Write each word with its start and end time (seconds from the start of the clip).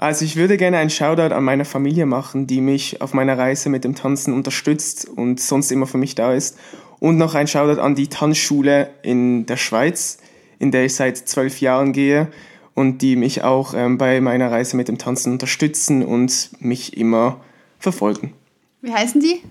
Also 0.00 0.24
ich 0.24 0.36
würde 0.36 0.56
gerne 0.56 0.78
einen 0.78 0.88
Shoutout 0.88 1.34
an 1.34 1.44
meine 1.44 1.66
Familie 1.66 2.06
machen, 2.06 2.46
die 2.46 2.62
mich 2.62 3.02
auf 3.02 3.12
meiner 3.12 3.36
Reise 3.36 3.68
mit 3.68 3.84
dem 3.84 3.94
Tanzen 3.94 4.32
unterstützt 4.32 5.06
und 5.06 5.38
sonst 5.38 5.70
immer 5.70 5.86
für 5.86 5.98
mich 5.98 6.14
da 6.14 6.32
ist. 6.32 6.56
Und 7.00 7.18
noch 7.18 7.34
ein 7.34 7.46
Shoutout 7.46 7.82
an 7.82 7.94
die 7.96 8.08
Tanzschule 8.08 8.88
in 9.02 9.44
der 9.44 9.58
Schweiz, 9.58 10.16
in 10.58 10.70
der 10.70 10.86
ich 10.86 10.94
seit 10.94 11.18
zwölf 11.18 11.60
Jahren 11.60 11.92
gehe 11.92 12.28
und 12.72 13.02
die 13.02 13.14
mich 13.14 13.44
auch 13.44 13.74
ähm, 13.74 13.98
bei 13.98 14.22
meiner 14.22 14.50
Reise 14.50 14.74
mit 14.74 14.88
dem 14.88 14.96
Tanzen 14.96 15.32
unterstützen 15.32 16.02
und 16.02 16.48
mich 16.60 16.96
immer 16.96 17.38
verfolgen. 17.78 18.32
Wie 18.80 18.94
heißen 18.94 19.20
die? 19.20 19.42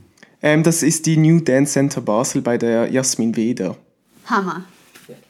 Ähm, 0.42 0.64
das 0.64 0.82
ist 0.82 1.06
die 1.06 1.18
New 1.18 1.42
Dance 1.42 1.74
Center 1.74 2.02
Basel 2.02 2.42
bei 2.42 2.58
der 2.58 2.92
Jasmin 2.92 3.36
Weder. 3.36 3.76
Hammer. 4.26 4.64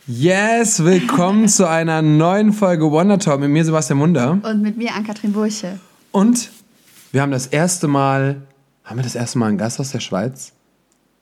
Yes, 0.07 0.83
willkommen 0.83 1.47
zu 1.47 1.67
einer 1.67 2.01
neuen 2.01 2.53
Folge 2.53 2.91
Wonder 2.91 3.19
Talk 3.19 3.39
mit 3.39 3.49
mir 3.49 3.63
Sebastian 3.63 3.99
Munder. 3.99 4.39
Und 4.41 4.61
mit 4.61 4.77
mir 4.77 4.93
Ann-Kathrin 4.93 5.33
Burche. 5.33 5.79
Und 6.11 6.49
wir 7.11 7.21
haben 7.21 7.31
das 7.31 7.47
erste 7.47 7.87
Mal, 7.87 8.41
haben 8.83 8.97
wir 8.97 9.03
das 9.03 9.15
erste 9.15 9.37
Mal 9.37 9.47
einen 9.47 9.57
Gast 9.57 9.79
aus 9.79 9.91
der 9.91 9.99
Schweiz? 9.99 10.53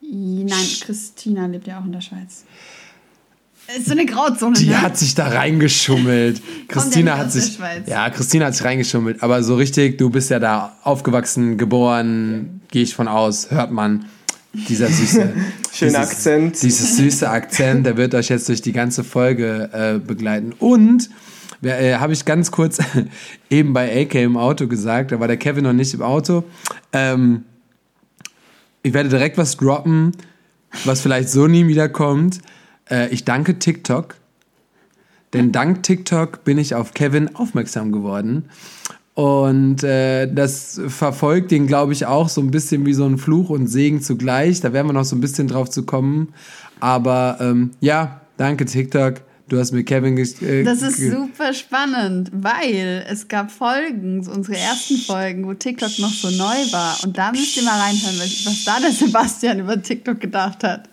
Nein, 0.02 0.48
Christina 0.82 1.46
lebt 1.48 1.68
ja 1.68 1.80
auch 1.80 1.86
in 1.86 1.92
der 1.92 2.02
Schweiz. 2.02 2.46
Ist 3.76 3.88
so 3.88 3.92
eine 3.92 4.06
Grauzone. 4.06 4.58
Die 4.58 4.68
ne? 4.68 4.82
hat 4.82 4.98
sich 4.98 5.14
da 5.14 5.28
reingeschummelt. 5.28 6.42
Christina 6.70 7.18
hat 7.18 7.34
sich, 7.34 7.60
ja, 7.86 8.10
Christina 8.10 8.46
hat 8.46 8.56
sich 8.56 8.66
reingeschummelt. 8.66 9.22
Aber 9.22 9.44
so 9.44 9.56
richtig, 9.56 9.98
du 9.98 10.10
bist 10.10 10.30
ja 10.30 10.40
da 10.40 10.78
aufgewachsen, 10.84 11.58
geboren, 11.58 12.62
gehe 12.70 12.84
ich 12.84 12.96
von 12.96 13.10
aus, 13.10 13.52
hört 13.52 13.72
man. 13.72 14.06
Dieser 14.68 14.88
süße, 14.88 15.34
Schöner 15.72 16.00
dieses, 16.00 16.12
Akzent. 16.12 16.64
Dieses 16.64 16.98
süße 16.98 17.30
Akzent, 17.30 17.86
der 17.86 17.98
wird 17.98 18.16
euch 18.16 18.30
jetzt 18.30 18.50
durch 18.50 18.62
die 18.62 18.74
ganze 18.74 19.04
Folge 19.04 19.70
äh, 19.72 20.00
begleiten. 20.00 20.54
Und 20.58 21.10
äh, 21.62 21.96
habe 21.96 22.14
ich 22.14 22.26
ganz 22.26 22.52
kurz 22.52 22.80
eben 23.50 23.74
bei 23.74 24.04
AK 24.04 24.16
im 24.16 24.38
Auto 24.38 24.68
gesagt, 24.68 25.12
da 25.12 25.20
war 25.20 25.28
der 25.28 25.38
Kevin 25.38 25.64
noch 25.64 25.74
nicht 25.74 25.94
im 25.94 26.02
Auto. 26.02 26.44
Ähm, 26.94 27.44
ich 28.84 28.94
werde 28.94 29.10
direkt 29.10 29.38
was 29.38 29.58
droppen, 29.58 30.14
was 30.86 31.02
vielleicht 31.02 31.30
so 31.30 31.48
nie 31.48 31.68
wiederkommt. 31.68 32.40
Äh, 32.90 33.10
ich 33.10 33.26
danke 33.26 33.60
TikTok, 33.60 34.16
denn 35.34 35.52
dank 35.52 35.84
TikTok 35.84 36.44
bin 36.44 36.58
ich 36.58 36.76
auf 36.76 36.94
Kevin 36.94 37.36
aufmerksam 37.36 37.92
geworden. 37.92 38.50
Und 39.18 39.84
äh, 39.84 40.32
das 40.32 40.80
verfolgt 40.90 41.52
ihn, 41.52 41.66
glaube 41.66 41.92
ich, 41.92 42.06
auch 42.06 42.30
so 42.30 42.40
ein 42.40 42.52
bisschen 42.52 42.86
wie 42.86 42.94
so 42.94 43.04
ein 43.04 43.18
Fluch 43.18 43.50
und 43.50 43.66
Segen 43.66 44.00
zugleich. 44.00 44.62
Da 44.62 44.74
werden 44.74 44.86
wir 44.86 44.94
noch 44.94 45.06
so 45.06 45.16
ein 45.16 45.22
bisschen 45.22 45.48
drauf 45.48 45.72
zu 45.72 45.88
kommen. 45.88 46.36
Aber 46.80 47.40
ähm, 47.42 47.72
ja, 47.80 48.22
danke 48.38 48.66
TikTok. 48.66 49.22
Du 49.50 49.58
hast 49.58 49.72
mir 49.72 49.84
Kevin 49.84 50.20
äh, 50.20 50.64
Das 50.64 50.84
ist 50.84 51.00
super 51.00 51.52
spannend, 51.56 52.30
weil 52.32 53.08
es 53.10 53.28
gab 53.28 53.50
Folgen, 53.50 54.22
so 54.22 54.30
unsere 54.30 54.60
ersten 54.60 54.98
Folgen, 54.98 55.48
wo 55.48 55.56
TikTok 55.56 55.98
noch 55.98 56.14
so 56.14 56.30
neu 56.30 56.72
war. 56.72 57.04
Und 57.04 57.18
da 57.18 57.32
müsst 57.32 57.58
ihr 57.58 57.64
mal 57.64 57.80
reinhören, 57.80 58.20
was 58.20 58.66
da 58.66 58.80
der 58.80 58.92
Sebastian 58.92 59.62
über 59.62 59.82
TikTok 59.82 60.20
gedacht 60.20 60.64
hat. 60.64 60.88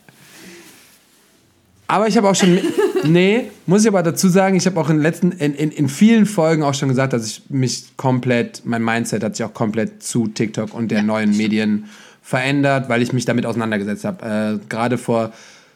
Aber 1.94 2.08
ich 2.08 2.16
habe 2.16 2.28
auch 2.28 2.34
schon. 2.34 2.58
nee, 3.04 3.52
muss 3.66 3.82
ich 3.82 3.88
aber 3.88 4.02
dazu 4.02 4.28
sagen, 4.28 4.56
ich 4.56 4.66
habe 4.66 4.80
auch 4.80 4.90
in, 4.90 4.98
letzten, 4.98 5.30
in, 5.30 5.54
in, 5.54 5.70
in 5.70 5.88
vielen 5.88 6.26
Folgen 6.26 6.64
auch 6.64 6.74
schon 6.74 6.88
gesagt, 6.88 7.12
dass 7.12 7.24
ich 7.24 7.42
mich 7.50 7.96
komplett, 7.96 8.62
mein 8.64 8.82
Mindset 8.82 9.22
hat 9.22 9.36
sich 9.36 9.46
auch 9.46 9.54
komplett 9.54 10.02
zu 10.02 10.26
TikTok 10.26 10.74
und 10.74 10.90
der 10.90 11.04
neuen 11.04 11.36
Medien 11.36 11.84
verändert, 12.20 12.88
weil 12.88 13.00
ich 13.00 13.12
mich 13.12 13.26
damit 13.26 13.46
auseinandergesetzt 13.46 14.04
habe. 14.04 14.58
Äh, 14.60 14.66
Gerade 14.68 14.98
vor 14.98 15.32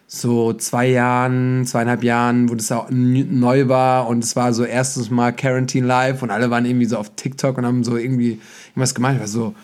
so 0.08 0.54
zwei 0.54 0.88
Jahren, 0.88 1.64
zweieinhalb 1.66 2.02
Jahren, 2.02 2.50
wo 2.50 2.56
das 2.56 2.72
auch 2.72 2.88
neu 2.90 3.68
war 3.68 4.08
und 4.08 4.24
es 4.24 4.34
war 4.34 4.52
so 4.52 4.64
erstes 4.64 5.10
Mal 5.10 5.30
Quarantine 5.32 5.86
Live 5.86 6.24
und 6.24 6.32
alle 6.32 6.50
waren 6.50 6.64
irgendwie 6.64 6.86
so 6.86 6.96
auf 6.96 7.12
TikTok 7.14 7.58
und 7.58 7.64
haben 7.64 7.84
so 7.84 7.96
irgendwie 7.96 8.40
irgendwas 8.70 8.94
gemacht. 8.96 9.14
Ich 9.14 9.20
war 9.20 9.28
so, 9.28 9.54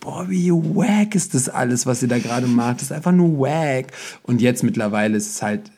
boah, 0.00 0.28
wie 0.28 0.50
wack 0.52 1.14
ist 1.14 1.32
das 1.32 1.48
alles, 1.48 1.86
was 1.86 2.02
ihr 2.02 2.08
da 2.08 2.18
gerade 2.18 2.48
macht. 2.48 2.76
Das 2.76 2.82
ist 2.82 2.92
einfach 2.92 3.12
nur 3.12 3.38
wack. 3.38 3.92
Und 4.24 4.42
jetzt 4.42 4.62
mittlerweile 4.62 5.16
ist 5.16 5.36
es 5.36 5.42
halt, 5.42 5.70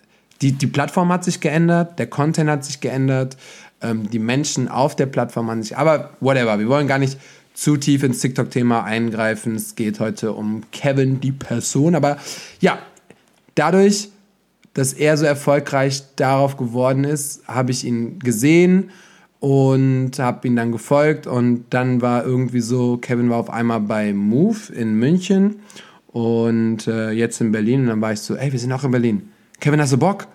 die, 0.42 0.52
die 0.52 0.66
Plattform 0.66 1.12
hat 1.12 1.24
sich 1.24 1.40
geändert, 1.40 1.98
der 1.98 2.06
Content 2.06 2.50
hat 2.50 2.64
sich 2.64 2.80
geändert, 2.80 3.36
ähm, 3.80 4.10
die 4.10 4.18
Menschen 4.18 4.68
auf 4.68 4.96
der 4.96 5.06
Plattform 5.06 5.50
haben 5.50 5.62
sich, 5.62 5.76
aber 5.76 6.10
whatever, 6.20 6.58
wir 6.58 6.68
wollen 6.68 6.86
gar 6.86 6.98
nicht 6.98 7.18
zu 7.54 7.76
tief 7.76 8.02
ins 8.02 8.20
TikTok-Thema 8.20 8.82
eingreifen. 8.82 9.54
Es 9.54 9.76
geht 9.76 10.00
heute 10.00 10.32
um 10.32 10.62
Kevin, 10.72 11.20
die 11.20 11.32
Person. 11.32 11.94
Aber 11.94 12.18
ja, 12.60 12.78
dadurch, 13.54 14.10
dass 14.74 14.92
er 14.92 15.16
so 15.16 15.24
erfolgreich 15.24 16.02
darauf 16.16 16.56
geworden 16.56 17.04
ist, 17.04 17.46
habe 17.46 17.70
ich 17.70 17.84
ihn 17.84 18.18
gesehen 18.18 18.90
und 19.38 20.18
habe 20.18 20.48
ihn 20.48 20.56
dann 20.56 20.72
gefolgt 20.72 21.26
und 21.26 21.66
dann 21.70 22.02
war 22.02 22.24
irgendwie 22.24 22.60
so, 22.60 22.96
Kevin 22.96 23.30
war 23.30 23.38
auf 23.38 23.50
einmal 23.50 23.80
bei 23.80 24.12
Move 24.12 24.72
in 24.72 24.94
München 24.94 25.60
und 26.08 26.88
äh, 26.88 27.10
jetzt 27.10 27.40
in 27.40 27.52
Berlin 27.52 27.82
und 27.82 27.86
dann 27.86 28.00
war 28.00 28.12
ich 28.12 28.20
so, 28.20 28.34
ey, 28.34 28.50
wir 28.50 28.58
sind 28.58 28.72
auch 28.72 28.84
in 28.84 28.90
Berlin. 28.90 29.30
Kevin, 29.64 29.80
hast 29.80 29.94
du 29.94 29.96
Bock? 29.96 30.26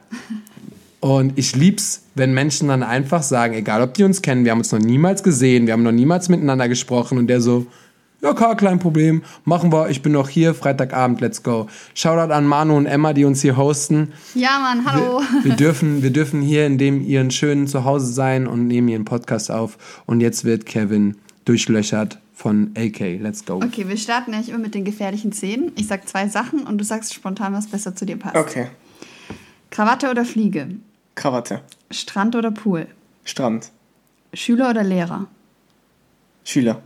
Und 1.01 1.37
ich 1.37 1.55
lieb's, 1.55 2.01
wenn 2.15 2.33
Menschen 2.33 2.69
dann 2.69 2.81
einfach 2.81 3.21
sagen, 3.21 3.53
egal 3.53 3.83
ob 3.83 3.93
die 3.93 4.03
uns 4.03 4.23
kennen, 4.23 4.43
wir 4.43 4.51
haben 4.51 4.57
uns 4.57 4.71
noch 4.71 4.79
niemals 4.79 5.21
gesehen, 5.21 5.67
wir 5.67 5.73
haben 5.73 5.83
noch 5.83 5.91
niemals 5.91 6.29
miteinander 6.29 6.67
gesprochen 6.67 7.19
und 7.19 7.27
der 7.27 7.39
so, 7.39 7.67
ja 8.23 8.33
klar, 8.33 8.57
kein 8.57 8.79
Problem, 8.79 9.21
machen 9.45 9.71
wir, 9.71 9.91
ich 9.91 10.01
bin 10.01 10.13
noch 10.13 10.29
hier, 10.29 10.55
Freitagabend, 10.55 11.21
let's 11.21 11.43
go. 11.43 11.67
Shoutout 11.93 12.33
an 12.33 12.47
Manu 12.47 12.75
und 12.75 12.87
Emma, 12.87 13.13
die 13.13 13.23
uns 13.23 13.43
hier 13.43 13.55
hosten. 13.55 14.13
Ja, 14.33 14.57
Mann, 14.63 14.91
hallo. 14.91 15.21
Wir 15.43 15.55
dürfen, 15.55 16.01
wir 16.01 16.09
dürfen 16.09 16.41
hier 16.41 16.65
in 16.65 16.79
dem 16.79 17.05
ihren 17.05 17.29
schönen 17.29 17.67
Zuhause 17.67 18.11
sein 18.11 18.47
und 18.47 18.65
nehmen 18.65 18.87
ihren 18.87 19.05
Podcast 19.05 19.51
auf. 19.51 19.77
Und 20.07 20.21
jetzt 20.21 20.43
wird 20.43 20.65
Kevin 20.65 21.17
durchlöchert 21.45 22.17
von 22.33 22.71
AK. 22.75 23.19
Let's 23.21 23.45
go. 23.45 23.57
Okay, 23.57 23.87
wir 23.87 23.97
starten 23.97 24.33
eigentlich 24.33 24.49
immer 24.49 24.57
mit 24.57 24.73
den 24.73 24.85
gefährlichen 24.85 25.33
Szenen. 25.33 25.71
Ich 25.75 25.85
sag 25.85 26.07
zwei 26.09 26.27
Sachen 26.29 26.61
und 26.61 26.79
du 26.79 26.83
sagst 26.83 27.13
spontan, 27.13 27.53
was 27.53 27.67
besser 27.67 27.95
zu 27.95 28.07
dir 28.07 28.17
passt. 28.17 28.35
Okay. 28.35 28.69
Krawatte 29.69 30.09
oder 30.09 30.25
Fliege? 30.25 30.67
Krawatte. 31.15 31.61
Strand 31.91 32.35
oder 32.35 32.51
Pool? 32.51 32.87
Strand. 33.23 33.71
Schüler 34.33 34.69
oder 34.69 34.83
Lehrer? 34.83 35.27
Schüler. 36.43 36.81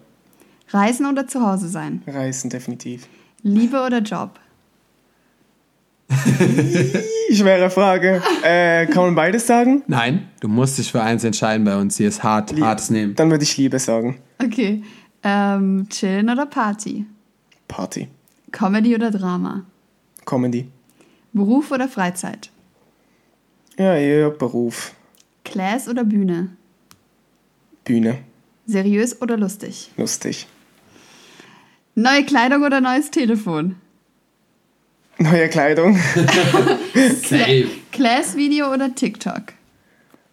Reisen 0.70 1.06
oder 1.06 1.28
zu 1.28 1.42
Hause 1.42 1.68
sein? 1.68 2.02
Reisen 2.08 2.50
definitiv. 2.50 3.08
Liebe 3.44 3.82
oder 3.82 4.00
Job? 4.00 4.40
Schwere 7.32 7.70
Frage. 7.70 8.22
Äh, 8.44 8.88
kann 8.88 9.06
man 9.06 9.16
beides 9.16 9.48
sagen? 9.48 9.84
Nein, 9.88 10.28
du 10.40 10.48
musst 10.48 10.78
dich 10.78 10.92
für 10.92 11.02
eins 11.02 11.24
entscheiden 11.24 11.64
bei 11.66 11.78
uns. 11.78 11.98
Hier 11.98 12.08
ist 12.08 12.24
hart, 12.24 12.60
hartes 12.60 12.90
Nehmen. 12.90 13.16
Dann 13.16 13.32
würde 13.32 13.44
ich 13.44 13.58
Liebe 13.58 13.80
sagen. 13.80 14.20
Okay. 14.44 14.84
Ähm, 15.24 15.88
chillen 15.90 16.30
oder 16.30 16.46
Party? 16.46 17.06
Party. 17.68 18.10
Comedy 18.52 18.94
oder 18.96 19.10
Drama? 19.12 19.64
Comedy. 20.26 20.68
Beruf 21.32 21.72
oder 21.72 21.88
Freizeit? 21.88 22.52
Ja, 23.78 23.96
eher 23.96 24.30
Beruf. 24.30 24.94
Class 25.44 25.88
oder 25.88 26.04
Bühne? 26.04 26.50
Bühne. 27.84 28.20
Seriös 28.66 29.22
oder 29.22 29.38
lustig? 29.38 29.92
Lustig. 29.98 30.48
Neue 31.96 32.24
Kleidung 32.26 32.64
oder 32.64 32.82
neues 32.82 33.12
Telefon? 33.12 33.76
Neue 35.18 35.50
Kleidung. 35.50 35.98
Safe. 36.94 37.68
Class-Video 37.92 38.72
oder 38.74 38.94
TikTok? 38.94 39.54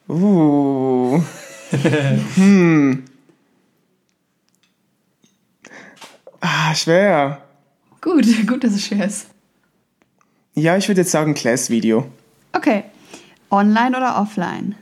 Uh. 0.09 1.21
hm. 2.35 3.05
Ah, 6.41 6.75
schwer. 6.75 7.43
Gut, 8.01 8.27
gut, 8.47 8.65
dass 8.65 8.73
es 8.73 8.87
schwer 8.87 9.07
ist. 9.07 9.27
Ja, 10.55 10.77
ich 10.77 10.89
würde 10.89 11.03
jetzt 11.03 11.11
sagen 11.11 11.35
Class-Video. 11.35 12.11
Okay. 12.53 12.85
Online 13.51 13.97
oder 13.97 14.21
offline? 14.21 14.75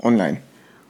Online. 0.00 0.38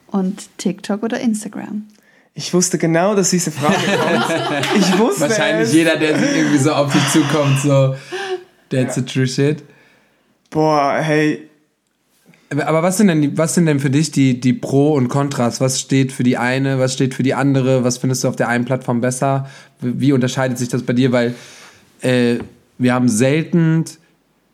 Und 0.08 0.48
TikTok 0.58 1.02
oder 1.02 1.20
Instagram? 1.20 1.86
Ich 2.34 2.54
wusste 2.54 2.78
genau, 2.78 3.14
dass 3.14 3.30
diese 3.30 3.50
Frage 3.50 3.74
kommt. 3.74 4.66
Ich 4.76 4.98
wusste 4.98 5.22
Wahrscheinlich 5.22 5.68
es. 5.68 5.74
jeder, 5.74 5.96
der 5.96 6.10
irgendwie 6.10 6.58
so 6.58 6.72
auf 6.72 6.92
dich 6.92 7.06
zukommt, 7.08 7.60
so, 7.60 7.94
that's 8.70 8.94
the 8.94 9.02
true 9.02 9.26
shit. 9.26 9.62
Boah, 10.50 10.98
hey. 11.00 11.48
Aber 12.50 12.82
was 12.82 12.96
sind 12.96 13.08
denn, 13.08 13.36
was 13.38 13.54
sind 13.54 13.66
denn 13.66 13.78
für 13.78 13.90
dich 13.90 14.10
die, 14.10 14.40
die 14.40 14.52
Pro 14.52 14.94
und 14.94 15.08
Kontras? 15.08 15.60
Was 15.60 15.80
steht 15.80 16.12
für 16.12 16.24
die 16.24 16.36
eine, 16.36 16.78
was 16.80 16.92
steht 16.94 17.14
für 17.14 17.22
die 17.22 17.34
andere? 17.34 17.84
Was 17.84 17.98
findest 17.98 18.24
du 18.24 18.28
auf 18.28 18.36
der 18.36 18.48
einen 18.48 18.64
Plattform 18.64 19.00
besser? 19.00 19.48
Wie 19.80 20.00
wie 20.00 20.12
unterscheidet 20.12 20.58
sich 20.58 20.68
das 20.68 20.82
bei 20.82 20.92
dir? 20.92 21.12
Weil 21.12 21.34
äh, 22.02 22.38
wir 22.78 22.94
haben 22.94 23.08
selten 23.08 23.84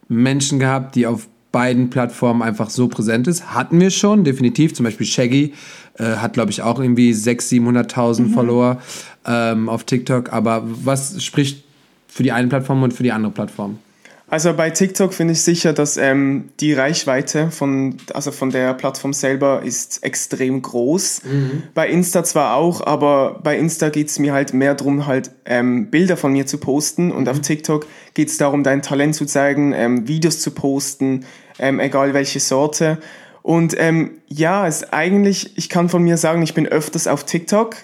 Menschen 0.08 0.58
gehabt, 0.58 0.94
die 0.94 1.06
auf 1.06 1.28
beiden 1.56 1.88
Plattformen 1.88 2.42
einfach 2.42 2.68
so 2.68 2.86
präsent 2.86 3.26
ist. 3.28 3.54
Hatten 3.54 3.80
wir 3.80 3.88
schon, 3.88 4.24
definitiv. 4.24 4.74
Zum 4.74 4.84
Beispiel 4.84 5.06
Shaggy 5.06 5.54
äh, 5.98 6.04
hat, 6.16 6.34
glaube 6.34 6.50
ich, 6.50 6.60
auch 6.60 6.78
irgendwie 6.78 7.12
600.000, 7.12 7.94
700.000 7.94 8.34
Follower 8.34 8.82
ähm, 9.26 9.70
auf 9.70 9.84
TikTok. 9.84 10.34
Aber 10.34 10.64
was 10.66 11.24
spricht 11.24 11.64
für 12.08 12.22
die 12.22 12.32
eine 12.32 12.48
Plattform 12.48 12.82
und 12.82 12.92
für 12.92 13.04
die 13.04 13.12
andere 13.12 13.32
Plattform? 13.32 13.78
Also 14.28 14.52
bei 14.54 14.70
TikTok 14.70 15.14
finde 15.14 15.32
ich 15.32 15.42
sicher, 15.42 15.72
dass 15.72 15.96
ähm, 15.96 16.48
die 16.58 16.72
Reichweite 16.72 17.52
von, 17.52 17.96
also 18.12 18.32
von 18.32 18.50
der 18.50 18.74
Plattform 18.74 19.12
selber 19.12 19.62
ist 19.62 20.02
extrem 20.02 20.60
groß. 20.60 21.22
Bei 21.74 21.88
Insta 21.88 22.24
zwar 22.24 22.56
auch, 22.56 22.84
aber 22.84 23.38
bei 23.42 23.56
Insta 23.56 23.88
geht's 23.88 24.18
mir 24.18 24.32
halt 24.32 24.52
mehr 24.52 24.74
darum, 24.74 25.06
halt 25.06 25.30
ähm, 25.44 25.90
Bilder 25.90 26.16
von 26.16 26.32
mir 26.32 26.44
zu 26.44 26.58
posten 26.58 27.12
und 27.12 27.28
auf 27.28 27.40
TikTok 27.40 27.86
geht's 28.14 28.36
darum, 28.36 28.64
dein 28.64 28.82
Talent 28.82 29.14
zu 29.14 29.26
zeigen, 29.26 29.72
ähm, 29.72 30.08
Videos 30.08 30.40
zu 30.40 30.50
posten, 30.50 31.24
ähm, 31.58 31.80
egal 31.80 32.14
welche 32.14 32.40
Sorte. 32.40 32.98
Und 33.42 33.74
ähm, 33.78 34.18
ja, 34.26 34.66
es 34.66 34.92
eigentlich, 34.92 35.56
ich 35.56 35.68
kann 35.68 35.88
von 35.88 36.02
mir 36.02 36.16
sagen, 36.16 36.42
ich 36.42 36.52
bin 36.52 36.66
öfters 36.66 37.06
auf 37.06 37.24
TikTok, 37.24 37.76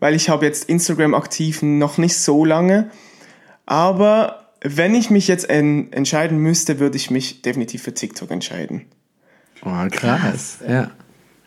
weil 0.00 0.14
ich 0.14 0.28
habe 0.28 0.44
jetzt 0.44 0.68
Instagram 0.68 1.14
aktiv 1.14 1.62
noch 1.62 1.98
nicht 1.98 2.16
so 2.16 2.44
lange. 2.44 2.90
Aber 3.64 4.50
wenn 4.60 4.94
ich 4.94 5.10
mich 5.10 5.28
jetzt 5.28 5.48
en 5.48 5.92
entscheiden 5.92 6.38
müsste, 6.38 6.80
würde 6.80 6.96
ich 6.96 7.12
mich 7.12 7.42
definitiv 7.42 7.82
für 7.82 7.94
TikTok 7.94 8.30
entscheiden. 8.30 8.86
Oh, 9.64 9.88
krass. 9.90 10.58
Ja. 10.68 10.90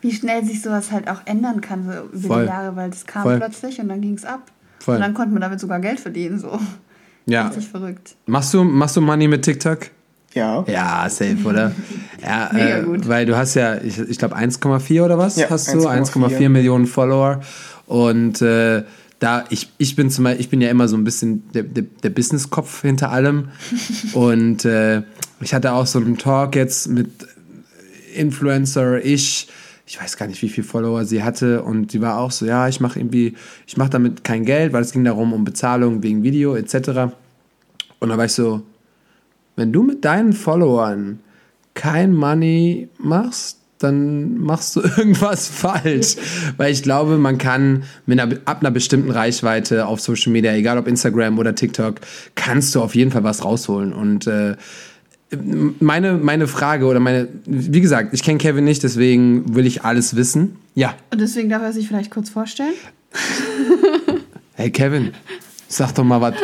Wie 0.00 0.12
schnell 0.12 0.44
sich 0.44 0.62
sowas 0.62 0.92
halt 0.92 1.08
auch 1.08 1.22
ändern 1.26 1.60
kann 1.60 1.84
so 1.84 2.16
über 2.16 2.28
Voll. 2.28 2.42
die 2.44 2.48
Jahre, 2.48 2.76
weil 2.76 2.90
das 2.90 3.04
kam 3.04 3.24
Voll. 3.24 3.36
plötzlich 3.38 3.80
und 3.80 3.88
dann 3.88 4.00
ging 4.00 4.14
es 4.14 4.24
ab. 4.24 4.50
Voll. 4.78 4.94
Und 4.94 5.00
dann 5.02 5.14
konnte 5.14 5.32
man 5.32 5.42
damit 5.42 5.60
sogar 5.60 5.80
Geld 5.80 6.00
verdienen, 6.00 6.38
so. 6.38 6.58
ja. 7.26 7.48
Richtig 7.48 7.68
verrückt. 7.68 8.16
Machst 8.26 8.54
du, 8.54 8.64
machst 8.64 8.96
du 8.96 9.00
Money 9.00 9.28
mit 9.28 9.44
TikTok? 9.44 9.90
Ja. 10.38 10.64
Ja, 10.66 11.08
safe, 11.08 11.44
oder? 11.44 11.72
Ja, 12.20 12.50
Mega 12.52 12.78
äh, 12.78 12.82
gut. 12.82 13.06
Weil 13.06 13.26
du 13.26 13.36
hast 13.36 13.54
ja, 13.54 13.76
ich, 13.76 13.96
ich 13.96 14.18
glaube 14.18 14.36
1,4 14.36 15.04
oder 15.04 15.18
was 15.18 15.36
Ja, 15.36 15.48
hast 15.50 15.72
du? 15.72 15.86
1,4. 15.86 16.36
1,4 16.36 16.48
Millionen 16.48 16.88
Follower. 16.88 17.40
Und 17.86 18.42
äh, 18.42 18.82
da, 19.20 19.44
ich, 19.50 19.70
ich 19.78 19.94
bin 19.94 20.10
zum 20.10 20.24
Beispiel, 20.24 20.40
ich 20.40 20.50
bin 20.50 20.60
ja 20.60 20.68
immer 20.68 20.88
so 20.88 20.96
ein 20.96 21.04
bisschen 21.04 21.48
der, 21.52 21.62
der, 21.62 21.84
der 22.02 22.10
Business-Kopf 22.10 22.82
hinter 22.82 23.12
allem. 23.12 23.50
Und 24.14 24.64
äh, 24.64 25.02
ich 25.40 25.54
hatte 25.54 25.72
auch 25.72 25.86
so 25.86 26.00
einen 26.00 26.18
Talk 26.18 26.56
jetzt 26.56 26.88
mit 26.88 27.08
Influencer, 28.16 29.04
ich, 29.04 29.48
ich 29.86 30.00
weiß 30.00 30.16
gar 30.16 30.26
nicht, 30.26 30.42
wie 30.42 30.48
viele 30.48 30.66
Follower 30.66 31.04
sie 31.04 31.22
hatte 31.22 31.62
und 31.62 31.92
sie 31.92 32.00
war 32.00 32.18
auch 32.18 32.32
so, 32.32 32.44
ja, 32.46 32.66
ich 32.66 32.80
mache 32.80 32.98
irgendwie, 32.98 33.34
ich 33.66 33.76
mache 33.76 33.90
damit 33.90 34.24
kein 34.24 34.44
Geld, 34.44 34.72
weil 34.72 34.82
es 34.82 34.92
ging 34.92 35.04
darum 35.04 35.32
um 35.32 35.44
Bezahlung 35.44 36.02
wegen 36.02 36.24
Video 36.24 36.56
etc. 36.56 37.12
Und 38.00 38.08
da 38.08 38.18
war 38.18 38.24
ich 38.24 38.32
so, 38.32 38.62
wenn 39.58 39.72
du 39.72 39.82
mit 39.82 40.04
deinen 40.04 40.32
Followern 40.32 41.18
kein 41.74 42.14
Money 42.14 42.88
machst, 42.98 43.58
dann 43.78 44.38
machst 44.38 44.76
du 44.76 44.80
irgendwas 44.96 45.48
falsch. 45.48 46.16
Weil 46.56 46.72
ich 46.72 46.82
glaube, 46.82 47.18
man 47.18 47.38
kann 47.38 47.82
mit 48.06 48.20
einer, 48.20 48.36
ab 48.44 48.60
einer 48.60 48.70
bestimmten 48.70 49.10
Reichweite 49.10 49.86
auf 49.86 50.00
Social 50.00 50.32
Media, 50.32 50.52
egal 50.52 50.78
ob 50.78 50.86
Instagram 50.86 51.38
oder 51.38 51.54
TikTok, 51.54 51.96
kannst 52.34 52.74
du 52.74 52.82
auf 52.82 52.94
jeden 52.94 53.10
Fall 53.10 53.24
was 53.24 53.44
rausholen. 53.44 53.92
Und 53.92 54.26
äh, 54.26 54.56
meine, 55.80 56.14
meine 56.14 56.46
Frage 56.46 56.86
oder 56.86 57.00
meine, 57.00 57.28
wie 57.44 57.80
gesagt, 57.80 58.14
ich 58.14 58.22
kenne 58.22 58.38
Kevin 58.38 58.64
nicht, 58.64 58.82
deswegen 58.82 59.54
will 59.56 59.66
ich 59.66 59.84
alles 59.84 60.16
wissen. 60.16 60.56
Ja. 60.74 60.94
Und 61.10 61.20
deswegen 61.20 61.48
darf 61.48 61.62
er 61.62 61.72
sich 61.72 61.88
vielleicht 61.88 62.10
kurz 62.10 62.30
vorstellen. 62.30 62.74
Hey 64.54 64.70
Kevin, 64.70 65.12
sag 65.68 65.92
doch 65.94 66.04
mal 66.04 66.20
was. 66.20 66.34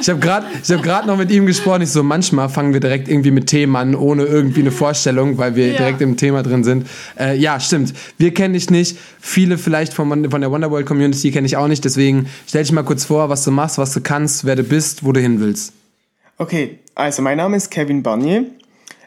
Ich 0.00 0.08
habe 0.08 0.18
gerade 0.18 0.46
hab 0.68 0.82
grad 0.82 1.06
noch 1.06 1.16
mit 1.16 1.30
ihm 1.30 1.46
gesprochen. 1.46 1.82
Ich 1.82 1.90
so, 1.90 2.02
manchmal 2.02 2.48
fangen 2.48 2.72
wir 2.72 2.80
direkt 2.80 3.08
irgendwie 3.08 3.30
mit 3.30 3.46
Themen 3.46 3.76
an, 3.76 3.94
ohne 3.94 4.24
irgendwie 4.24 4.60
eine 4.60 4.70
Vorstellung, 4.72 5.38
weil 5.38 5.54
wir 5.56 5.68
Ja. 5.72 5.76
direkt 5.76 6.00
im 6.00 6.16
Thema 6.16 6.42
drin 6.42 6.64
sind. 6.64 6.86
Äh, 7.18 7.36
ja, 7.36 7.60
stimmt. 7.60 7.92
Wir 8.18 8.32
kennen 8.34 8.54
dich 8.54 8.70
nicht. 8.70 8.98
Viele 9.20 9.58
vielleicht 9.58 9.92
von, 9.94 10.30
von 10.30 10.40
der 10.40 10.50
Wonderworld 10.50 10.86
Community 10.86 11.30
kenne 11.30 11.46
ich 11.46 11.56
auch 11.56 11.68
nicht. 11.68 11.84
Deswegen 11.84 12.26
stell 12.48 12.62
dich 12.62 12.72
mal 12.72 12.82
kurz 12.82 13.04
vor, 13.04 13.28
was 13.28 13.44
du 13.44 13.50
machst, 13.50 13.78
was 13.78 13.92
du 13.92 14.00
kannst, 14.00 14.44
wer 14.44 14.56
du 14.56 14.62
bist, 14.64 15.04
wo 15.04 15.12
du 15.12 15.20
hin 15.20 15.40
willst. 15.40 15.72
Okay, 16.38 16.78
also 16.94 17.20
mein 17.22 17.36
Name 17.36 17.56
ist 17.56 17.70
Kevin 17.70 18.02
Barnier. 18.02 18.46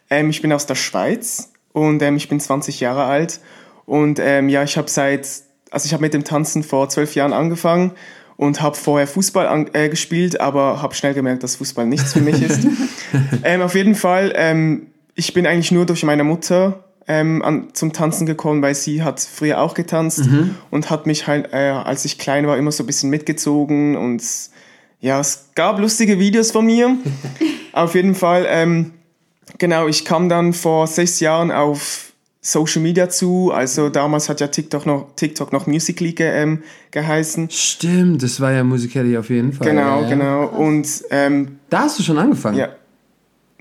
Ähm, 0.09 0.29
ich 0.29 0.41
bin 0.41 0.53
aus 0.53 0.67
der 0.67 0.75
Schweiz 0.75 1.49
und 1.73 2.01
ähm, 2.03 2.15
ich 2.17 2.29
bin 2.29 2.39
20 2.39 2.79
Jahre 2.79 3.05
alt. 3.05 3.39
Und 3.87 4.19
ähm, 4.19 4.47
ja, 4.49 4.63
ich 4.63 4.77
habe 4.77 4.89
seit, 4.89 5.27
also 5.71 5.85
ich 5.87 5.93
habe 5.93 6.01
mit 6.01 6.13
dem 6.13 6.23
Tanzen 6.23 6.63
vor 6.63 6.87
zwölf 6.89 7.15
Jahren 7.15 7.33
angefangen 7.33 7.91
und 8.37 8.61
habe 8.61 8.75
vorher 8.75 9.07
Fußball 9.07 9.47
an, 9.47 9.69
äh, 9.73 9.89
gespielt, 9.89 10.39
aber 10.41 10.81
habe 10.81 10.93
schnell 10.95 11.13
gemerkt, 11.13 11.43
dass 11.43 11.55
Fußball 11.55 11.85
nichts 11.85 12.13
für 12.13 12.21
mich 12.21 12.41
ist. 12.41 12.67
ähm, 13.43 13.61
auf 13.61 13.75
jeden 13.75 13.95
Fall, 13.95 14.33
ähm, 14.35 14.87
ich 15.15 15.33
bin 15.33 15.47
eigentlich 15.47 15.71
nur 15.71 15.85
durch 15.85 16.03
meine 16.03 16.23
Mutter 16.23 16.83
ähm, 17.07 17.41
an, 17.43 17.69
zum 17.73 17.93
Tanzen 17.93 18.25
gekommen, 18.25 18.61
weil 18.61 18.75
sie 18.75 19.03
hat 19.03 19.19
früher 19.19 19.61
auch 19.61 19.73
getanzt 19.73 20.27
und 20.71 20.89
hat 20.89 21.05
mich 21.05 21.27
halt, 21.27 21.53
äh, 21.53 21.69
als 21.69 22.03
ich 22.03 22.17
klein 22.17 22.47
war, 22.47 22.57
immer 22.57 22.71
so 22.71 22.83
ein 22.83 22.87
bisschen 22.87 23.09
mitgezogen 23.09 23.95
und 23.95 24.23
ja, 25.01 25.19
es 25.19 25.49
gab 25.53 25.79
lustige 25.79 26.19
Videos 26.19 26.51
von 26.51 26.65
mir. 26.65 26.97
Auf 27.73 27.93
jeden 27.93 28.15
Fall, 28.15 28.45
ähm, 28.49 28.93
genau, 29.59 29.87
ich 29.87 30.03
kam 30.03 30.29
dann 30.29 30.53
vor 30.53 30.87
sechs 30.87 31.19
Jahren 31.19 31.51
auf 31.51 32.13
Social 32.47 32.81
Media 32.83 33.09
zu. 33.09 33.51
Also 33.51 33.89
damals 33.89 34.29
hat 34.29 34.39
ja 34.39 34.47
TikTok 34.47 34.85
noch, 34.85 35.07
TikTok 35.15 35.51
noch 35.51 35.65
Musical.ly 35.65 36.13
ge, 36.13 36.27
ähm, 36.29 36.61
geheißen. 36.91 37.49
Stimmt, 37.49 38.21
das 38.21 38.39
war 38.39 38.51
ja 38.51 38.63
Musical.ly 38.63 39.17
auf 39.17 39.29
jeden 39.31 39.51
Fall. 39.51 39.67
Genau, 39.67 40.01
ja, 40.03 40.09
genau. 40.09 40.45
Und 40.47 40.87
ähm, 41.09 41.57
Da 41.71 41.79
hast 41.79 41.97
du 41.97 42.03
schon 42.03 42.19
angefangen. 42.19 42.57
ja, 42.59 42.69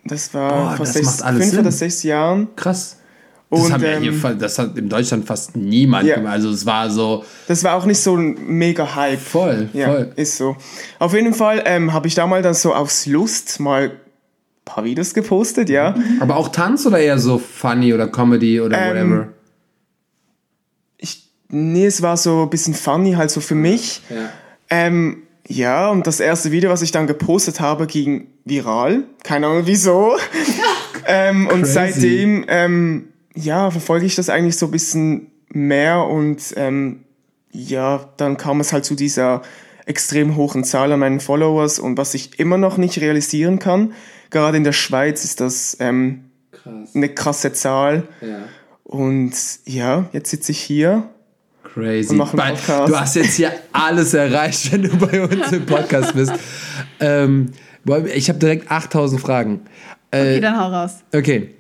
das 0.05 0.35
war 0.35 0.51
Boah, 0.51 0.77
vor 0.77 0.85
das 0.85 0.93
sechs, 0.95 1.23
fünf 1.23 1.45
Sinn. 1.47 1.59
oder 1.61 1.73
sechs 1.73 2.03
Jahren. 2.03 2.49
Krass. 2.57 2.99
Das, 3.51 3.61
Und, 3.71 3.83
ähm, 3.85 4.03
hier, 4.03 4.35
das 4.35 4.59
hat 4.59 4.77
in 4.77 4.89
Deutschland 4.89 5.25
fast 5.27 5.55
niemand 5.57 6.07
Ja. 6.07 6.17
gemacht. 6.17 6.33
Also 6.35 6.51
es 6.51 6.67
war 6.67 6.91
so 6.91 7.25
Das 7.47 7.63
war 7.65 7.75
auch 7.77 7.87
nicht 7.87 8.01
so 8.01 8.17
ein 8.17 8.37
mega 8.49 8.97
Hype. 8.97 9.21
voll, 9.21 9.69
Ja, 9.73 9.87
voll. 9.93 10.13
ist 10.17 10.37
so. 10.37 10.57
Auf 10.99 11.15
jeden 11.15 11.33
Fall 11.35 11.63
ähm, 11.65 11.93
habe 11.93 12.09
ich 12.09 12.15
damals 12.17 12.43
dann 12.43 12.55
so 12.55 12.75
aus 12.75 13.07
Lust 13.07 13.61
mal 13.61 13.93
paar 14.65 14.85
Videos 14.85 15.15
gepostet, 15.15 15.69
ja. 15.69 15.95
Aber 16.21 16.37
auch 16.37 16.49
Tanz 16.49 16.87
oder 16.87 16.99
eher 16.99 17.19
so 17.19 17.39
funny 17.39 17.93
oder 17.95 18.09
Comedy 18.09 18.61
oder 18.61 18.79
Ähm, 18.79 19.11
whatever? 19.11 19.29
Ich, 20.99 21.31
nee, 21.49 21.87
es 21.87 22.03
war 22.03 22.17
so 22.17 22.43
ein 22.43 22.51
bisschen 22.51 22.75
funny, 22.75 23.13
halt 23.13 23.31
so 23.31 23.41
für 23.41 23.55
mich. 23.55 24.03
Ja. 24.11 24.31
Ähm, 24.71 25.23
ja, 25.47 25.91
und 25.91 26.07
das 26.07 26.21
erste 26.21 26.51
Video, 26.51 26.71
was 26.71 26.83
ich 26.83 26.91
dann 26.91 27.07
gepostet 27.07 27.61
habe, 27.61 27.87
ging 27.87 28.29
viral. 28.45 29.05
Keine 29.23 29.47
Ahnung 29.47 29.63
wieso. 29.67 30.17
ähm, 31.07 31.49
und 31.49 31.67
seitdem, 31.67 32.45
ähm, 32.49 33.09
ja, 33.35 33.71
verfolge 33.71 34.07
ich 34.07 34.15
das 34.15 34.31
eigentlich 34.31 34.57
so 34.57 34.67
ein 34.67 34.73
bisschen 34.73 35.31
mehr 35.51 36.05
und 36.05 36.55
ähm, 36.57 37.05
ja, 37.51 38.09
dann 38.17 38.37
kam 38.37 38.61
es 38.61 38.73
halt 38.73 38.85
zu 38.85 38.95
dieser 38.95 39.43
extrem 39.87 40.37
hohen 40.37 40.65
Zahl 40.65 40.93
an 40.93 41.01
meinen 41.01 41.21
Followers 41.21 41.79
und 41.79 41.99
was 41.99 42.15
ich 42.15 42.41
immer 42.41 42.57
noch 42.57 42.79
nicht 42.79 43.01
realisieren 43.01 43.59
kann, 43.59 43.93
gerade 44.35 44.57
in 44.59 44.65
der 44.65 44.73
Schweiz 44.73 45.25
ist 45.25 45.41
das 45.41 45.77
ähm, 45.81 46.25
Krass. 46.53 46.95
eine 46.95 47.09
krasse 47.09 47.53
Zahl 47.53 48.03
Ja. 48.21 48.41
und 48.85 49.33
ja, 49.65 50.07
jetzt 50.13 50.31
sitze 50.31 50.53
ich 50.53 50.61
hier 50.61 51.05
Crazy. 51.73 52.17
Du 52.17 52.25
hast 53.01 53.17
jetzt 53.17 53.35
hier 53.35 53.51
alles 53.73 54.15
erreicht, 54.15 54.71
wenn 54.73 54.83
du 54.83 54.97
bei 54.97 55.23
uns 55.25 55.51
im 55.51 55.67
Podcast 55.67 56.15
bist. 56.15 56.33
Ähm, 57.01 57.51
ich 58.15 58.29
habe 58.29 58.39
direkt 58.39 58.71
8000 58.71 59.21
Fragen. 59.21 59.61
Okay, 60.13 60.37
Äh, 60.37 60.41
dann 60.41 60.57
hau 60.61 60.69
raus. 60.71 60.99
okay. 61.13 61.51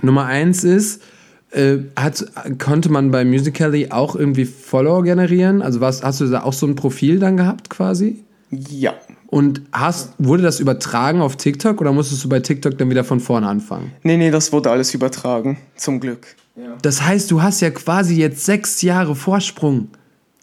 Nummer 0.00 0.24
eins 0.24 0.64
ist, 0.64 1.02
äh, 1.50 1.76
hat, 1.94 2.24
konnte 2.58 2.88
man 2.90 3.10
bei 3.10 3.24
Musical.ly 3.26 3.90
auch 3.90 4.16
irgendwie 4.16 4.46
Follower 4.46 5.02
generieren? 5.04 5.60
Also 5.60 5.80
was, 5.82 6.02
hast 6.02 6.20
du 6.22 6.26
da 6.26 6.42
auch 6.42 6.54
so 6.54 6.66
ein 6.66 6.74
Profil 6.74 7.18
dann 7.18 7.36
gehabt 7.36 7.68
quasi? 7.68 8.24
ja. 8.50 8.94
Und 9.34 9.62
hast, 9.72 10.12
wurde 10.18 10.44
das 10.44 10.60
übertragen 10.60 11.20
auf 11.20 11.34
TikTok 11.34 11.80
oder 11.80 11.90
musstest 11.92 12.22
du 12.22 12.28
bei 12.28 12.38
TikTok 12.38 12.78
dann 12.78 12.88
wieder 12.88 13.02
von 13.02 13.18
vorne 13.18 13.48
anfangen? 13.48 13.90
Nee, 14.04 14.16
nee, 14.16 14.30
das 14.30 14.52
wurde 14.52 14.70
alles 14.70 14.94
übertragen, 14.94 15.58
zum 15.74 15.98
Glück. 15.98 16.36
Das 16.82 17.02
heißt, 17.02 17.32
du 17.32 17.42
hast 17.42 17.60
ja 17.60 17.70
quasi 17.70 18.14
jetzt 18.14 18.44
sechs 18.44 18.80
Jahre 18.82 19.16
Vorsprung 19.16 19.88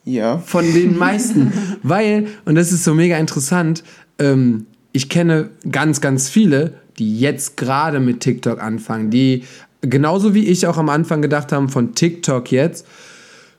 Ja. 0.04 0.40
von 0.40 0.66
den 0.74 0.98
meisten. 0.98 1.54
Weil, 1.84 2.28
und 2.44 2.56
das 2.56 2.74
ist 2.74 2.84
so 2.84 2.94
mega 2.94 3.18
interessant, 3.18 3.82
ähm, 4.20 4.66
ich 4.92 5.08
kenne 5.08 5.52
ganz, 5.72 6.02
ganz 6.02 6.28
viele, 6.28 6.74
die 7.00 7.18
jetzt 7.18 7.56
gerade 7.56 8.02
mit 8.02 8.20
TikTok 8.20 8.62
anfangen, 8.62 9.10
die 9.10 9.46
genauso 9.80 10.34
wie 10.34 10.48
ich 10.48 10.68
auch 10.68 10.78
am 10.78 10.90
Anfang 10.90 11.22
gedacht 11.22 11.54
haben, 11.54 11.70
von 11.70 11.96
TikTok 11.96 12.52
jetzt, 12.52 12.86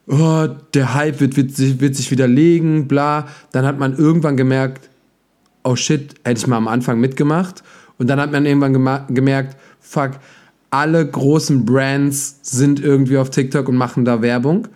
oh, 0.07 0.47
der 0.75 0.93
Hype 0.93 1.21
wird, 1.21 1.39
wird, 1.39 1.57
sich, 1.57 1.81
wird 1.81 1.97
sich 1.97 2.11
widerlegen, 2.11 2.87
bla. 2.87 3.29
Dann 3.53 3.65
hat 3.65 3.79
man 3.79 3.97
irgendwann 3.97 4.37
gemerkt, 4.37 4.91
oh 5.65 5.77
shit, 5.77 6.15
hätte 6.25 6.41
ich 6.41 6.47
mal 6.47 6.57
am 6.57 6.69
Anfang 6.69 7.01
mitgemacht. 7.01 7.63
Und 7.99 8.09
dann 8.09 8.21
hat 8.21 8.33
man 8.33 8.47
irgendwann 8.47 9.07
gemerkt, 9.15 9.57
fuck, 9.81 10.13
alle 10.71 11.07
großen 11.07 11.65
Brands 11.65 12.39
sind 12.43 12.81
irgendwie 12.81 13.19
auf 13.19 13.31
TikTok 13.31 13.69
und 13.69 13.77
machen 13.77 14.05
da 14.05 14.23
Werbung. 14.23 14.69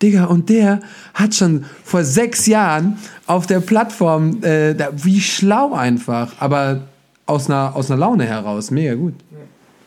Digga, 0.00 0.24
und 0.24 0.48
der 0.48 0.80
hat 1.14 1.34
schon 1.34 1.64
vor 1.84 2.04
sechs 2.04 2.46
Jahren 2.46 2.98
auf 3.26 3.46
der 3.46 3.60
Plattform, 3.60 4.42
äh, 4.42 4.74
da, 4.74 4.90
wie 4.92 5.20
schlau 5.20 5.74
einfach, 5.74 6.32
aber 6.40 6.82
aus 7.26 7.48
einer, 7.48 7.74
aus 7.76 7.90
einer 7.90 8.00
Laune 8.00 8.24
heraus, 8.24 8.70
mega 8.70 8.94
gut. 8.94 9.14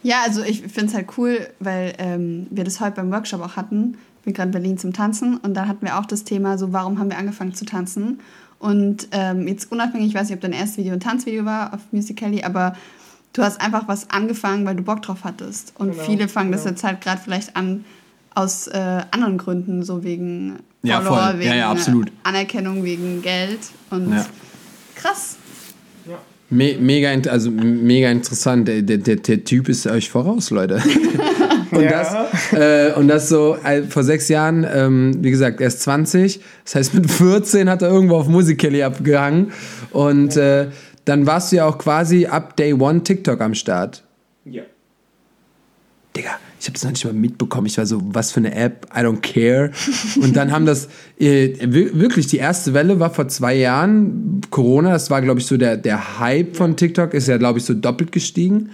Ja, 0.03 0.17
also 0.23 0.43
ich 0.43 0.61
finde 0.61 0.85
es 0.85 0.93
halt 0.93 1.07
cool, 1.17 1.39
weil 1.59 1.93
ähm, 1.97 2.47
wir 2.49 2.63
das 2.63 2.79
heute 2.79 2.97
beim 2.97 3.11
Workshop 3.11 3.41
auch 3.41 3.55
hatten. 3.55 3.97
Ich 4.19 4.25
bin 4.25 4.33
gerade 4.33 4.49
in 4.49 4.51
Berlin 4.51 4.77
zum 4.77 4.93
Tanzen 4.93 5.37
und 5.37 5.53
dann 5.53 5.67
hatten 5.67 5.85
wir 5.85 5.97
auch 5.99 6.05
das 6.05 6.23
Thema, 6.23 6.57
so 6.57 6.71
warum 6.71 6.99
haben 6.99 7.09
wir 7.09 7.17
angefangen 7.17 7.53
zu 7.53 7.65
tanzen? 7.65 8.19
Und 8.59 9.07
ähm, 9.11 9.47
jetzt 9.47 9.71
unabhängig, 9.71 10.07
ich 10.09 10.15
weiß 10.15 10.27
nicht, 10.29 10.35
ob 10.35 10.41
dein 10.41 10.53
erstes 10.53 10.77
Video 10.77 10.93
ein 10.93 10.99
Tanzvideo 10.99 11.45
war 11.45 11.73
auf 11.73 11.79
Musical.ly, 11.91 12.43
aber 12.43 12.75
du 13.33 13.43
hast 13.43 13.59
einfach 13.61 13.87
was 13.87 14.09
angefangen, 14.09 14.65
weil 14.65 14.75
du 14.75 14.83
Bock 14.83 15.01
drauf 15.01 15.19
hattest. 15.23 15.73
Und 15.77 15.91
Genau, 15.91 16.03
viele 16.03 16.27
fangen 16.27 16.51
das 16.51 16.61
genau. 16.63 16.71
jetzt 16.71 16.83
halt 16.83 17.01
gerade 17.01 17.21
vielleicht 17.23 17.55
an 17.55 17.83
aus 18.33 18.67
äh, 18.67 19.01
anderen 19.11 19.37
Gründen, 19.37 19.83
so 19.83 20.03
wegen 20.03 20.57
Ja, 20.83 20.99
Follower, 21.01 21.29
voll. 21.31 21.39
wegen 21.39 21.49
Ja, 21.49 21.55
ja, 21.55 21.71
absolut. 21.71 22.11
Anerkennung, 22.23 22.83
wegen 22.83 23.21
Geld. 23.21 23.59
Und 23.91 24.11
Ja. 24.11 24.25
krass. 24.95 25.37
Me 26.51 26.77
mega, 26.79 27.09
also 27.31 27.49
mega 27.49 28.11
interessant. 28.11 28.67
Der, 28.67 28.81
der, 28.83 28.97
der 28.99 29.43
Typ 29.43 29.67
ist 29.67 29.87
euch 29.87 30.09
voraus, 30.11 30.51
Leute. 30.51 30.79
und, 31.71 31.81
Ja. 31.81 31.91
das, 31.91 32.53
äh, 32.53 32.93
und 32.97 33.07
das 33.07 33.29
so 33.29 33.57
äh, 33.63 33.83
vor 33.83 34.03
sechs 34.03 34.27
Jahren, 34.29 34.65
ähm, 34.71 35.15
wie 35.21 35.31
gesagt, 35.31 35.61
er 35.61 35.67
ist 35.67 35.81
20. 35.81 36.39
Das 36.63 36.75
heißt, 36.75 36.93
mit 36.93 37.09
14 37.09 37.69
hat 37.69 37.81
er 37.81 37.89
irgendwo 37.89 38.15
auf 38.15 38.27
Musical.ly 38.27 38.83
abgehangen. 38.83 39.51
Und 39.91 40.37
äh, 40.37 40.67
dann 41.05 41.25
warst 41.27 41.51
du 41.51 41.57
ja 41.57 41.65
auch 41.65 41.77
quasi 41.77 42.25
ab 42.25 42.55
Day 42.57 42.73
One 42.73 43.03
TikTok 43.03 43.41
am 43.41 43.53
Start. 43.53 44.03
Ja. 44.45 44.63
Digga, 46.15 46.29
ich 46.59 46.65
habe 46.67 46.73
das 46.73 46.83
noch 46.85 46.91
nicht 46.91 47.03
mal 47.05 47.13
mitbekommen. 47.13 47.67
Ich 47.67 47.77
war 47.77 47.85
so, 47.85 48.01
was 48.05 48.31
für 48.31 48.39
eine 48.39 48.55
App, 48.55 48.87
I 48.95 48.99
don't 49.01 49.19
care. 49.21 49.71
Und 50.21 50.35
dann 50.35 50.51
haben 50.51 50.65
das, 50.65 50.87
äh, 51.19 51.53
wir- 51.61 51.99
wirklich, 51.99 52.27
die 52.27 52.37
erste 52.37 52.73
Welle 52.73 52.99
war 52.99 53.13
vor 53.13 53.27
zwei 53.27 53.53
Jahren, 53.55 54.39
Corona, 54.49 54.91
das 54.91 55.09
war, 55.09 55.21
glaube 55.21 55.41
ich, 55.41 55.45
so 55.45 55.57
der, 55.57 55.75
der 55.77 56.19
Hype 56.19 56.55
von 56.55 56.77
TikTok, 56.77 57.13
ist 57.13 57.27
ja, 57.27 57.37
glaube 57.37 57.59
ich, 57.59 57.65
so 57.65 57.73
doppelt 57.73 58.11
gestiegen. 58.13 58.69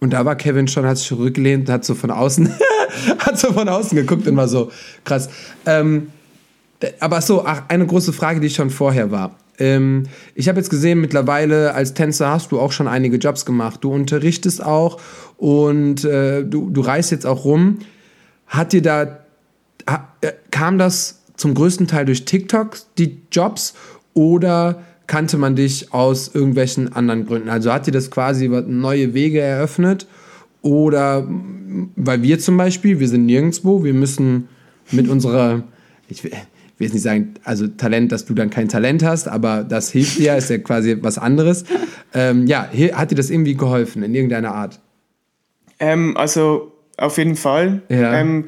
Und 0.00 0.12
da 0.12 0.24
war 0.24 0.36
Kevin 0.36 0.68
schon, 0.68 0.86
hat 0.86 0.98
sich 0.98 1.08
zurückgelehnt, 1.08 1.68
hat 1.68 1.84
so 1.84 1.94
von 1.94 2.10
außen, 2.10 2.52
hat 3.18 3.38
so 3.38 3.52
von 3.52 3.68
außen 3.68 3.96
geguckt 3.96 4.26
und 4.28 4.36
war 4.36 4.48
so, 4.48 4.70
krass. 5.04 5.28
Ähm, 5.66 6.08
aber 7.00 7.20
so, 7.20 7.44
ach, 7.44 7.62
eine 7.68 7.86
große 7.86 8.12
Frage, 8.12 8.40
die 8.40 8.50
schon 8.50 8.70
vorher 8.70 9.10
war. 9.10 9.36
Ähm, 9.58 10.04
ich 10.34 10.48
habe 10.48 10.58
jetzt 10.58 10.70
gesehen, 10.70 11.00
mittlerweile 11.00 11.74
als 11.74 11.94
Tänzer 11.94 12.30
hast 12.30 12.52
du 12.52 12.60
auch 12.60 12.70
schon 12.70 12.86
einige 12.86 13.16
Jobs 13.16 13.44
gemacht. 13.44 13.80
Du 13.82 13.92
unterrichtest 13.92 14.62
auch 14.64 15.00
und 15.36 16.04
äh, 16.04 16.44
du, 16.44 16.70
du 16.70 16.80
reist 16.80 17.10
jetzt 17.10 17.26
auch 17.26 17.44
rum. 17.44 17.78
Hat 18.46 18.72
dir 18.72 18.82
da, 18.82 19.18
ha, 19.88 20.08
äh, 20.20 20.32
kam 20.52 20.78
das 20.78 21.22
zum 21.36 21.54
größten 21.54 21.88
Teil 21.88 22.04
durch 22.04 22.24
TikTok, 22.24 22.78
die 22.98 23.20
Jobs, 23.32 23.74
oder 24.18 24.82
kannte 25.08 25.38
man 25.38 25.56
dich 25.56 25.92
aus 25.92 26.32
irgendwelchen 26.32 26.92
anderen 26.92 27.26
Gründen? 27.26 27.48
Also 27.48 27.72
hat 27.72 27.88
dir 27.88 27.90
das 27.90 28.12
quasi 28.12 28.48
neue 28.48 29.14
Wege 29.14 29.40
eröffnet? 29.40 30.06
Oder, 30.62 31.26
weil 31.96 32.22
wir 32.22 32.38
zum 32.38 32.56
Beispiel, 32.56 33.00
wir 33.00 33.08
sind 33.08 33.26
nirgendwo, 33.26 33.82
wir 33.82 33.94
müssen 33.94 34.48
mit 34.92 35.08
unserer, 35.08 35.64
ich 36.08 36.22
will, 36.22 36.30
ich 36.30 36.80
will 36.80 36.86
jetzt 36.86 36.94
nicht 36.94 37.02
sagen, 37.02 37.34
also 37.44 37.66
Talent, 37.66 38.12
dass 38.12 38.24
du 38.24 38.34
dann 38.34 38.50
kein 38.50 38.68
Talent 38.68 39.02
hast, 39.02 39.28
aber 39.28 39.64
das 39.64 39.90
hilft 39.90 40.18
dir, 40.18 40.36
ist 40.36 40.50
ja 40.50 40.58
quasi 40.58 40.96
was 41.00 41.18
anderes. 41.18 41.64
Ähm, 42.14 42.46
ja, 42.46 42.68
hat 42.92 43.10
dir 43.10 43.16
das 43.16 43.30
irgendwie 43.30 43.54
geholfen, 43.54 44.02
in 44.02 44.14
irgendeiner 44.14 44.54
Art? 44.54 44.80
Ähm, 45.80 46.16
also 46.16 46.72
auf 46.96 47.18
jeden 47.18 47.36
Fall. 47.36 47.82
Ja. 47.88 48.14
Ähm, 48.14 48.44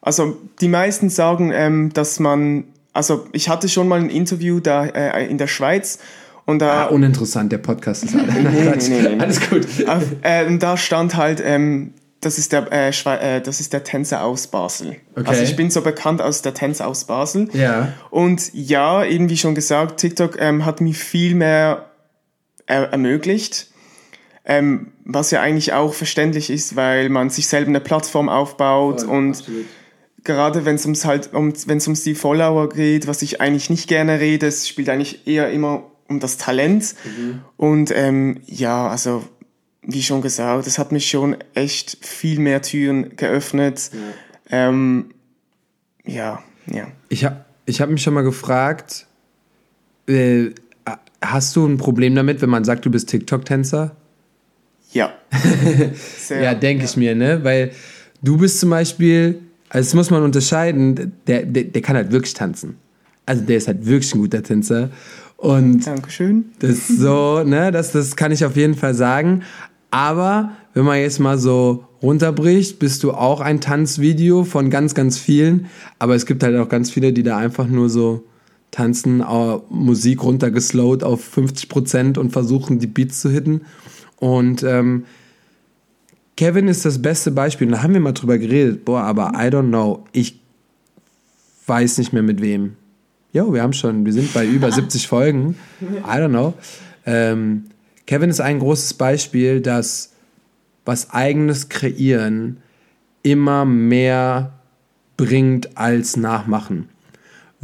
also 0.00 0.36
die 0.60 0.68
meisten 0.68 1.08
sagen, 1.08 1.50
ähm, 1.52 1.90
dass 1.92 2.20
man, 2.20 2.64
also 2.94 3.26
ich 3.32 3.48
hatte 3.50 3.68
schon 3.68 3.88
mal 3.88 4.00
ein 4.00 4.08
Interview 4.08 4.60
da 4.60 4.86
äh, 4.86 5.26
in 5.26 5.36
der 5.36 5.48
Schweiz 5.48 5.98
und 6.46 6.60
da 6.60 6.84
Ah, 6.84 6.86
uninteressant, 6.86 7.52
der 7.52 7.58
Podcast 7.58 8.04
ist 8.04 8.14
alles. 8.16 8.88
nee, 8.88 9.00
nee, 9.02 9.08
nee. 9.16 9.20
Alles 9.20 9.40
gut. 9.48 9.66
Auf, 9.86 10.04
äh, 10.22 10.46
und 10.46 10.62
da 10.62 10.76
stand 10.76 11.16
halt, 11.16 11.42
ähm, 11.44 11.94
das 12.20 12.38
ist 12.38 12.52
der, 12.52 12.72
äh, 12.72 12.92
Schwe 12.92 13.18
äh, 13.20 13.40
das 13.40 13.60
ist 13.60 13.72
der 13.72 13.84
Tänzer 13.84 14.24
aus 14.24 14.46
Basel. 14.46 14.96
Okay. 15.14 15.26
Also 15.26 15.42
ich 15.42 15.56
bin 15.56 15.70
so 15.70 15.82
bekannt 15.82 16.22
aus 16.22 16.40
der 16.42 16.54
Tänzer 16.54 16.86
aus 16.86 17.04
Basel. 17.04 17.48
Ja. 17.52 17.92
Und 18.10 18.50
ja, 18.54 19.04
eben 19.04 19.28
wie 19.28 19.36
schon 19.36 19.54
gesagt, 19.54 20.00
TikTok 20.00 20.40
ähm, 20.40 20.64
hat 20.64 20.80
mir 20.80 20.94
viel 20.94 21.34
mehr 21.34 21.90
er 22.66 22.92
ermöglicht. 22.92 23.68
Ähm, 24.46 24.92
was 25.04 25.30
ja 25.30 25.40
eigentlich 25.40 25.72
auch 25.72 25.94
verständlich 25.94 26.50
ist, 26.50 26.76
weil 26.76 27.08
man 27.08 27.30
sich 27.30 27.46
selber 27.48 27.68
eine 27.68 27.80
Plattform 27.80 28.28
aufbaut 28.28 29.02
und 29.02 29.42
gerade 30.24 30.64
wenn 30.64 30.76
es 30.76 30.84
ums 30.84 31.04
halt 31.04 31.32
um 31.32 31.52
wenn 31.66 31.78
es 31.78 31.86
ums 31.86 32.02
die 32.02 32.14
Follower 32.14 32.68
geht, 32.68 33.06
was 33.06 33.22
ich 33.22 33.40
eigentlich 33.40 33.70
nicht 33.70 33.88
gerne 33.88 34.20
rede, 34.20 34.46
es 34.46 34.68
spielt 34.68 34.88
eigentlich 34.88 35.26
eher 35.26 35.50
immer 35.50 35.84
um 36.08 36.20
das 36.20 36.36
Talent 36.36 36.94
und 37.56 37.92
ähm, 37.94 38.40
ja, 38.46 38.88
also 38.88 39.24
wie 39.82 40.02
schon 40.02 40.22
gesagt, 40.22 40.66
es 40.66 40.78
hat 40.78 40.92
mich 40.92 41.08
schon 41.08 41.36
echt 41.54 41.98
viel 42.00 42.38
mehr 42.38 42.62
Türen 42.62 43.16
geöffnet. 43.16 43.90
Ja, 44.50 44.68
ähm, 44.68 45.10
ja. 46.04 46.42
ja. 46.66 46.86
Ich 47.08 47.24
habe 47.24 47.44
ich 47.66 47.80
hab 47.80 47.90
mich 47.90 48.02
schon 48.02 48.14
mal 48.14 48.22
gefragt, 48.22 49.06
äh, 50.06 50.50
hast 51.20 51.56
du 51.56 51.66
ein 51.66 51.78
Problem 51.78 52.14
damit, 52.14 52.42
wenn 52.42 52.50
man 52.50 52.64
sagt, 52.64 52.84
du 52.84 52.90
bist 52.90 53.08
TikTok-Tänzer? 53.08 53.96
Ja. 54.92 55.12
Sehr, 56.18 56.42
Ja, 56.42 56.54
denke 56.54 56.84
ich 56.84 56.96
mir, 56.96 57.14
ne? 57.14 57.42
Weil 57.42 57.72
du 58.22 58.36
bist 58.36 58.60
zum 58.60 58.70
Beispiel, 58.70 59.40
also 59.74 59.88
das 59.88 59.94
muss 59.94 60.10
man 60.10 60.22
unterscheiden, 60.22 61.14
der, 61.26 61.42
der, 61.42 61.64
der 61.64 61.82
kann 61.82 61.96
halt 61.96 62.12
wirklich 62.12 62.32
tanzen. 62.32 62.76
Also 63.26 63.42
der 63.42 63.56
ist 63.56 63.66
halt 63.66 63.84
wirklich 63.84 64.14
ein 64.14 64.20
guter 64.20 64.40
Tänzer. 64.40 64.90
Und 65.36 65.84
Dankeschön. 65.84 66.44
das 66.60 66.86
so, 66.86 67.42
ne, 67.44 67.72
das, 67.72 67.90
das 67.90 68.14
kann 68.14 68.30
ich 68.30 68.44
auf 68.44 68.54
jeden 68.54 68.76
Fall 68.76 68.94
sagen. 68.94 69.42
Aber 69.90 70.52
wenn 70.74 70.84
man 70.84 71.00
jetzt 71.00 71.18
mal 71.18 71.38
so 71.38 71.86
runterbricht, 72.00 72.78
bist 72.78 73.02
du 73.02 73.14
auch 73.14 73.40
ein 73.40 73.60
Tanzvideo 73.60 74.44
von 74.44 74.70
ganz, 74.70 74.94
ganz 74.94 75.18
vielen. 75.18 75.66
Aber 75.98 76.14
es 76.14 76.24
gibt 76.24 76.44
halt 76.44 76.56
auch 76.56 76.68
ganz 76.68 76.92
viele, 76.92 77.12
die 77.12 77.24
da 77.24 77.36
einfach 77.36 77.66
nur 77.66 77.90
so 77.90 78.22
tanzen, 78.70 79.24
Musik 79.70 80.22
runtergeslowt 80.22 81.02
auf 81.02 81.36
50% 81.36 82.16
und 82.16 82.30
versuchen, 82.30 82.78
die 82.78 82.86
Beats 82.86 83.20
zu 83.20 83.28
hitten. 83.28 83.62
Und 84.20 84.62
ähm, 84.62 85.04
Kevin 86.36 86.68
ist 86.68 86.84
das 86.84 87.00
beste 87.00 87.30
Beispiel. 87.30 87.66
Und 87.68 87.72
da 87.74 87.82
haben 87.82 87.94
wir 87.94 88.00
mal 88.00 88.12
drüber 88.12 88.38
geredet. 88.38 88.84
Boah, 88.84 89.02
aber 89.02 89.32
I 89.34 89.48
don't 89.48 89.68
know. 89.68 90.04
Ich 90.12 90.40
weiß 91.66 91.98
nicht 91.98 92.12
mehr 92.12 92.22
mit 92.22 92.40
wem. 92.40 92.76
Jo, 93.32 93.52
wir 93.52 93.62
haben 93.62 93.72
schon, 93.72 94.04
wir 94.04 94.12
sind 94.12 94.32
bei 94.34 94.46
über 94.46 94.70
70 94.72 95.08
Folgen. 95.08 95.56
I 95.80 96.18
don't 96.18 96.28
know. 96.28 96.54
Ähm, 97.06 97.64
Kevin 98.06 98.30
ist 98.30 98.40
ein 98.40 98.58
großes 98.58 98.94
Beispiel, 98.94 99.60
dass 99.60 100.12
was 100.84 101.10
eigenes 101.10 101.68
kreieren 101.68 102.58
immer 103.22 103.64
mehr 103.64 104.52
bringt 105.16 105.76
als 105.76 106.16
nachmachen. 106.16 106.88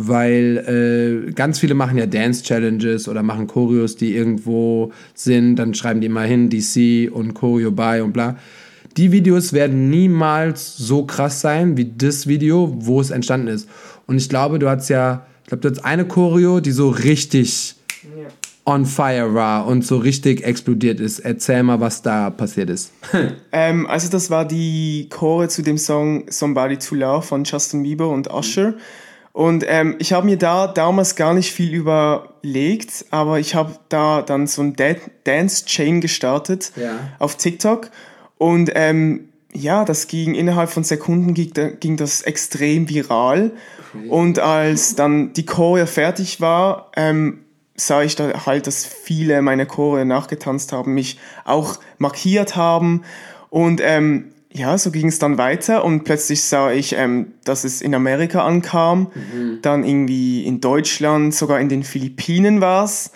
Weil 0.02 1.26
äh, 1.28 1.32
ganz 1.32 1.58
viele 1.58 1.74
machen 1.74 1.98
ja 1.98 2.06
Dance-Challenges 2.06 3.06
oder 3.08 3.22
machen 3.22 3.46
Choreos, 3.46 3.96
die 3.96 4.14
irgendwo 4.14 4.92
sind, 5.14 5.56
dann 5.56 5.74
schreiben 5.74 6.00
die 6.00 6.06
immer 6.06 6.22
hin, 6.22 6.48
DC 6.48 7.12
und 7.12 7.34
Choreo 7.34 7.70
bei 7.70 8.02
und 8.02 8.12
bla. 8.12 8.38
Die 8.96 9.12
Videos 9.12 9.52
werden 9.52 9.90
niemals 9.90 10.76
so 10.76 11.04
krass 11.04 11.40
sein 11.40 11.76
wie 11.76 11.92
das 11.96 12.26
Video, 12.26 12.74
wo 12.78 13.00
es 13.00 13.10
entstanden 13.10 13.48
ist. 13.48 13.68
Und 14.06 14.16
ich 14.16 14.28
glaube, 14.28 14.58
du 14.58 14.68
hast 14.68 14.88
ja, 14.88 15.26
ich 15.42 15.48
glaube, 15.48 15.60
du 15.60 15.70
hast 15.70 15.84
eine 15.84 16.06
Choreo, 16.06 16.60
die 16.60 16.72
so 16.72 16.88
richtig 16.88 17.76
on 18.66 18.86
fire 18.86 19.34
war 19.34 19.66
und 19.66 19.84
so 19.84 19.98
richtig 19.98 20.44
explodiert 20.44 21.00
ist. 21.00 21.20
Erzähl 21.20 21.62
mal, 21.62 21.80
was 21.80 22.02
da 22.02 22.30
passiert 22.30 22.70
ist. 22.70 22.92
Ähm, 23.52 23.88
also 23.88 24.08
das 24.08 24.30
war 24.30 24.44
die 24.44 25.08
Chore 25.10 25.48
zu 25.48 25.62
dem 25.62 25.76
Song 25.76 26.24
Somebody 26.30 26.76
to 26.76 26.94
Love 26.94 27.22
von 27.26 27.42
Justin 27.42 27.82
Bieber 27.82 28.08
und 28.08 28.32
Usher. 28.32 28.74
Und 29.32 29.64
ähm, 29.68 29.96
ich 29.98 30.12
habe 30.12 30.26
mir 30.26 30.36
da 30.36 30.66
damals 30.66 31.14
gar 31.14 31.34
nicht 31.34 31.52
viel 31.52 31.72
überlegt, 31.72 33.04
aber 33.10 33.38
ich 33.38 33.54
habe 33.54 33.74
da 33.88 34.22
dann 34.22 34.46
so 34.46 34.62
ein 34.62 34.74
Dan 34.74 34.96
Dance-Chain 35.24 36.00
gestartet 36.00 36.72
Ja. 36.76 36.98
auf 37.18 37.36
TikTok. 37.36 37.90
Und 38.38 38.72
ähm, 38.74 39.28
ja, 39.52 39.84
das 39.84 40.08
ging 40.08 40.34
innerhalb 40.34 40.70
von 40.70 40.84
Sekunden 40.84 41.34
ging, 41.34 41.52
ging 41.80 41.96
das 41.96 42.22
extrem 42.22 42.88
viral. 42.88 43.52
Und 44.08 44.38
als 44.38 44.94
dann 44.94 45.32
die 45.32 45.44
Choreo 45.44 45.86
fertig 45.86 46.40
war, 46.40 46.90
ähm, 46.96 47.40
sah 47.74 48.02
ich 48.02 48.14
da 48.14 48.46
halt, 48.46 48.66
dass 48.68 48.84
viele 48.84 49.42
meine 49.42 49.66
Chore 49.66 50.04
nachgetanzt 50.04 50.72
haben, 50.72 50.94
mich 50.94 51.18
auch 51.44 51.80
markiert 51.98 52.54
haben. 52.54 53.02
Und 53.48 53.80
ähm, 53.82 54.32
ja, 54.52 54.76
so 54.76 54.90
ging 54.90 55.06
es 55.08 55.18
dann 55.18 55.38
weiter 55.38 55.84
und 55.84 56.04
plötzlich 56.04 56.42
sah 56.42 56.72
ich, 56.72 56.94
ähm, 56.96 57.34
dass 57.44 57.64
es 57.64 57.80
in 57.82 57.94
Amerika 57.94 58.44
ankam, 58.44 59.12
dann 59.62 59.84
irgendwie 59.84 60.44
in 60.44 60.60
Deutschland, 60.60 61.34
sogar 61.34 61.60
in 61.60 61.68
den 61.68 61.84
Philippinen 61.84 62.60
war 62.60 62.84
es, 62.84 63.12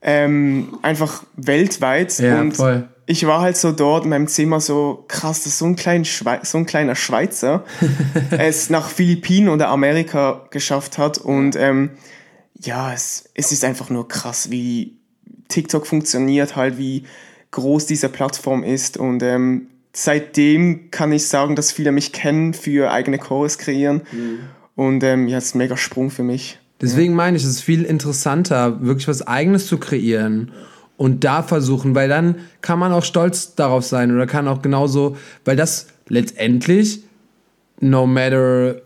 ähm, 0.00 0.78
einfach 0.82 1.24
weltweit. 1.36 2.18
Ja, 2.18 2.40
und 2.40 2.56
voll. 2.56 2.88
ich 3.04 3.26
war 3.26 3.42
halt 3.42 3.58
so 3.58 3.72
dort 3.72 4.04
in 4.04 4.10
meinem 4.10 4.28
Zimmer 4.28 4.60
so, 4.60 5.04
krass, 5.08 5.42
dass 5.42 5.58
so 5.58 5.66
ein, 5.66 5.76
klein 5.76 6.06
Schwei 6.06 6.40
so 6.42 6.56
ein 6.56 6.64
kleiner 6.64 6.94
Schweizer 6.94 7.64
es 8.30 8.70
nach 8.70 8.88
Philippinen 8.88 9.50
oder 9.50 9.68
Amerika 9.68 10.46
geschafft 10.50 10.96
hat. 10.96 11.18
Und 11.18 11.54
ähm, 11.56 11.90
ja, 12.54 12.94
es, 12.94 13.28
es 13.34 13.52
ist 13.52 13.64
einfach 13.64 13.90
nur 13.90 14.08
krass, 14.08 14.50
wie 14.50 14.96
TikTok 15.48 15.86
funktioniert, 15.86 16.56
halt 16.56 16.78
wie 16.78 17.04
groß 17.50 17.84
diese 17.84 18.08
Plattform 18.08 18.62
ist. 18.62 18.96
Und 18.96 19.22
ähm, 19.22 19.68
seitdem 20.04 20.92
kann 20.92 21.10
ich 21.10 21.26
sagen, 21.26 21.56
dass 21.56 21.72
viele 21.72 21.90
mich 21.90 22.12
kennen 22.12 22.54
für 22.54 22.92
eigene 22.92 23.18
Chores 23.18 23.58
kreieren. 23.58 24.02
Und 24.76 25.02
ähm, 25.02 25.26
ja, 25.26 25.38
es 25.38 25.46
ist 25.46 25.54
ein 25.56 25.58
mega 25.58 25.76
Sprung 25.76 26.10
für 26.10 26.22
mich. 26.22 26.58
Deswegen 26.80 27.14
meine 27.14 27.36
ich, 27.36 27.42
es 27.42 27.50
ist 27.50 27.62
viel 27.62 27.82
interessanter, 27.82 28.80
wirklich 28.80 29.08
was 29.08 29.26
Eigenes 29.26 29.66
zu 29.66 29.78
kreieren 29.78 30.52
und 30.96 31.24
da 31.24 31.42
versuchen, 31.42 31.96
weil 31.96 32.08
dann 32.08 32.36
kann 32.60 32.78
man 32.78 32.92
auch 32.92 33.02
stolz 33.02 33.56
darauf 33.56 33.84
sein 33.84 34.14
oder 34.14 34.28
kann 34.28 34.46
auch 34.46 34.62
genauso, 34.62 35.16
weil 35.44 35.56
das 35.56 35.88
letztendlich, 36.06 37.02
no 37.80 38.06
matter 38.06 38.76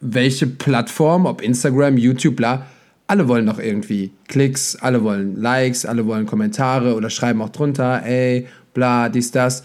welche 0.00 0.46
Plattform, 0.46 1.26
ob 1.26 1.42
Instagram, 1.42 1.98
YouTube, 1.98 2.36
bla, 2.36 2.66
alle 3.06 3.28
wollen 3.28 3.44
doch 3.44 3.58
irgendwie 3.58 4.10
Klicks, 4.28 4.76
alle 4.76 5.04
wollen 5.04 5.36
Likes, 5.36 5.84
alle 5.84 6.06
wollen 6.06 6.24
Kommentare 6.24 6.94
oder 6.94 7.10
schreiben 7.10 7.42
auch 7.42 7.50
drunter, 7.50 8.02
ey, 8.06 8.46
bla, 8.72 9.10
dies, 9.10 9.32
das. 9.32 9.64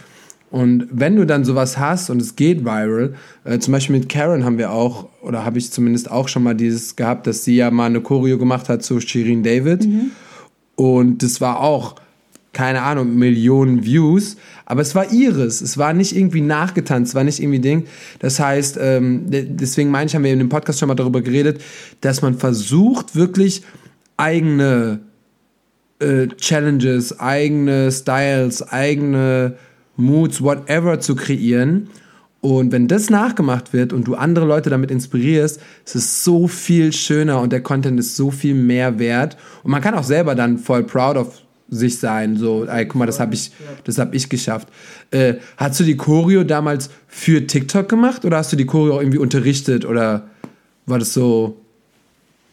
Und 0.50 0.88
wenn 0.92 1.16
du 1.18 1.26
dann 1.26 1.44
sowas 1.44 1.78
hast 1.78 2.10
und 2.10 2.22
es 2.22 2.36
geht 2.36 2.64
viral, 2.64 3.16
äh, 3.44 3.60
zum 3.60 3.74
Beispiel 3.74 3.98
mit 3.98 4.08
Karen 4.08 4.46
haben 4.46 4.58
wir 4.58 4.72
auch, 4.72 5.10
oder 5.22 5.44
habe 5.44 5.58
ich 5.58 5.72
zumindest 5.72 6.10
auch 6.10 6.30
schon 6.30 6.44
mal 6.44 6.54
dieses 6.54 6.96
gehabt, 6.96 7.28
dass 7.28 7.44
sie 7.44 7.58
ja 7.58 7.70
mal 7.70 7.88
eine 7.88 8.02
Choreo 8.02 8.38
gemacht 8.38 8.70
hat 8.70 8.82
zu 8.82 9.02
Shirin 9.02 9.44
David. 9.44 9.86
Mhm. 9.86 10.12
Und 10.76 11.22
das 11.22 11.42
war 11.42 11.60
auch, 11.60 11.96
keine 12.54 12.82
Ahnung, 12.82 13.16
Millionen 13.16 13.84
Views, 13.84 14.38
aber 14.66 14.82
es 14.82 14.96
war 14.96 15.12
ihres. 15.12 15.62
Es 15.62 15.78
war 15.78 15.94
nicht 15.94 16.16
irgendwie 16.16 16.42
nachgetanzt, 16.42 17.10
es 17.10 17.16
war 17.16 17.24
nicht 17.24 17.40
irgendwie 17.40 17.60
Ding. 17.60 17.86
Das 18.20 18.40
heißt, 18.40 18.78
ähm, 18.82 19.26
deswegen 19.28 19.92
meine 19.92 20.08
ich, 20.08 20.16
haben 20.16 20.24
wir 20.24 20.32
in 20.32 20.40
dem 20.40 20.50
Podcast 20.50 20.80
schon 20.80 20.88
mal 20.88 20.96
darüber 20.96 21.22
geredet, 21.22 21.62
dass 22.02 22.22
man 22.22 22.38
versucht, 22.38 23.16
wirklich 23.16 23.64
eigene 24.16 25.02
äh, 26.00 26.28
Challenges, 26.28 27.20
eigene 27.20 27.92
Styles, 27.92 28.64
eigene 28.64 29.56
Moods, 29.98 30.42
whatever 30.42 31.00
zu 31.00 31.16
kreieren. 31.16 31.90
Und 32.40 32.72
wenn 32.72 32.88
das 32.88 33.10
nachgemacht 33.10 33.74
wird 33.74 33.92
und 33.92 34.08
du 34.08 34.16
andere 34.16 34.46
Leute 34.46 34.70
damit 34.70 34.92
inspirierst, 34.92 35.60
ist 35.86 35.96
es 35.96 36.24
so 36.24 36.48
viel 36.48 36.94
schöner 36.94 37.42
und 37.42 37.52
der 37.52 37.62
Content 37.62 38.00
ist 38.00 38.16
so 38.16 38.32
viel 38.32 38.54
mehr 38.54 39.00
wert. 39.00 39.38
Und 39.64 39.72
man 39.72 39.82
kann 39.82 39.96
auch 39.96 40.04
selber 40.04 40.36
dann 40.36 40.58
voll 40.58 40.84
proud 40.84 41.18
of 41.18 41.42
sich 41.70 42.00
sein. 42.00 42.38
So, 42.38 42.66
ey, 42.66 42.86
guck 42.86 42.96
mal, 43.00 43.06
das 43.06 43.20
habe 43.20 43.34
ich, 43.34 43.52
das 43.84 43.98
hab 43.98 44.14
ich 44.14 44.30
geschafft. 44.30 44.70
Äh, 45.12 45.36
hast 45.58 45.80
du 45.80 45.84
die 45.84 45.98
Choreo 45.98 46.44
damals 46.44 46.90
für 47.08 47.46
TikTok 47.46 47.90
gemacht 47.90 48.24
oder 48.24 48.38
hast 48.38 48.52
du 48.52 48.56
die 48.56 48.66
Choreo 48.66 48.96
auch 48.96 49.02
irgendwie 49.02 49.18
unterrichtet 49.18 49.84
oder 49.84 50.30
war 50.86 51.00
das 51.00 51.14
so? 51.14 51.58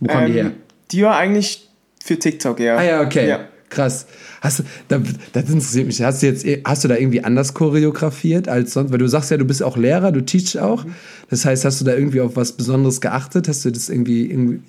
Wo 0.00 0.06
kam 0.08 0.24
ähm, 0.24 0.26
die 0.26 0.32
her? 0.32 0.50
Die 0.90 1.02
war 1.02 1.16
eigentlich 1.16 1.68
für 2.02 2.18
TikTok, 2.18 2.58
ja. 2.58 2.76
Ah 2.76 2.82
ja, 2.82 3.00
okay. 3.02 3.28
Ja. 3.28 3.40
Krass. 3.74 4.06
Hast 4.40 4.60
du, 4.60 4.62
da, 4.88 5.00
das 5.32 5.50
interessiert 5.50 5.86
mich. 5.86 6.00
Hast 6.00 6.22
du 6.22 6.26
jetzt, 6.26 6.46
hast 6.64 6.84
du 6.84 6.88
da 6.88 6.96
irgendwie 6.96 7.24
anders 7.24 7.54
choreografiert 7.54 8.48
als 8.48 8.72
sonst? 8.72 8.92
Weil 8.92 8.98
du 8.98 9.08
sagst 9.08 9.30
ja, 9.30 9.36
du 9.36 9.44
bist 9.44 9.62
auch 9.62 9.76
Lehrer, 9.76 10.12
du 10.12 10.20
teachst 10.20 10.58
auch. 10.58 10.84
Das 11.28 11.44
heißt, 11.44 11.64
hast 11.64 11.80
du 11.80 11.84
da 11.84 11.94
irgendwie 11.94 12.20
auf 12.20 12.36
was 12.36 12.52
Besonderes 12.52 13.00
geachtet? 13.00 13.48
Hast 13.48 13.64
du 13.64 13.70
das 13.70 13.88
irgendwie, 13.88 14.30
irgendwie 14.30 14.60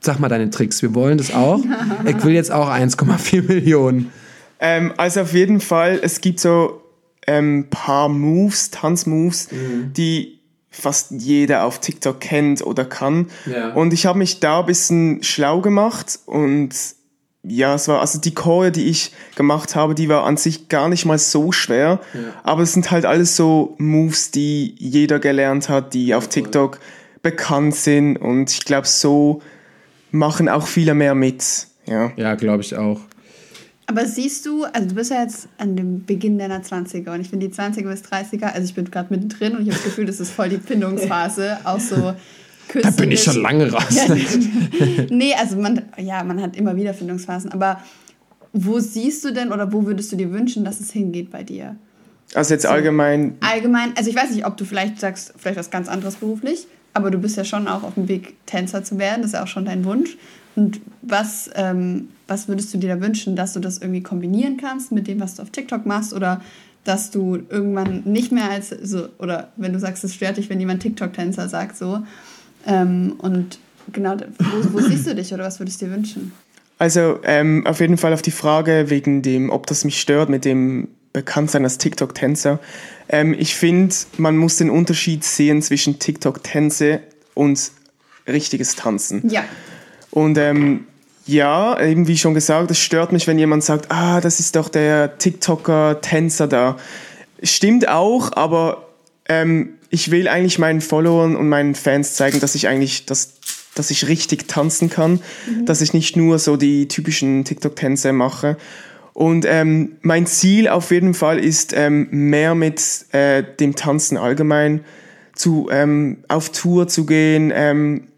sag 0.00 0.20
mal 0.20 0.28
deine 0.28 0.50
Tricks. 0.50 0.82
Wir 0.82 0.94
wollen 0.94 1.18
das 1.18 1.32
auch. 1.34 1.60
Ich 2.06 2.22
will 2.24 2.34
jetzt 2.34 2.52
auch 2.52 2.68
1,4 2.68 3.42
Millionen. 3.42 4.12
Ähm, 4.60 4.92
also 4.96 5.22
auf 5.22 5.32
jeden 5.32 5.60
Fall, 5.60 5.98
es 6.02 6.20
gibt 6.20 6.38
so 6.38 6.82
ein 7.26 7.34
ähm, 7.34 7.66
paar 7.70 8.08
Moves, 8.08 8.70
Tanzmoves, 8.70 9.50
mhm. 9.50 9.92
die 9.94 10.38
fast 10.70 11.12
jeder 11.12 11.64
auf 11.64 11.80
TikTok 11.80 12.20
kennt 12.20 12.62
oder 12.62 12.84
kann. 12.84 13.30
Ja. 13.46 13.72
Und 13.72 13.92
ich 13.92 14.06
habe 14.06 14.18
mich 14.18 14.40
da 14.40 14.60
ein 14.60 14.66
bisschen 14.66 15.22
schlau 15.22 15.60
gemacht 15.60 16.18
und 16.26 16.74
ja, 17.46 17.74
es 17.74 17.88
war, 17.88 18.00
also 18.00 18.18
die 18.18 18.34
Chore, 18.34 18.72
die 18.72 18.84
ich 18.84 19.12
gemacht 19.36 19.76
habe, 19.76 19.94
die 19.94 20.08
war 20.08 20.24
an 20.24 20.36
sich 20.36 20.68
gar 20.68 20.88
nicht 20.88 21.04
mal 21.04 21.18
so 21.18 21.52
schwer. 21.52 22.00
Ja. 22.14 22.20
Aber 22.42 22.62
es 22.62 22.72
sind 22.72 22.90
halt 22.90 23.04
alles 23.04 23.36
so 23.36 23.74
Moves, 23.78 24.30
die 24.30 24.74
jeder 24.78 25.18
gelernt 25.18 25.68
hat, 25.68 25.94
die 25.94 26.14
auf 26.14 26.28
TikTok 26.28 26.80
bekannt 27.22 27.74
sind. 27.74 28.16
Und 28.16 28.50
ich 28.50 28.64
glaube, 28.64 28.86
so 28.86 29.42
machen 30.10 30.48
auch 30.48 30.66
viele 30.66 30.94
mehr 30.94 31.14
mit. 31.14 31.66
Ja, 31.86 32.12
ja 32.16 32.34
glaube 32.34 32.62
ich 32.62 32.76
auch. 32.76 33.00
Aber 33.86 34.06
siehst 34.06 34.46
du, 34.46 34.64
also 34.64 34.88
du 34.88 34.94
bist 34.94 35.10
ja 35.10 35.22
jetzt 35.22 35.48
an 35.58 35.76
dem 35.76 36.06
Beginn 36.06 36.38
deiner 36.38 36.62
20er 36.62 37.12
und 37.12 37.20
ich 37.20 37.28
finde 37.28 37.48
die 37.48 37.54
20er 37.54 37.82
bis 37.82 38.02
30er, 38.02 38.46
also 38.46 38.64
ich 38.64 38.74
bin 38.74 38.90
gerade 38.90 39.12
mittendrin 39.12 39.56
und 39.56 39.62
ich 39.62 39.68
habe 39.68 39.76
das 39.76 39.84
Gefühl, 39.84 40.06
das 40.06 40.20
ist 40.20 40.30
voll 40.30 40.48
die 40.48 40.56
Findungsphase, 40.56 41.58
auch 41.64 41.80
so 41.80 42.14
da 42.82 42.90
bin 42.90 43.10
ich 43.10 43.22
schon 43.22 43.40
lange 43.42 43.70
raus. 43.70 43.96
nee, 45.10 45.34
also 45.34 45.56
man, 45.56 45.82
ja, 45.98 46.22
man 46.24 46.40
hat 46.40 46.56
immer 46.56 46.76
wieder 46.76 46.94
Findungsphasen. 46.94 47.52
Aber 47.52 47.80
wo 48.52 48.78
siehst 48.80 49.24
du 49.24 49.32
denn 49.32 49.52
oder 49.52 49.72
wo 49.72 49.84
würdest 49.84 50.12
du 50.12 50.16
dir 50.16 50.32
wünschen, 50.32 50.64
dass 50.64 50.80
es 50.80 50.92
hingeht 50.92 51.30
bei 51.30 51.42
dir? 51.42 51.76
Also 52.34 52.54
jetzt 52.54 52.62
so, 52.62 52.68
allgemein. 52.68 53.36
Allgemein, 53.40 53.92
also 53.96 54.10
ich 54.10 54.16
weiß 54.16 54.30
nicht, 54.30 54.46
ob 54.46 54.56
du 54.56 54.64
vielleicht 54.64 54.98
sagst, 54.98 55.34
vielleicht 55.36 55.58
was 55.58 55.70
ganz 55.70 55.88
anderes 55.88 56.16
beruflich, 56.16 56.66
aber 56.92 57.10
du 57.10 57.18
bist 57.18 57.36
ja 57.36 57.44
schon 57.44 57.68
auch 57.68 57.82
auf 57.82 57.94
dem 57.94 58.08
Weg, 58.08 58.34
Tänzer 58.46 58.82
zu 58.84 58.98
werden. 58.98 59.22
Das 59.22 59.30
ist 59.30 59.34
ja 59.34 59.42
auch 59.42 59.48
schon 59.48 59.64
dein 59.64 59.84
Wunsch. 59.84 60.16
Und 60.56 60.80
was, 61.02 61.50
ähm, 61.54 62.08
was 62.28 62.48
würdest 62.48 62.72
du 62.72 62.78
dir 62.78 62.94
da 62.94 63.00
wünschen, 63.00 63.34
dass 63.36 63.52
du 63.52 63.60
das 63.60 63.78
irgendwie 63.78 64.02
kombinieren 64.02 64.56
kannst 64.56 64.92
mit 64.92 65.08
dem, 65.08 65.20
was 65.20 65.34
du 65.34 65.42
auf 65.42 65.50
TikTok 65.50 65.84
machst 65.84 66.12
oder 66.12 66.40
dass 66.84 67.10
du 67.10 67.40
irgendwann 67.48 68.02
nicht 68.04 68.30
mehr 68.30 68.50
als 68.50 68.68
so, 68.68 69.08
oder 69.18 69.52
wenn 69.56 69.72
du 69.72 69.80
sagst, 69.80 70.04
es 70.04 70.14
stört 70.14 70.36
dich, 70.36 70.50
wenn 70.50 70.60
jemand 70.60 70.82
TikTok-Tänzer 70.82 71.48
sagt, 71.48 71.76
so, 71.76 72.04
ähm, 72.66 73.14
und 73.18 73.58
genau, 73.92 74.16
wo, 74.38 74.74
wo 74.74 74.80
siehst 74.88 75.06
du 75.06 75.14
dich 75.14 75.32
oder 75.32 75.44
was 75.44 75.58
würdest 75.58 75.80
du 75.82 75.86
dir 75.86 75.92
wünschen? 75.92 76.32
Also 76.78 77.20
ähm, 77.22 77.66
auf 77.66 77.80
jeden 77.80 77.96
Fall 77.96 78.12
auf 78.12 78.22
die 78.22 78.30
Frage 78.30 78.86
wegen 78.88 79.22
dem, 79.22 79.50
ob 79.50 79.66
das 79.66 79.84
mich 79.84 80.00
stört 80.00 80.28
mit 80.28 80.44
dem 80.44 80.88
Bekanntsein 81.12 81.64
als 81.64 81.78
TikTok-Tänzer. 81.78 82.58
Ähm, 83.08 83.34
ich 83.38 83.54
finde, 83.54 83.94
man 84.16 84.36
muss 84.36 84.56
den 84.56 84.70
Unterschied 84.70 85.22
sehen 85.24 85.62
zwischen 85.62 85.98
TikTok-Tänze 85.98 87.00
und 87.34 87.70
richtiges 88.26 88.74
Tanzen. 88.74 89.28
Ja. 89.30 89.44
Und 90.10 90.38
ähm, 90.38 90.86
ja, 91.26 91.80
eben 91.80 92.08
wie 92.08 92.18
schon 92.18 92.34
gesagt, 92.34 92.70
es 92.70 92.78
stört 92.78 93.12
mich, 93.12 93.26
wenn 93.26 93.38
jemand 93.38 93.64
sagt, 93.64 93.90
ah, 93.90 94.20
das 94.20 94.40
ist 94.40 94.56
doch 94.56 94.68
der 94.68 95.18
TikToker-Tänzer 95.18 96.48
da. 96.48 96.76
Stimmt 97.42 97.88
auch, 97.88 98.32
aber 98.36 98.88
ähm, 99.28 99.74
ich 99.94 100.10
will 100.10 100.26
eigentlich 100.26 100.58
meinen 100.58 100.80
Followern 100.80 101.36
und 101.36 101.48
meinen 101.48 101.76
Fans 101.76 102.14
zeigen, 102.14 102.40
dass 102.40 102.56
ich 102.56 102.66
eigentlich, 102.66 103.06
dass, 103.06 103.34
dass 103.76 103.92
ich 103.92 104.08
richtig 104.08 104.48
tanzen 104.48 104.90
kann, 104.90 105.20
mhm. 105.46 105.66
dass 105.66 105.80
ich 105.80 105.94
nicht 105.94 106.16
nur 106.16 106.40
so 106.40 106.56
die 106.56 106.88
typischen 106.88 107.44
TikTok-Tänze 107.44 108.12
mache. 108.12 108.56
Und 109.12 109.46
ähm, 109.48 109.92
mein 110.02 110.26
Ziel 110.26 110.68
auf 110.68 110.90
jeden 110.90 111.14
Fall 111.14 111.38
ist, 111.38 111.72
ähm, 111.76 112.08
mehr 112.10 112.56
mit 112.56 113.06
äh, 113.12 113.44
dem 113.60 113.76
Tanzen 113.76 114.16
allgemein 114.16 114.84
zu, 115.36 115.68
ähm, 115.70 116.24
auf 116.26 116.50
Tour 116.50 116.88
zu 116.88 117.06
gehen, 117.06 117.52
ähm, 117.54 118.08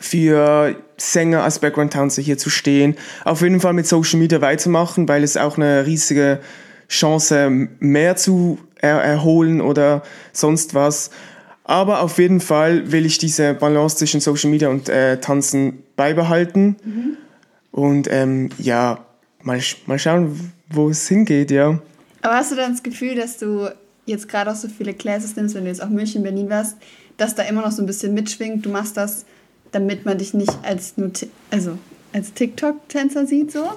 für 0.00 0.74
Sänger 0.96 1.42
als 1.42 1.58
Background-Tanzer 1.58 2.22
hier 2.22 2.38
zu 2.38 2.48
stehen, 2.48 2.96
auf 3.26 3.42
jeden 3.42 3.60
Fall 3.60 3.74
mit 3.74 3.86
Social 3.86 4.18
Media 4.18 4.40
weitermachen, 4.40 5.06
weil 5.06 5.22
es 5.22 5.36
auch 5.36 5.58
eine 5.58 5.84
riesige 5.84 6.40
Chance 6.88 7.68
mehr 7.80 8.16
zu 8.16 8.58
er 8.84 9.02
erholen 9.02 9.60
oder 9.60 10.02
sonst 10.32 10.74
was. 10.74 11.10
Aber 11.64 12.02
auf 12.02 12.18
jeden 12.18 12.40
Fall 12.40 12.92
will 12.92 13.06
ich 13.06 13.16
diese 13.18 13.54
Balance 13.54 13.96
zwischen 13.96 14.20
Social 14.20 14.50
Media 14.50 14.68
und 14.68 14.88
äh, 14.88 15.18
Tanzen 15.18 15.82
beibehalten. 15.96 16.76
Mhm. 16.84 17.16
Und 17.72 18.08
ähm, 18.10 18.50
ja, 18.58 19.04
mal, 19.42 19.60
mal 19.86 19.98
schauen, 19.98 20.52
wo 20.68 20.90
es 20.90 21.08
hingeht, 21.08 21.50
ja. 21.50 21.78
Aber 22.20 22.34
hast 22.34 22.52
du 22.52 22.56
dann 22.56 22.72
das 22.72 22.82
Gefühl, 22.82 23.14
dass 23.14 23.38
du 23.38 23.68
jetzt 24.06 24.28
gerade 24.28 24.50
auch 24.50 24.56
so 24.56 24.68
viele 24.68 24.92
Classes 24.92 25.36
nimmst, 25.36 25.54
wenn 25.54 25.64
du 25.64 25.70
jetzt 25.70 25.82
auch 25.82 25.88
München, 25.88 26.22
Berlin 26.22 26.50
warst, 26.50 26.76
dass 27.16 27.34
da 27.34 27.42
immer 27.44 27.62
noch 27.62 27.72
so 27.72 27.82
ein 27.82 27.86
bisschen 27.86 28.12
mitschwingt? 28.12 28.64
Du 28.66 28.70
machst 28.70 28.96
das, 28.96 29.24
damit 29.72 30.04
man 30.04 30.18
dich 30.18 30.34
nicht 30.34 30.52
als, 30.62 30.96
nur 30.98 31.10
also 31.50 31.78
als 32.12 32.34
TikTok-Tänzer 32.34 33.26
sieht, 33.26 33.50
so? 33.50 33.70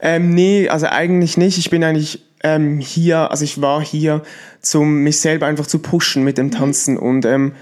Ähm, 0.00 0.30
nee, 0.30 0.68
also 0.68 0.86
eigentlich 0.86 1.36
nicht. 1.36 1.58
Ich 1.58 1.70
bin 1.70 1.82
eigentlich 1.82 2.25
ähm, 2.46 2.78
hier, 2.78 3.30
also 3.32 3.44
ich 3.44 3.60
war 3.60 3.82
hier, 3.82 4.22
um 4.74 5.02
mich 5.02 5.20
selber 5.20 5.46
einfach 5.46 5.66
zu 5.66 5.80
pushen 5.80 6.22
mit 6.22 6.38
dem 6.38 6.52
Tanzen 6.52 6.96
und 6.96 7.24
ähm, 7.24 7.52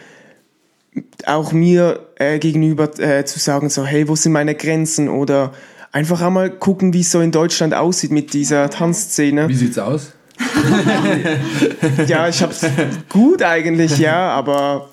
auch 1.24 1.52
mir 1.52 2.06
äh, 2.16 2.38
gegenüber 2.38 2.98
äh, 3.00 3.24
zu 3.24 3.38
sagen, 3.38 3.70
so, 3.70 3.86
hey, 3.86 4.06
wo 4.08 4.14
sind 4.14 4.32
meine 4.32 4.54
Grenzen? 4.54 5.08
Oder 5.08 5.52
einfach 5.90 6.20
einmal 6.20 6.50
gucken, 6.50 6.92
wie 6.92 7.00
es 7.00 7.10
so 7.10 7.20
in 7.20 7.32
Deutschland 7.32 7.72
aussieht 7.72 8.10
mit 8.10 8.34
dieser 8.34 8.68
Tanzszene. 8.68 9.48
Wie 9.48 9.54
sieht's 9.54 9.78
aus? 9.78 10.12
ja, 12.06 12.28
ich 12.28 12.42
hab's 12.42 12.66
gut 13.08 13.42
eigentlich, 13.42 13.98
ja, 13.98 14.30
aber 14.30 14.90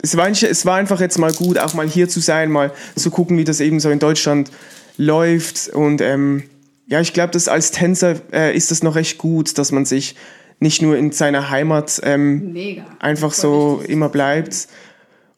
es 0.00 0.16
war, 0.16 0.28
es 0.28 0.64
war 0.64 0.76
einfach 0.76 1.00
jetzt 1.00 1.18
mal 1.18 1.32
gut, 1.32 1.58
auch 1.58 1.74
mal 1.74 1.88
hier 1.88 2.08
zu 2.08 2.20
sein, 2.20 2.50
mal 2.50 2.72
zu 2.96 3.10
gucken, 3.10 3.36
wie 3.36 3.44
das 3.44 3.60
eben 3.60 3.80
so 3.80 3.90
in 3.90 3.98
Deutschland 3.98 4.50
läuft 4.96 5.68
und 5.68 6.00
ähm, 6.00 6.44
ja, 6.86 7.00
ich 7.00 7.12
glaube, 7.12 7.32
dass 7.32 7.48
als 7.48 7.70
Tänzer 7.70 8.16
äh, 8.32 8.56
ist 8.56 8.70
das 8.70 8.82
noch 8.82 8.94
recht 8.94 9.18
gut, 9.18 9.56
dass 9.58 9.72
man 9.72 9.84
sich 9.84 10.16
nicht 10.60 10.82
nur 10.82 10.96
in 10.96 11.12
seiner 11.12 11.50
Heimat 11.50 12.00
ähm, 12.04 12.56
einfach 13.00 13.32
so 13.32 13.82
immer 13.86 14.08
bleibt 14.08 14.68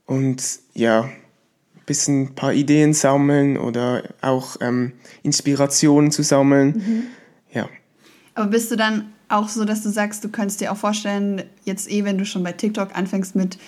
und 0.04 0.42
ja, 0.74 1.02
ein 1.02 1.12
bisschen 1.86 2.22
ein 2.22 2.34
paar 2.34 2.52
Ideen 2.52 2.92
sammeln 2.92 3.56
oder 3.56 4.02
auch 4.20 4.56
ähm, 4.60 4.92
Inspirationen 5.22 6.10
zu 6.10 6.22
sammeln. 6.22 6.68
Mhm. 6.76 7.02
Ja. 7.52 7.68
Aber 8.34 8.50
bist 8.50 8.70
du 8.70 8.76
dann 8.76 9.12
auch 9.28 9.48
so, 9.48 9.64
dass 9.64 9.82
du 9.82 9.88
sagst, 9.88 10.22
du 10.22 10.28
könntest 10.28 10.60
dir 10.60 10.70
auch 10.70 10.76
vorstellen, 10.76 11.42
jetzt 11.64 11.90
eh, 11.90 12.04
wenn 12.04 12.18
du 12.18 12.24
schon 12.24 12.44
bei 12.44 12.52
TikTok 12.52 12.94
anfängst 12.94 13.34
mit 13.34 13.58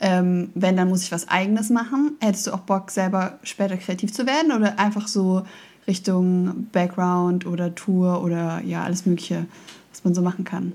ähm, 0.00 0.50
wenn, 0.54 0.76
dann 0.76 0.88
muss 0.88 1.04
ich 1.04 1.12
was 1.12 1.28
Eigenes 1.28 1.70
machen. 1.70 2.16
Hättest 2.20 2.46
du 2.46 2.52
auch 2.52 2.60
Bock, 2.60 2.90
selber 2.90 3.38
später 3.42 3.76
kreativ 3.76 4.12
zu 4.12 4.26
werden 4.26 4.52
oder 4.52 4.78
einfach 4.78 5.08
so 5.08 5.44
Richtung 5.86 6.68
Background 6.72 7.46
oder 7.46 7.74
Tour 7.74 8.22
oder 8.22 8.60
ja, 8.64 8.84
alles 8.84 9.06
Mögliche, 9.06 9.46
was 9.92 10.04
man 10.04 10.14
so 10.14 10.22
machen 10.22 10.44
kann? 10.44 10.72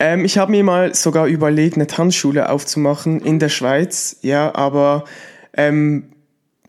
Ähm, 0.00 0.24
ich 0.24 0.38
habe 0.38 0.50
mir 0.50 0.64
mal 0.64 0.94
sogar 0.94 1.26
überlegt, 1.26 1.76
eine 1.76 1.86
Tanzschule 1.86 2.48
aufzumachen 2.48 3.20
in 3.20 3.38
der 3.38 3.48
Schweiz, 3.48 4.16
ja, 4.22 4.54
aber 4.54 5.04
ähm, 5.54 6.04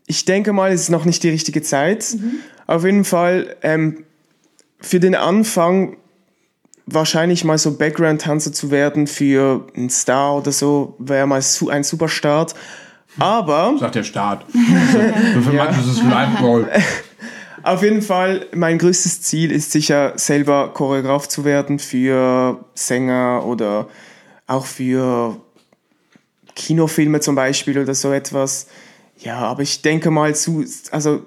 ich 0.06 0.24
denke 0.24 0.52
mal, 0.52 0.72
es 0.72 0.82
ist 0.82 0.90
noch 0.90 1.04
nicht 1.04 1.22
die 1.22 1.30
richtige 1.30 1.62
Zeit. 1.62 2.14
Mhm. 2.14 2.36
Auf 2.66 2.84
jeden 2.84 3.04
Fall 3.04 3.56
ähm, 3.62 4.04
für 4.80 5.00
den 5.00 5.14
Anfang 5.14 5.96
wahrscheinlich 6.86 7.44
mal 7.44 7.58
so 7.58 7.76
Background-Tanzer 7.76 8.52
zu 8.52 8.70
werden 8.70 9.06
für 9.06 9.66
einen 9.76 9.90
Star 9.90 10.36
oder 10.36 10.52
so, 10.52 10.94
wäre 10.98 11.26
mal 11.26 11.42
ein 11.70 11.84
super 11.84 12.08
Start. 12.08 12.54
Aber. 13.18 13.76
Sagt 13.78 13.96
der 13.96 14.04
Start. 14.04 14.44
für 14.52 15.52
manche 15.52 15.80
ist 15.80 15.98
es 15.98 16.02
Live-Goal. 16.02 16.68
Auf 17.66 17.82
jeden 17.82 18.00
Fall, 18.00 18.46
mein 18.54 18.78
größtes 18.78 19.22
Ziel 19.22 19.50
ist 19.50 19.72
sicher, 19.72 20.12
selber 20.14 20.72
Choreograf 20.72 21.26
zu 21.26 21.44
werden 21.44 21.80
für 21.80 22.64
Sänger 22.74 23.44
oder 23.44 23.88
auch 24.46 24.66
für 24.66 25.40
Kinofilme 26.54 27.18
zum 27.18 27.34
Beispiel 27.34 27.76
oder 27.76 27.96
so 27.96 28.12
etwas. 28.12 28.68
Ja, 29.18 29.38
aber 29.38 29.62
ich 29.62 29.82
denke 29.82 30.12
mal, 30.12 30.36
zu, 30.36 30.64
also 30.92 31.24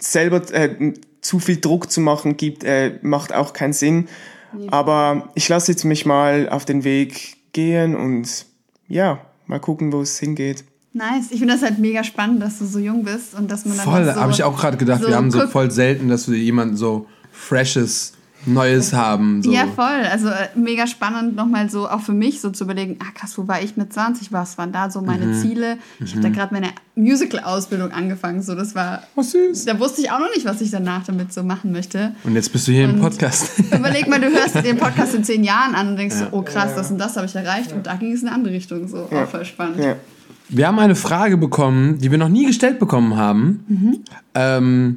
selber 0.00 0.40
äh, 0.54 0.94
zu 1.20 1.38
viel 1.38 1.60
Druck 1.60 1.90
zu 1.90 2.00
machen, 2.00 2.38
gibt, 2.38 2.64
äh, 2.64 2.98
macht 3.02 3.34
auch 3.34 3.52
keinen 3.52 3.74
Sinn. 3.74 4.08
Nee. 4.54 4.68
Aber 4.70 5.28
ich 5.34 5.50
lasse 5.50 5.72
jetzt 5.72 5.84
mich 5.84 6.06
mal 6.06 6.48
auf 6.48 6.64
den 6.64 6.84
Weg 6.84 7.36
gehen 7.52 7.94
und 7.94 8.46
ja, 8.88 9.20
mal 9.44 9.60
gucken, 9.60 9.92
wo 9.92 10.00
es 10.00 10.18
hingeht. 10.18 10.64
Nice. 10.94 11.26
Ich 11.30 11.40
finde 11.40 11.54
das 11.54 11.62
halt 11.62 11.80
mega 11.80 12.04
spannend, 12.04 12.40
dass 12.40 12.60
du 12.60 12.66
so 12.66 12.78
jung 12.78 13.02
bist 13.02 13.34
und 13.34 13.50
dass 13.50 13.64
man 13.64 13.76
dann. 13.76 13.84
Voll, 13.84 14.04
so, 14.04 14.14
habe 14.14 14.32
ich 14.32 14.44
auch 14.44 14.56
gerade 14.56 14.76
gedacht, 14.76 15.02
so 15.02 15.08
wir 15.08 15.16
haben 15.16 15.30
so 15.32 15.46
voll 15.48 15.70
selten, 15.72 16.08
dass 16.08 16.30
wir 16.30 16.38
jemanden 16.38 16.76
so 16.76 17.06
freshes 17.32 18.12
Neues 18.46 18.92
haben. 18.92 19.42
So. 19.42 19.52
Ja, 19.52 19.66
voll. 19.66 20.06
Also 20.10 20.28
äh, 20.28 20.48
mega 20.54 20.86
spannend 20.86 21.34
nochmal 21.34 21.70
so, 21.70 21.88
auch 21.88 22.00
für 22.00 22.12
mich 22.12 22.40
so 22.40 22.50
zu 22.50 22.64
überlegen, 22.64 22.98
ah 23.00 23.10
krass, 23.14 23.36
wo 23.38 23.48
war 23.48 23.62
ich 23.62 23.76
mit 23.76 23.92
20? 23.92 24.32
Was 24.32 24.58
waren 24.58 24.70
da 24.70 24.90
so 24.90 25.00
meine 25.00 25.26
mhm. 25.26 25.34
Ziele? 25.34 25.78
Ich 25.98 26.14
mhm. 26.14 26.18
habe 26.18 26.28
da 26.28 26.40
gerade 26.40 26.54
meine 26.54 26.68
Musical-Ausbildung 26.94 27.90
angefangen. 27.90 28.42
So, 28.42 28.54
das 28.54 28.74
war. 28.74 29.02
Oh, 29.16 29.22
süß. 29.22 29.64
Da 29.64 29.80
wusste 29.80 30.02
ich 30.02 30.10
auch 30.10 30.20
noch 30.20 30.32
nicht, 30.34 30.44
was 30.44 30.60
ich 30.60 30.70
danach 30.70 31.04
damit 31.04 31.32
so 31.32 31.42
machen 31.42 31.72
möchte. 31.72 32.14
Und 32.24 32.34
jetzt 32.34 32.52
bist 32.52 32.68
du 32.68 32.72
hier 32.72 32.84
und 32.84 32.94
im 32.94 33.00
Podcast. 33.00 33.58
Überleg 33.72 34.08
mal, 34.08 34.20
du 34.20 34.30
hörst 34.30 34.54
den 34.56 34.76
Podcast 34.76 35.14
in 35.14 35.24
zehn 35.24 35.42
Jahren 35.42 35.74
an 35.74 35.88
und 35.88 35.96
denkst 35.96 36.16
ja. 36.20 36.28
so, 36.30 36.36
oh 36.36 36.42
krass, 36.42 36.74
das 36.76 36.90
und 36.90 36.98
das 36.98 37.16
habe 37.16 37.26
ich 37.26 37.34
erreicht. 37.34 37.72
Und 37.72 37.86
da 37.86 37.96
ging 37.96 38.12
es 38.12 38.22
in 38.22 38.28
eine 38.28 38.36
andere 38.36 38.54
Richtung. 38.54 38.86
So, 38.86 39.08
ja. 39.10 39.24
auch 39.24 39.28
voll 39.28 39.44
spannend. 39.44 39.82
Ja. 39.82 39.96
Wir 40.54 40.68
haben 40.68 40.78
eine 40.78 40.94
Frage 40.94 41.36
bekommen, 41.36 41.98
die 41.98 42.12
wir 42.12 42.18
noch 42.18 42.28
nie 42.28 42.46
gestellt 42.46 42.78
bekommen 42.78 43.16
haben. 43.16 43.64
Mhm. 43.66 43.98
Ähm, 44.34 44.96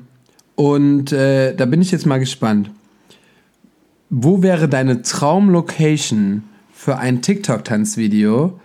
und 0.55 1.11
äh, 1.11 1.55
da 1.55 1.65
bin 1.65 1.81
ich 1.81 1.91
jetzt 1.91 2.05
mal 2.05 2.19
gespannt. 2.19 2.69
Wo 4.09 4.43
wäre 4.43 4.69
deine 4.69 5.01
Traumlocation 5.01 6.43
für 6.71 6.97
ein 6.99 7.23
TikTok-Tanzvideo? 7.23 8.59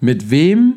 Mit 0.00 0.30
wem 0.30 0.74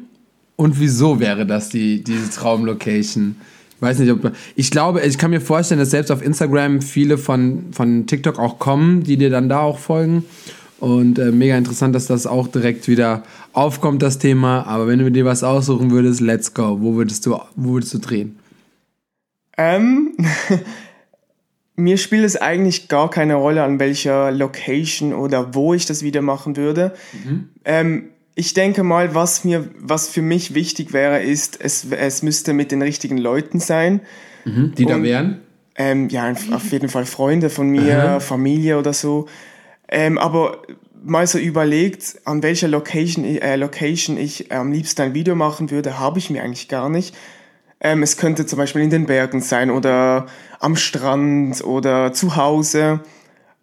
und 0.55 0.79
wieso 0.79 1.19
wäre 1.19 1.45
das 1.45 1.69
die, 1.69 2.01
diese 2.01 2.29
Traumlocation? 2.29 3.35
Ich 3.75 3.81
weiß 3.81 3.99
nicht, 3.99 4.11
ob. 4.11 4.31
Ich 4.55 4.71
glaube, 4.71 5.01
ich 5.01 5.17
kann 5.17 5.31
mir 5.31 5.41
vorstellen, 5.41 5.79
dass 5.79 5.89
selbst 5.89 6.11
auf 6.11 6.23
Instagram 6.23 6.81
viele 6.81 7.17
von, 7.17 7.65
von 7.73 8.07
TikTok 8.07 8.39
auch 8.39 8.57
kommen, 8.57 9.03
die 9.03 9.17
dir 9.17 9.29
dann 9.29 9.49
da 9.49 9.59
auch 9.59 9.79
folgen. 9.79 10.23
Und 10.82 11.20
äh, 11.20 11.32
mega 11.32 11.56
interessant, 11.56 11.94
dass 11.94 12.08
das 12.08 12.26
auch 12.26 12.48
direkt 12.48 12.88
wieder 12.88 13.22
aufkommt, 13.54 14.02
das 14.02 14.17
Thema. 14.17 14.65
Aber 14.65 14.88
wenn 14.88 14.98
du 14.98 15.12
dir 15.12 15.26
was 15.26 15.44
aussuchen 15.44 15.91
würdest, 15.91 16.22
let's 16.22 16.56
go. 16.56 16.82
Wo 16.82 16.96
würdest 16.96 17.24
du, 17.28 17.39
wo 17.56 17.74
würdest 17.74 17.94
du 17.94 18.00
drehen? 18.00 18.39
Ähm, 19.60 20.17
mir 21.76 21.98
spielt 21.98 22.26
es 22.26 22.36
eigentlich 22.36 22.88
gar 22.88 23.12
keine 23.12 23.36
Rolle, 23.36 23.62
an 23.62 23.78
welcher 23.80 24.32
Location 24.32 25.13
oder 25.13 25.54
wo 25.54 25.76
ich 25.76 25.86
das 25.86 26.02
wieder 26.02 26.24
machen 26.24 26.58
würde. 26.58 26.96
Mhm. 27.13 27.50
Ähm, 27.63 28.04
ich 28.34 28.56
denke 28.56 28.82
mal, 28.82 29.13
was 29.13 29.44
mir, 29.44 29.70
was 29.78 30.10
für 30.10 30.24
mich 30.24 30.56
wichtig 30.56 30.94
wäre, 30.94 31.22
ist, 31.22 31.62
es, 31.62 31.86
es 31.91 32.24
müsste 32.24 32.54
mit 32.54 32.72
den 32.72 32.82
richtigen 32.82 33.20
Leuten 33.20 33.60
sein. 33.60 34.02
Mhm, 34.46 34.74
die 34.76 34.86
Und, 34.86 34.91
da 34.91 35.04
wären? 35.04 35.41
Ähm, 35.76 36.10
ja, 36.10 36.34
auf 36.52 36.72
jeden 36.72 36.89
Fall 36.89 37.06
Freunde 37.06 37.52
von 37.52 37.70
mir, 37.70 38.00
Aha. 38.00 38.20
Familie 38.20 38.80
oder 38.80 38.94
so. 38.94 39.28
Ähm, 39.91 40.17
aber 40.17 40.62
mal 41.04 41.27
so 41.27 41.38
überlegt, 41.38 42.21
an 42.25 42.41
welcher 42.43 42.67
Location, 42.67 43.25
äh, 43.25 43.56
Location 43.56 44.17
ich 44.17 44.51
am 44.51 44.71
liebsten 44.71 45.01
ein 45.01 45.13
Video 45.13 45.36
machen 45.36 45.69
würde, 45.69 45.99
habe 45.99 46.19
ich 46.19 46.30
mir 46.30 46.43
eigentlich 46.43 46.67
gar 46.67 46.89
nicht. 46.89 47.15
Ähm, 47.80 48.04
es 48.04 48.17
könnte 48.17 48.45
zum 48.45 48.58
Beispiel 48.58 48.82
in 48.82 48.89
den 48.89 49.08
Bergen 49.08 49.41
sein 49.41 49.71
oder 49.71 50.27
am 50.60 50.75
Strand 50.75 51.63
oder 51.63 52.13
zu 52.13 52.36
Hause. 52.36 53.01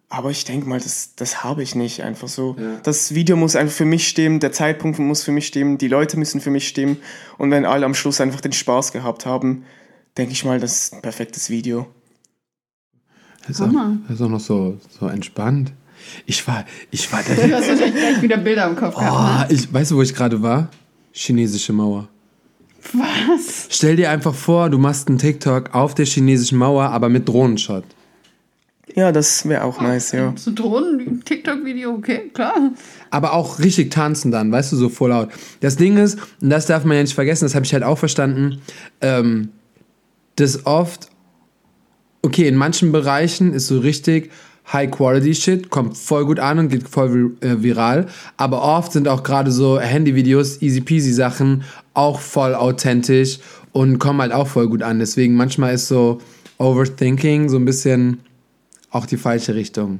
Aber 0.09 0.31
ich 0.31 0.43
denke 0.43 0.67
mal, 0.67 0.79
das, 0.79 1.15
das 1.15 1.43
habe 1.43 1.63
ich 1.63 1.75
nicht 1.75 2.03
einfach 2.03 2.27
so. 2.27 2.55
Ja. 2.59 2.77
Das 2.83 3.13
Video 3.13 3.37
muss 3.37 3.55
einfach 3.55 3.75
für 3.75 3.85
mich 3.85 4.07
stimmen, 4.07 4.39
der 4.39 4.51
Zeitpunkt 4.51 4.99
muss 4.99 5.23
für 5.23 5.31
mich 5.31 5.47
stimmen, 5.47 5.77
die 5.77 5.87
Leute 5.87 6.17
müssen 6.17 6.41
für 6.41 6.49
mich 6.49 6.67
stimmen. 6.67 6.97
Und 7.37 7.51
wenn 7.51 7.65
alle 7.65 7.85
am 7.85 7.93
Schluss 7.93 8.19
einfach 8.19 8.41
den 8.41 8.51
Spaß 8.51 8.91
gehabt 8.91 9.25
haben, 9.25 9.63
denke 10.17 10.33
ich 10.33 10.43
mal, 10.43 10.59
das 10.59 10.83
ist 10.83 10.93
ein 10.93 11.01
perfektes 11.01 11.49
Video. 11.49 11.87
Das 13.47 13.59
ist, 13.59 13.61
auch, 13.61 13.71
das 14.07 14.15
ist 14.15 14.21
auch 14.21 14.29
noch 14.29 14.39
so, 14.39 14.77
so 14.99 15.07
entspannt. 15.07 15.71
Ich 16.25 16.47
war, 16.47 16.65
ich 16.91 17.11
war 17.11 17.21
da. 17.23 17.33
Du 17.33 17.55
hast 17.55 17.69
wahrscheinlich 17.69 17.95
gleich 17.95 18.21
wieder 18.21 18.37
Bilder 18.37 18.67
im 18.67 18.75
Kopf 18.75 18.95
oh, 18.97 18.99
gehabt. 18.99 19.51
Ne? 19.51 19.57
Ich, 19.57 19.73
weißt 19.73 19.91
du, 19.91 19.97
wo 19.97 20.01
ich 20.01 20.13
gerade 20.13 20.41
war? 20.41 20.69
Chinesische 21.11 21.73
Mauer. 21.73 22.07
Was? 22.93 23.67
Stell 23.69 23.95
dir 23.95 24.09
einfach 24.09 24.33
vor, 24.33 24.69
du 24.69 24.77
machst 24.77 25.09
einen 25.09 25.17
TikTok 25.17 25.75
auf 25.75 25.95
der 25.95 26.05
chinesischen 26.05 26.57
Mauer, 26.57 26.85
aber 26.85 27.09
mit 27.09 27.27
Drohnenshot. 27.27 27.83
Ja, 28.95 29.11
das 29.11 29.47
wäre 29.47 29.63
auch 29.63 29.79
nice, 29.81 30.13
ja. 30.13 30.33
So 30.35 30.51
Drohnen-TikTok-Video, 30.51 31.91
okay, 31.91 32.31
klar. 32.33 32.71
Aber 33.11 33.33
auch 33.33 33.59
richtig 33.59 33.91
tanzen 33.91 34.31
dann, 34.31 34.51
weißt 34.51 34.71
du, 34.71 34.77
so 34.77 34.89
voll 34.89 35.11
laut. 35.11 35.29
Das 35.59 35.75
Ding 35.75 35.97
ist, 35.97 36.17
und 36.41 36.49
das 36.49 36.65
darf 36.65 36.85
man 36.85 36.97
ja 36.97 37.03
nicht 37.03 37.13
vergessen, 37.13 37.45
das 37.45 37.53
habe 37.53 37.65
ich 37.65 37.73
halt 37.73 37.83
auch 37.83 37.97
verstanden, 37.97 38.61
ähm, 39.01 39.49
dass 40.37 40.65
oft, 40.65 41.09
okay, 42.23 42.47
in 42.47 42.55
manchen 42.55 42.91
Bereichen 42.91 43.53
ist 43.53 43.67
so 43.67 43.79
richtig 43.79 44.31
High-Quality-Shit, 44.71 45.69
kommt 45.69 45.97
voll 45.97 46.25
gut 46.25 46.39
an 46.39 46.59
und 46.59 46.69
geht 46.69 46.87
voll 46.87 47.35
äh, 47.41 47.55
viral. 47.61 48.07
Aber 48.37 48.61
oft 48.61 48.91
sind 48.91 49.07
auch 49.07 49.23
gerade 49.23 49.51
so 49.51 49.79
Handy-Videos, 49.79 50.61
easy-peasy-Sachen 50.61 51.63
auch 51.93 52.19
voll 52.19 52.53
authentisch 52.55 53.39
und 53.71 53.99
kommen 53.99 54.21
halt 54.21 54.31
auch 54.31 54.47
voll 54.47 54.67
gut 54.67 54.83
an. 54.83 54.99
Deswegen 54.99 55.35
manchmal 55.35 55.73
ist 55.73 55.87
so 55.87 56.19
Overthinking 56.57 57.49
so 57.49 57.57
ein 57.57 57.65
bisschen 57.65 58.19
auch 58.91 59.05
die 59.05 59.17
falsche 59.17 59.55
Richtung. 59.55 59.99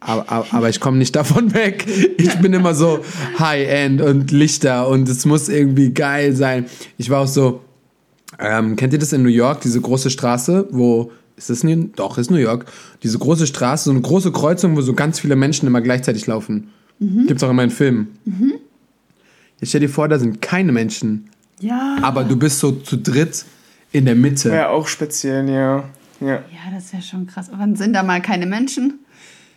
Aber, 0.00 0.30
aber, 0.30 0.46
aber 0.52 0.68
ich 0.68 0.80
komme 0.80 0.98
nicht 0.98 1.14
davon 1.16 1.54
weg. 1.54 1.86
Ich 2.18 2.34
bin 2.36 2.52
immer 2.52 2.74
so 2.74 3.00
High-End 3.38 4.00
und 4.00 4.30
Lichter 4.30 4.88
und 4.88 5.08
es 5.08 5.24
muss 5.24 5.48
irgendwie 5.48 5.92
geil 5.92 6.34
sein. 6.34 6.66
Ich 6.96 7.10
war 7.10 7.22
auch 7.22 7.26
so, 7.28 7.60
ähm, 8.38 8.76
kennt 8.76 8.92
ihr 8.92 8.98
das 8.98 9.12
in 9.12 9.22
New 9.22 9.28
York, 9.28 9.60
diese 9.60 9.80
große 9.80 10.10
Straße, 10.10 10.68
wo 10.70 11.10
ist 11.38 11.50
das 11.50 11.64
New 11.64 11.88
Doch, 11.96 12.18
ist 12.18 12.30
New 12.30 12.36
York. 12.36 12.66
Diese 13.02 13.18
große 13.18 13.46
Straße, 13.46 13.84
so 13.84 13.90
eine 13.90 14.00
große 14.00 14.32
Kreuzung, 14.32 14.76
wo 14.76 14.80
so 14.82 14.92
ganz 14.92 15.20
viele 15.20 15.36
Menschen 15.36 15.66
immer 15.66 15.80
gleichzeitig 15.80 16.26
laufen. 16.26 16.68
Mhm. 16.98 17.26
Gibt's 17.26 17.42
auch 17.42 17.50
in 17.50 17.56
meinen 17.56 17.70
Filmen. 17.70 18.18
Mhm. 18.24 18.54
Jetzt 19.60 19.70
stell 19.70 19.80
dir 19.80 19.88
vor, 19.88 20.08
da 20.08 20.18
sind 20.18 20.42
keine 20.42 20.72
Menschen. 20.72 21.30
Ja. 21.60 21.98
Aber 22.02 22.24
du 22.24 22.36
bist 22.36 22.58
so 22.58 22.72
zu 22.72 22.96
dritt 22.96 23.44
in 23.92 24.04
der 24.04 24.14
Mitte. 24.14 24.50
Wäre 24.50 24.68
auch 24.68 24.86
speziell, 24.86 25.48
ja. 25.48 25.84
Ja, 26.20 26.26
ja 26.26 26.70
das 26.72 26.92
wäre 26.92 27.02
schon 27.02 27.26
krass. 27.26 27.50
Wann 27.52 27.76
sind 27.76 27.92
da 27.94 28.02
mal 28.02 28.20
keine 28.20 28.46
Menschen? 28.46 29.00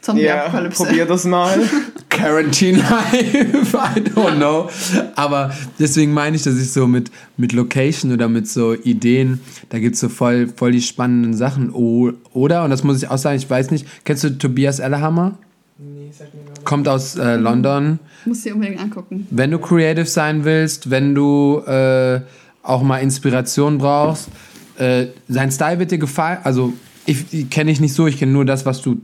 Zombie-Apokalypse. 0.02 0.84
Ja, 0.84 0.86
probier 0.86 1.06
das 1.06 1.26
mal. 1.26 1.60
Quarantine 2.10 2.78
Life, 2.80 3.78
I 3.78 4.00
don't 4.00 4.36
know. 4.36 4.70
Aber 5.16 5.52
deswegen 5.80 6.14
meine 6.14 6.36
ich, 6.36 6.44
dass 6.44 6.60
ich 6.60 6.72
so 6.72 6.88
mit, 6.88 7.12
mit 7.38 7.54
Location 7.54 8.12
oder 8.12 8.28
mit 8.28 8.48
so 8.48 8.74
Ideen, 8.74 9.40
da 9.70 9.80
gibt 9.80 9.96
es 9.96 10.02
so 10.02 10.10
voll, 10.10 10.50
voll 10.56 10.72
die 10.72 10.82
spannenden 10.82 11.34
Sachen. 11.34 11.72
oder, 11.72 12.64
und 12.64 12.70
das 12.70 12.84
muss 12.84 13.02
ich 13.02 13.10
auch 13.10 13.18
sagen, 13.18 13.38
ich 13.38 13.50
weiß 13.50 13.72
nicht, 13.72 13.88
kennst 14.04 14.24
du 14.24 14.38
Tobias 14.38 14.80
Ellerhammer? 14.80 15.38
Nee, 15.78 16.12
sag 16.12 16.34
mir 16.34 16.44
gar 16.44 16.64
Kommt 16.64 16.88
aus 16.88 17.16
äh, 17.16 17.36
London. 17.36 18.00
Muss 18.26 18.44
dir 18.44 18.54
unbedingt 18.54 18.80
angucken. 18.80 19.28
Wenn 19.32 19.52
du 19.52 19.60
creative 19.60 20.06
sein 20.06 20.44
willst, 20.46 20.90
wenn 20.90 21.16
du 21.16 21.60
äh, 21.66 22.22
auch 22.62 22.84
mal 22.84 23.00
Inspiration 23.00 23.78
brauchst, 23.78 24.30
äh, 24.78 25.08
sein 25.28 25.52
Style 25.52 25.80
wird 25.80 25.92
dir 25.92 25.98
gefallen. 25.98 26.40
Also, 26.44 26.74
ich, 27.06 27.34
ich 27.34 27.50
kenne 27.50 27.72
ich 27.72 27.80
nicht 27.80 27.94
so, 27.94 28.06
ich 28.06 28.20
kenne 28.20 28.32
nur 28.32 28.46
das, 28.46 28.66
was 28.66 28.82
du 28.82 29.02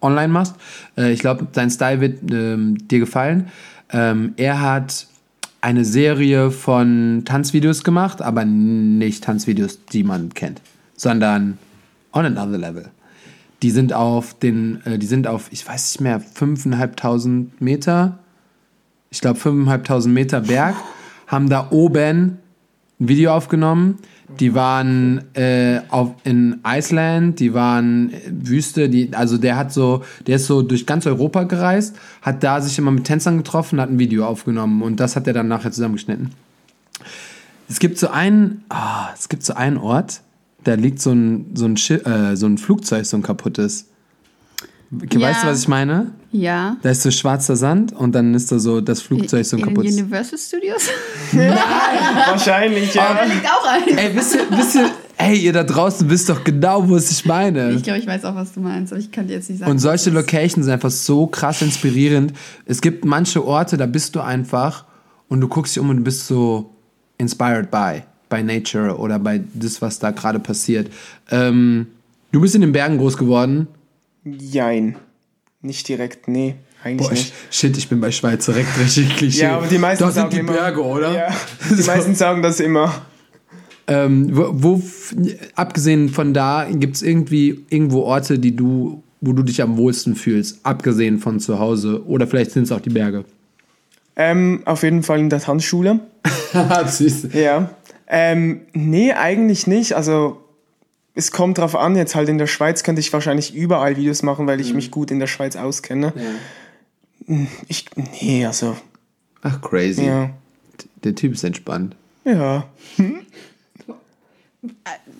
online 0.00 0.28
machst. 0.28 0.54
Äh, 0.96 1.12
ich 1.12 1.20
glaube, 1.20 1.46
sein 1.52 1.70
Style 1.70 2.00
wird 2.00 2.30
ähm, 2.30 2.88
dir 2.88 3.00
gefallen. 3.00 3.48
Ähm, 3.90 4.34
er 4.36 4.60
hat 4.60 5.06
eine 5.60 5.84
Serie 5.84 6.50
von 6.50 7.22
Tanzvideos 7.24 7.82
gemacht, 7.82 8.22
aber 8.22 8.44
nicht 8.44 9.24
Tanzvideos, 9.24 9.84
die 9.86 10.04
man 10.04 10.32
kennt, 10.32 10.60
sondern 10.94 11.58
on 12.12 12.24
another 12.24 12.58
level. 12.58 12.88
Die 13.62 13.70
sind 13.70 13.92
auf 13.92 14.38
den, 14.38 14.84
äh, 14.84 14.98
die 14.98 15.06
sind 15.06 15.26
auf, 15.26 15.48
ich 15.50 15.66
weiß 15.66 15.94
nicht 15.94 16.00
mehr, 16.00 16.20
5.500 16.20 17.46
Meter. 17.58 18.18
Ich 19.10 19.20
glaube 19.20 19.38
5.500 19.40 20.08
Meter 20.08 20.40
Berg. 20.42 20.76
haben 21.26 21.48
da 21.48 21.68
oben 21.70 22.38
ein 22.98 23.08
Video 23.08 23.32
aufgenommen. 23.32 23.98
Die 24.40 24.54
waren 24.54 25.22
äh, 25.34 25.80
auf, 25.88 26.14
in 26.24 26.60
Iceland, 26.66 27.38
die 27.38 27.54
waren 27.54 28.12
äh, 28.12 28.20
Wüste, 28.30 28.88
die, 28.88 29.10
also 29.12 29.38
der 29.38 29.56
hat 29.56 29.72
so, 29.72 30.02
der 30.26 30.36
ist 30.36 30.46
so 30.46 30.62
durch 30.62 30.84
ganz 30.84 31.06
Europa 31.06 31.44
gereist, 31.44 31.96
hat 32.22 32.42
da 32.42 32.60
sich 32.60 32.76
immer 32.78 32.90
mit 32.90 33.04
Tänzern 33.04 33.36
getroffen, 33.36 33.80
hat 33.80 33.88
ein 33.88 34.00
Video 34.00 34.26
aufgenommen 34.26 34.82
und 34.82 34.98
das 34.98 35.14
hat 35.14 35.26
er 35.28 35.32
dann 35.32 35.46
nachher 35.46 35.70
zusammengeschnitten. 35.70 36.30
Es 37.68 37.78
gibt 37.78 37.98
so 37.98 38.08
einen, 38.08 38.64
ah, 38.68 39.10
es 39.14 39.28
gibt 39.28 39.44
so 39.44 39.54
einen 39.54 39.76
Ort, 39.76 40.22
da 40.64 40.74
liegt 40.74 41.00
so 41.00 41.12
ein, 41.12 41.52
so 41.54 41.66
ein, 41.66 41.76
Schi 41.76 41.94
äh, 41.94 42.34
so 42.36 42.46
ein 42.46 42.58
Flugzeug, 42.58 43.06
so 43.06 43.16
ein 43.16 43.22
kaputtes. 43.22 43.86
Ja. 44.90 45.20
Weißt 45.20 45.42
du, 45.42 45.48
was 45.48 45.60
ich 45.60 45.68
meine? 45.68 46.12
Ja. 46.30 46.76
Da 46.82 46.90
ist 46.90 47.02
so 47.02 47.10
schwarzer 47.10 47.56
Sand 47.56 47.92
und 47.92 48.14
dann 48.14 48.34
ist 48.34 48.52
da 48.52 48.58
so 48.58 48.80
das 48.80 49.02
Flugzeug 49.02 49.44
so 49.44 49.56
in 49.56 49.62
den 49.62 49.68
kaputtes. 49.68 49.94
Universal 49.94 50.38
Studios? 50.38 50.88
Wahrscheinlich, 51.32 52.94
ja. 52.94 53.14
da 53.14 53.24
liegt 53.24 53.46
auch 53.46 53.66
ein. 53.66 53.98
Ey, 53.98 54.14
wisst 54.14 54.34
ihr, 54.34 54.46
wisst 54.50 54.76
ihr, 54.76 54.90
ey, 55.16 55.36
ihr 55.38 55.52
da 55.52 55.64
draußen 55.64 56.08
wisst 56.08 56.28
doch 56.28 56.44
genau, 56.44 56.88
was 56.90 57.10
ich 57.10 57.24
meine. 57.24 57.72
Ich 57.72 57.82
glaube, 57.82 57.98
ich 57.98 58.06
weiß 58.06 58.24
auch, 58.26 58.34
was 58.34 58.52
du 58.52 58.60
meinst, 58.60 58.92
aber 58.92 59.00
ich 59.00 59.10
kann 59.10 59.26
dir 59.26 59.34
jetzt 59.34 59.50
nicht 59.50 59.58
sagen. 59.58 59.70
Und 59.70 59.78
solche. 59.78 60.10
Locations 60.10 60.66
sind 60.66 60.70
einfach 60.70 60.90
so 60.90 61.26
krass 61.26 61.62
inspirierend. 61.62 62.32
Es 62.64 62.80
gibt 62.80 63.04
manche 63.04 63.44
Orte, 63.44 63.76
da 63.76 63.86
bist 63.86 64.14
du 64.14 64.20
einfach 64.20 64.84
und 65.28 65.40
du 65.40 65.48
guckst 65.48 65.74
dich 65.74 65.80
um 65.80 65.90
und 65.90 66.04
bist 66.04 66.26
so 66.26 66.70
inspired 67.18 67.70
by, 67.70 68.02
by 68.28 68.42
nature 68.42 68.96
oder 68.96 69.18
bei 69.18 69.42
das, 69.54 69.82
was 69.82 69.98
da 69.98 70.10
gerade 70.10 70.38
passiert. 70.38 70.90
Ähm, 71.30 71.88
du 72.30 72.40
bist 72.40 72.54
in 72.54 72.60
den 72.60 72.72
Bergen 72.72 72.98
groß 72.98 73.16
geworden. 73.16 73.68
Jein. 74.26 74.96
Nicht 75.62 75.88
direkt, 75.88 76.28
nee, 76.28 76.56
eigentlich 76.82 77.08
Boah, 77.08 77.12
ich, 77.12 77.20
nicht. 77.20 77.34
shit, 77.50 77.76
ich 77.76 77.88
bin 77.88 78.00
bei 78.00 78.10
Schweiz 78.10 78.44
direkt 78.44 78.78
richtig 78.78 79.16
Klischee. 79.16 79.42
Ja, 79.42 79.56
aber 79.56 79.66
die 79.66 79.78
meisten 79.78 80.04
Dort 80.04 80.14
sind 80.14 80.22
sagen 80.22 80.34
die 80.34 80.40
immer, 80.40 80.52
Berge, 80.52 80.84
oder? 80.84 81.12
Ja, 81.12 81.28
die 81.76 81.82
meisten 81.82 82.14
sagen 82.14 82.42
das 82.42 82.60
immer. 82.60 83.02
Ähm, 83.88 84.36
wo, 84.36 84.50
wo, 84.52 84.82
abgesehen 85.54 86.08
von 86.08 86.34
da, 86.34 86.66
gibt 86.70 86.96
es 86.96 87.02
irgendwie 87.02 87.64
irgendwo 87.70 88.02
Orte, 88.02 88.38
die 88.38 88.54
du, 88.54 89.02
wo 89.20 89.32
du 89.32 89.42
dich 89.42 89.62
am 89.62 89.76
wohlsten 89.76 90.16
fühlst, 90.16 90.60
abgesehen 90.64 91.18
von 91.20 91.40
zu 91.40 91.58
Hause? 91.58 92.04
Oder 92.06 92.26
vielleicht 92.26 92.50
sind 92.50 92.64
es 92.64 92.72
auch 92.72 92.80
die 92.80 92.90
Berge. 92.90 93.24
Ähm, 94.16 94.62
auf 94.64 94.82
jeden 94.82 95.02
Fall 95.02 95.20
in 95.20 95.30
der 95.30 95.40
Tanzschule. 95.40 96.00
Süß. 96.86 97.28
Ja. 97.32 97.70
Ähm, 98.08 98.62
nee, 98.72 99.12
eigentlich 99.12 99.66
nicht. 99.66 99.94
Also 99.94 100.45
es 101.16 101.32
kommt 101.32 101.58
drauf 101.58 101.74
an, 101.74 101.96
jetzt 101.96 102.14
halt 102.14 102.28
in 102.28 102.38
der 102.38 102.46
Schweiz 102.46 102.84
könnte 102.84 103.00
ich 103.00 103.12
wahrscheinlich 103.12 103.54
überall 103.54 103.96
Videos 103.96 104.22
machen, 104.22 104.46
weil 104.46 104.60
ich 104.60 104.72
mich 104.74 104.90
gut 104.92 105.10
in 105.10 105.18
der 105.18 105.26
Schweiz 105.26 105.56
auskenne. 105.56 106.12
Ich, 107.66 107.86
nee, 108.20 108.46
also, 108.46 108.76
Ach, 109.42 109.60
crazy. 109.60 110.04
ja. 110.06 110.30
Der 111.02 111.14
Typ 111.14 111.32
ist 111.32 111.42
entspannt. 111.42 111.96
Ja. 112.24 112.66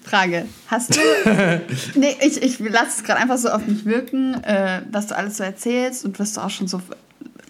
Frage. 0.02 0.46
Hast 0.66 0.96
du. 0.96 1.00
nee, 1.94 2.16
ich, 2.20 2.42
ich 2.42 2.58
lasse 2.58 2.98
es 2.98 3.04
gerade 3.04 3.20
einfach 3.20 3.38
so 3.38 3.48
auf 3.48 3.66
mich 3.66 3.84
wirken, 3.84 4.34
äh, 4.44 4.82
was 4.90 5.06
du 5.08 5.16
alles 5.16 5.36
so 5.36 5.44
erzählst 5.44 6.04
und 6.04 6.18
was 6.18 6.32
du 6.34 6.40
auch 6.42 6.50
schon 6.50 6.68
so. 6.68 6.80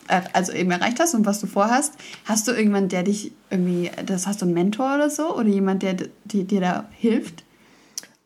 äh, 0.08 0.20
Also 0.32 0.52
eben 0.52 0.70
erreicht 0.70 1.00
hast 1.00 1.14
und 1.14 1.26
was 1.26 1.40
du 1.40 1.46
vorhast. 1.46 1.94
Hast 2.24 2.48
du 2.48 2.52
irgendwann, 2.52 2.88
der 2.88 3.02
dich 3.02 3.32
irgendwie, 3.50 3.90
das 4.04 4.26
hast 4.26 4.40
du 4.42 4.44
einen 4.46 4.54
Mentor 4.54 4.94
oder 4.96 5.10
so? 5.10 5.34
Oder 5.36 5.48
jemand, 5.48 5.82
der 5.82 5.96
dir 6.24 6.60
da 6.60 6.84
hilft? 6.92 7.44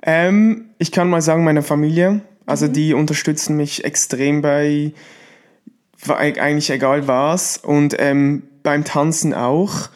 Ähm, 0.02 0.66
ich 0.78 0.92
kann 0.92 1.10
mal 1.10 1.22
sagen, 1.22 1.44
meine 1.44 1.62
Familie, 1.62 2.22
also 2.46 2.68
die 2.68 2.94
unterstützen 2.94 3.56
mich 3.56 3.84
extrem 3.84 4.42
bei 4.42 4.92
eigentlich 6.08 6.70
egal 6.70 7.06
was. 7.06 7.58
Und 7.58 7.94
ähm, 7.98 8.44
beim 8.62 8.84
Tanzen 8.84 9.34
auch. 9.34 9.90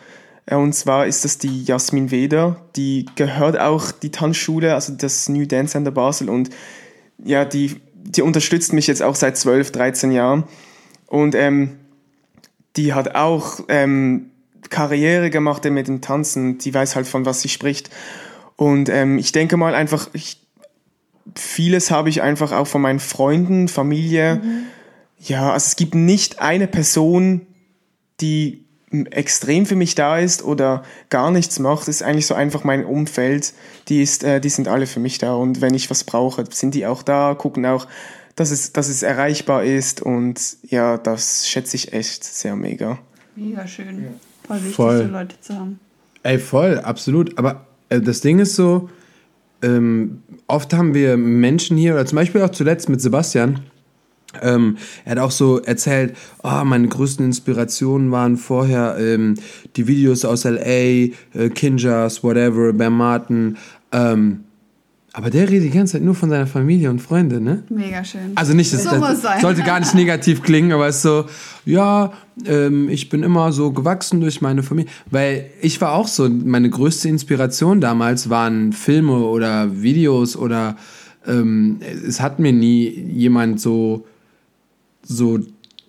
Äh, 0.47 0.57
Und 0.57 0.75
zwar 0.75 1.07
ist 1.07 1.25
das 1.25 1.38
die 1.38 1.64
Jasmin 1.64 2.11
Weder, 2.11 2.61
die 2.77 3.07
gehört 3.17 3.59
auch 3.59 3.90
die 3.90 4.11
Tanzschule, 4.11 4.75
also 4.75 4.93
das 4.93 5.29
New 5.29 5.47
Dance 5.47 5.73
Center 5.73 5.90
Basel. 5.90 6.29
Und 6.29 6.51
ja, 7.23 7.45
die, 7.45 7.81
die 7.95 8.23
unterstützt 8.23 8.73
mich 8.73 8.87
jetzt 8.87 9.03
auch 9.03 9.14
seit 9.14 9.37
12, 9.37 9.73
13 9.73 10.12
Jahren. 10.12 10.45
Und 11.07 11.35
ähm, 11.35 11.77
die 12.77 12.93
hat 12.93 13.14
auch 13.14 13.61
ähm, 13.69 14.31
Karriere 14.69 15.31
gemacht 15.31 15.64
mit 15.64 15.88
dem 15.88 16.01
Tanzen, 16.01 16.59
die 16.59 16.75
weiß 16.75 16.97
halt 16.97 17.07
von 17.07 17.25
was 17.25 17.40
sie 17.40 17.49
spricht 17.49 17.90
und 18.57 18.88
ähm, 18.88 19.19
ich 19.19 19.33
denke 19.33 19.57
mal 19.57 19.75
einfach, 19.75 20.09
ich, 20.12 20.40
vieles 21.35 21.90
habe 21.90 22.09
ich 22.09 22.23
einfach 22.23 22.53
auch 22.53 22.67
von 22.67 22.83
meinen 22.83 23.01
Freunden, 23.01 23.69
Familie. 23.69 24.40
Ja, 25.19 25.53
also 25.53 25.67
es 25.67 25.77
gibt 25.77 25.95
nicht 25.95 26.40
eine 26.40 26.67
Person, 26.67 27.47
die 28.21 28.64
extrem 29.11 29.67
für 29.67 29.75
mich 29.75 29.95
da 29.95 30.19
ist 30.19 30.45
oder 30.45 30.85
gar 31.11 31.31
nichts 31.31 31.59
macht. 31.59 31.88
Es 31.88 31.97
ist 31.97 32.03
eigentlich 32.03 32.27
so 32.27 32.35
einfach 32.35 32.62
mein 32.62 32.85
Umfeld. 32.85 33.53
Die, 33.88 34.03
ist, 34.03 34.23
äh, 34.23 34.40
die 34.40 34.51
sind 34.51 34.69
alle 34.69 34.87
für 34.87 35.01
mich 35.01 35.19
da. 35.19 35.35
Und 35.35 35.61
wenn 35.61 35.75
ich 35.75 35.90
was 35.90 36.05
brauche, 36.05 36.45
sind 36.51 36.75
die 36.75 36.87
auch 36.87 37.03
da, 37.03 37.35
gucken 37.35 37.67
auch, 37.67 37.88
dass 38.37 38.51
es, 38.51 38.73
dass 38.73 38.88
es 38.88 39.03
erreichbar 39.03 39.64
ist. 39.64 40.01
Und 40.01 40.40
ja, 40.62 40.97
das 40.97 41.49
schätze 41.49 41.77
ich 41.77 41.93
echt 41.93 42.23
sehr 42.23 42.55
mega. 42.55 42.99
Mega 43.35 43.67
schön. 43.67 44.09
Voll 44.47 44.57
wichtig, 44.59 44.75
Voll. 44.77 44.99
so 44.99 45.05
Leute 45.05 45.40
zu 45.40 45.55
haben. 45.59 45.81
Ey, 46.23 46.38
voll, 46.38 46.79
absolut. 46.79 47.37
Aber 47.38 47.67
das 47.88 48.20
Ding 48.20 48.38
ist 48.38 48.57
so, 48.57 48.88
ähm, 49.62 50.23
oft 50.47 50.73
haben 50.75 50.94
wir 50.94 51.16
Menschen 51.16 51.77
hier, 51.77 51.94
oder 51.94 52.07
zum 52.07 52.16
Beispiel 52.16 52.42
auch 52.42 52.51
zuletzt 52.51 52.88
mit 52.88 53.01
Sebastian, 53.01 53.61
ähm, 54.42 54.77
er 55.05 55.12
hat 55.12 55.18
auch 55.18 55.31
so 55.31 55.61
erzählt, 55.61 56.16
oh, 56.42 56.64
meine 56.64 56.88
größten 56.88 57.25
Inspirationen 57.25 58.11
waren 58.11 58.37
vorher 58.37 58.97
ähm, 58.99 59.35
die 59.77 59.87
Videos 59.87 60.25
aus 60.25 60.44
L.A., 60.44 61.38
äh, 61.38 61.51
Kinjas, 61.51 62.23
whatever, 62.25 62.73
Bam 62.73 62.97
Martin. 62.97 63.57
Ähm, 63.92 64.44
aber 65.16 65.31
der 65.31 65.48
redet 65.48 65.72
die 65.72 65.77
ganze 65.77 65.92
Zeit 65.92 66.03
nur 66.03 66.16
von 66.16 66.29
seiner 66.29 66.48
Familie 66.48 66.90
und 66.90 66.98
Freunde, 66.98 67.40
ne? 67.40 67.62
Mega 67.68 68.03
schön. 68.03 68.33
Also 68.35 68.53
nicht, 68.53 68.72
das, 68.72 68.83
So 68.83 68.98
das 68.98 69.22
sollte 69.40 69.62
gar 69.62 69.79
nicht 69.79 69.94
negativ 69.94 70.42
klingen, 70.42 70.72
aber 70.72 70.88
es 70.88 70.96
ist 70.96 71.03
so, 71.03 71.27
ja, 71.64 72.12
ähm, 72.44 72.88
ich 72.88 73.11
bin 73.11 73.22
immer 73.22 73.53
so 73.53 73.70
gewachsen 73.70 74.20
durch 74.20 74.40
meine 74.40 74.64
Familie. 74.64 74.90
Weil 75.09 75.50
ich 75.61 75.81
war 75.81 75.92
auch 75.92 76.09
so, 76.09 76.29
meine 76.29 76.68
größte 76.68 77.09
Inspiration 77.09 77.81
damals 77.81 78.29
waren 78.29 78.72
Filme 78.72 79.18
oder 79.18 79.81
Videos 79.81 80.37
oder 80.37 80.77
ähm, 81.29 81.79
es 82.05 82.20
hat 82.20 82.40
mir 82.40 82.53
nie 82.53 82.88
jemand 82.88 83.61
so, 83.61 84.09
so 85.05 85.38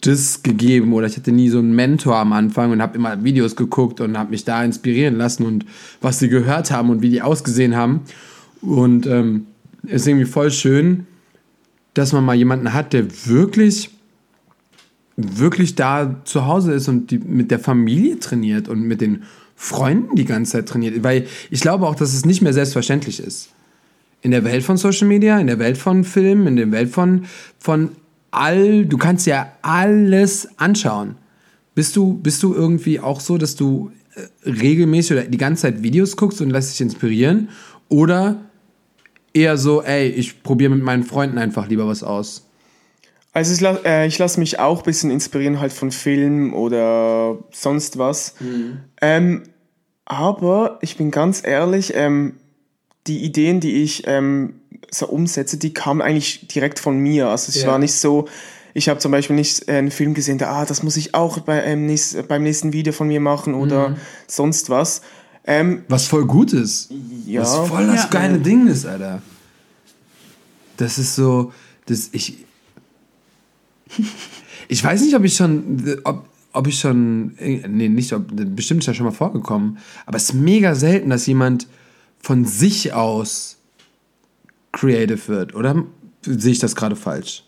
das 0.01 0.43
gegeben 0.43 0.93
oder 0.93 1.07
ich 1.07 1.17
hatte 1.17 1.31
nie 1.31 1.49
so 1.49 1.57
einen 1.57 1.73
Mentor 1.73 2.17
am 2.17 2.31
Anfang 2.31 2.69
und 2.69 2.79
habe 2.79 2.95
immer 2.95 3.23
Videos 3.23 3.55
geguckt 3.55 4.01
und 4.01 4.19
habe 4.19 4.29
mich 4.29 4.45
da 4.45 4.63
inspirieren 4.63 5.15
lassen 5.15 5.47
und 5.47 5.65
was 5.99 6.19
sie 6.19 6.29
gehört 6.29 6.69
haben 6.69 6.91
und 6.91 7.01
wie 7.01 7.09
die 7.09 7.23
ausgesehen 7.23 7.75
haben. 7.75 8.01
Und 8.65 9.05
ähm, 9.05 9.47
ist 9.87 10.07
irgendwie 10.07 10.25
voll 10.25 10.51
schön, 10.51 11.05
dass 11.93 12.11
man 12.11 12.25
mal 12.25 12.35
jemanden 12.35 12.73
hat, 12.73 12.93
der 12.93 13.05
wirklich, 13.25 13.91
wirklich 15.15 15.75
da 15.75 16.21
zu 16.25 16.45
Hause 16.45 16.73
ist 16.73 16.87
und 16.87 17.11
die, 17.11 17.19
mit 17.19 17.51
der 17.51 17.59
Familie 17.59 18.19
trainiert 18.19 18.67
und 18.67 18.81
mit 18.81 19.01
den 19.01 19.23
Freunden 19.55 20.15
die 20.15 20.25
ganze 20.25 20.53
Zeit 20.53 20.67
trainiert. 20.67 21.03
Weil 21.03 21.27
ich 21.49 21.61
glaube 21.61 21.87
auch, 21.87 21.95
dass 21.95 22.13
es 22.13 22.25
nicht 22.25 22.41
mehr 22.41 22.53
selbstverständlich 22.53 23.19
ist. 23.19 23.49
In 24.21 24.31
der 24.31 24.43
Welt 24.43 24.63
von 24.63 24.77
Social 24.77 25.07
Media, 25.07 25.39
in 25.39 25.47
der 25.47 25.59
Welt 25.59 25.77
von 25.77 26.03
Filmen, 26.03 26.47
in 26.47 26.55
der 26.55 26.71
Welt 26.71 26.89
von, 26.89 27.25
von 27.59 27.91
all, 28.31 28.85
du 28.85 28.97
kannst 28.97 29.27
ja 29.27 29.53
alles 29.61 30.49
anschauen. 30.57 31.15
Bist 31.75 31.95
du, 31.95 32.15
bist 32.15 32.41
du 32.43 32.53
irgendwie 32.53 32.99
auch 32.99 33.19
so, 33.19 33.37
dass 33.37 33.55
du 33.55 33.91
äh, 34.15 34.49
regelmäßig 34.49 35.11
oder 35.11 35.23
die 35.23 35.37
ganze 35.37 35.63
Zeit 35.63 35.83
Videos 35.83 36.17
guckst 36.17 36.41
und 36.41 36.49
lässt 36.49 36.73
dich 36.73 36.81
inspirieren? 36.81 37.49
Oder 37.87 38.39
eher 39.35 39.57
so, 39.57 39.83
ey, 39.83 40.07
ich 40.07 40.41
probiere 40.43 40.71
mit 40.73 40.83
meinen 40.83 41.03
Freunden 41.03 41.37
einfach 41.37 41.67
lieber 41.67 41.87
was 41.87 42.03
aus? 42.03 42.47
Also 43.33 43.53
ich, 43.53 43.85
äh, 43.85 44.07
ich 44.07 44.17
lasse 44.17 44.39
mich 44.39 44.59
auch 44.59 44.79
ein 44.79 44.85
bisschen 44.85 45.11
inspirieren 45.11 45.59
halt 45.59 45.73
von 45.73 45.91
Film 45.91 46.53
oder 46.53 47.37
sonst 47.51 47.97
was. 47.97 48.35
Ähm, 49.01 49.43
aber 50.05 50.79
ich 50.81 50.95
bin 50.95 51.11
ganz 51.11 51.45
ehrlich, 51.45 51.93
ähm, 51.95 52.35
die 53.07 53.23
Ideen, 53.25 53.59
die 53.59 53.83
ich 53.83 54.03
ähm, 54.07 54.61
so 54.89 55.07
umsetze, 55.07 55.57
die 55.57 55.73
kamen 55.73 56.01
eigentlich 56.01 56.47
direkt 56.47 56.79
von 56.79 56.97
mir. 56.97 57.27
Also 57.27 57.49
es 57.49 57.61
Ja. 57.61 57.67
war 57.67 57.77
nicht 57.79 57.93
so, 57.93 58.27
ich 58.73 58.87
habe 58.87 58.99
zum 58.99 59.11
Beispiel 59.11 59.35
nicht 59.35 59.67
äh, 59.67 59.73
einen 59.73 59.91
Film 59.91 60.13
gesehen, 60.13 60.37
der, 60.37 60.51
ah, 60.51 60.65
das 60.65 60.81
muss 60.81 60.95
ich 60.95 61.13
auch 61.13 61.39
bei, 61.39 61.61
ähm, 61.63 61.87
nächst, 61.87 62.27
beim 62.29 62.43
nächsten 62.43 62.71
Video 62.71 62.93
von 62.93 63.07
mir 63.09 63.19
machen 63.19 63.53
oder 63.53 63.97
sonst 64.27 64.69
was. 64.69 65.01
Ähm, 65.47 65.83
Was 65.87 66.07
voll 66.07 66.25
gut 66.25 66.53
ist. 66.53 66.91
ja. 67.25 67.41
Was 67.41 67.55
voll 67.67 67.85
das 67.87 68.03
Ja. 68.03 68.09
geile 68.09 68.39
Ding 68.39 68.67
ist, 68.67 68.85
Alter. 68.85 69.21
Das 70.77 70.97
ist 70.97 71.15
so, 71.15 71.53
das 71.85 72.09
ich. 72.11 72.37
Ich 74.67 74.83
weiß 74.83 75.01
nicht, 75.01 75.15
ob 75.15 75.23
ich 75.23 75.35
schon, 75.35 75.99
ob, 76.05 76.27
ob 76.51 76.65
ich 76.67 76.79
schon, 76.79 77.35
nee, 77.37 77.87
nicht, 77.87 78.11
ob, 78.13 78.23
bestimmt 78.55 78.81
ist 78.81 78.87
ja 78.87 78.95
schon 78.95 79.05
mal 79.05 79.11
vorgekommen, 79.11 79.77
aber 80.07 80.17
es 80.17 80.23
ist 80.29 80.33
mega 80.33 80.73
selten, 80.73 81.11
dass 81.11 81.27
jemand 81.27 81.67
von 82.19 82.45
sich 82.45 82.91
aus 82.93 83.57
creative 84.71 85.27
wird, 85.27 85.53
oder 85.53 85.83
sehe 86.23 86.51
ich 86.51 86.57
das 86.57 86.75
gerade 86.75 86.95
falsch? 86.95 87.43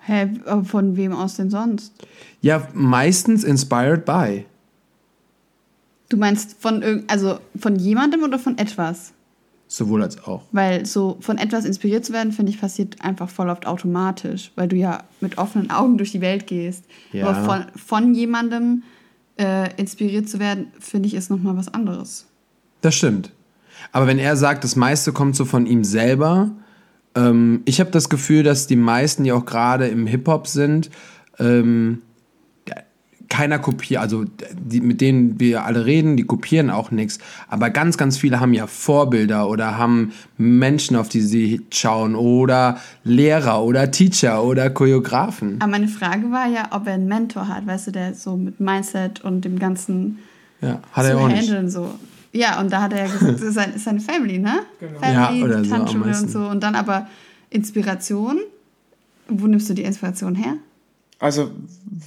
Hä, 0.00 0.30
aber 0.46 0.64
von 0.64 0.96
wem 0.96 1.12
aus 1.12 1.36
denn 1.36 1.50
sonst? 1.50 1.92
Ja, 2.40 2.66
meistens 2.72 3.44
inspired 3.44 4.06
by. 4.06 4.46
Du 6.12 6.18
meinst 6.18 6.56
von 6.60 7.04
also 7.06 7.38
von 7.58 7.76
jemandem 7.76 8.22
oder 8.22 8.38
von 8.38 8.58
etwas? 8.58 9.14
Sowohl 9.66 10.02
als 10.02 10.22
auch. 10.22 10.42
Weil 10.52 10.84
so 10.84 11.16
von 11.20 11.38
etwas 11.38 11.64
inspiriert 11.64 12.04
zu 12.04 12.12
werden, 12.12 12.32
finde 12.32 12.52
ich, 12.52 12.60
passiert 12.60 13.00
einfach 13.00 13.30
voll 13.30 13.48
oft 13.48 13.66
automatisch, 13.66 14.52
weil 14.54 14.68
du 14.68 14.76
ja 14.76 15.04
mit 15.22 15.38
offenen 15.38 15.70
Augen 15.70 15.96
durch 15.96 16.12
die 16.12 16.20
Welt 16.20 16.46
gehst. 16.46 16.84
Ja. 17.12 17.28
Aber 17.28 17.44
von, 17.46 17.64
von 17.74 18.14
jemandem 18.14 18.82
äh, 19.38 19.74
inspiriert 19.76 20.28
zu 20.28 20.38
werden, 20.38 20.66
finde 20.78 21.06
ich, 21.06 21.14
ist 21.14 21.30
nochmal 21.30 21.56
was 21.56 21.72
anderes. 21.72 22.26
Das 22.82 22.94
stimmt. 22.94 23.32
Aber 23.90 24.06
wenn 24.06 24.18
er 24.18 24.36
sagt, 24.36 24.64
das 24.64 24.76
meiste 24.76 25.14
kommt 25.14 25.34
so 25.34 25.46
von 25.46 25.64
ihm 25.64 25.82
selber, 25.82 26.50
ähm, 27.14 27.62
ich 27.64 27.80
habe 27.80 27.90
das 27.90 28.10
Gefühl, 28.10 28.42
dass 28.42 28.66
die 28.66 28.76
meisten, 28.76 29.24
die 29.24 29.32
auch 29.32 29.46
gerade 29.46 29.88
im 29.88 30.06
Hip-Hop 30.06 30.46
sind, 30.46 30.90
ähm, 31.38 32.02
keiner 33.28 33.58
kopiert, 33.58 34.00
also 34.00 34.24
die, 34.58 34.80
mit 34.80 35.00
denen 35.00 35.40
wir 35.40 35.64
alle 35.64 35.86
reden, 35.86 36.16
die 36.16 36.24
kopieren 36.24 36.70
auch 36.70 36.90
nichts. 36.90 37.18
Aber 37.48 37.70
ganz, 37.70 37.96
ganz 37.96 38.18
viele 38.18 38.40
haben 38.40 38.52
ja 38.54 38.66
Vorbilder 38.66 39.48
oder 39.48 39.76
haben 39.78 40.12
Menschen, 40.38 40.96
auf 40.96 41.08
die 41.08 41.20
sie 41.20 41.62
schauen 41.70 42.14
oder 42.14 42.78
Lehrer 43.04 43.62
oder 43.62 43.90
Teacher 43.90 44.42
oder 44.44 44.70
Choreografen. 44.70 45.56
Aber 45.60 45.70
meine 45.70 45.88
Frage 45.88 46.30
war 46.30 46.46
ja, 46.48 46.68
ob 46.72 46.86
er 46.86 46.94
einen 46.94 47.08
Mentor 47.08 47.48
hat, 47.48 47.66
weißt 47.66 47.88
du, 47.88 47.90
der 47.92 48.14
so 48.14 48.36
mit 48.36 48.60
Mindset 48.60 49.22
und 49.22 49.44
dem 49.44 49.58
ganzen 49.58 50.18
Ja, 50.60 50.80
hat 50.92 51.04
zu 51.06 51.10
er 51.12 51.18
auch 51.18 51.28
nicht. 51.28 51.38
handeln 51.48 51.70
so. 51.70 51.94
Ja, 52.34 52.60
und 52.60 52.72
da 52.72 52.82
hat 52.82 52.92
er 52.94 53.06
ja 53.06 53.12
gesagt, 53.12 53.32
das 53.34 53.42
ist, 53.42 53.54
sein, 53.54 53.72
ist 53.74 53.84
seine 53.84 54.00
Family, 54.00 54.38
ne? 54.38 54.60
Family, 55.00 55.40
Ja, 55.40 55.44
oder 55.44 55.64
so 55.64 55.70
Tanzschule 55.70 56.16
und 56.18 56.30
so. 56.30 56.40
Und 56.40 56.62
dann 56.62 56.74
aber 56.74 57.06
Inspiration. 57.50 58.38
Wo 59.28 59.46
nimmst 59.46 59.68
du 59.70 59.74
die 59.74 59.82
Inspiration 59.82 60.34
her? 60.34 60.54
Also, 61.22 61.50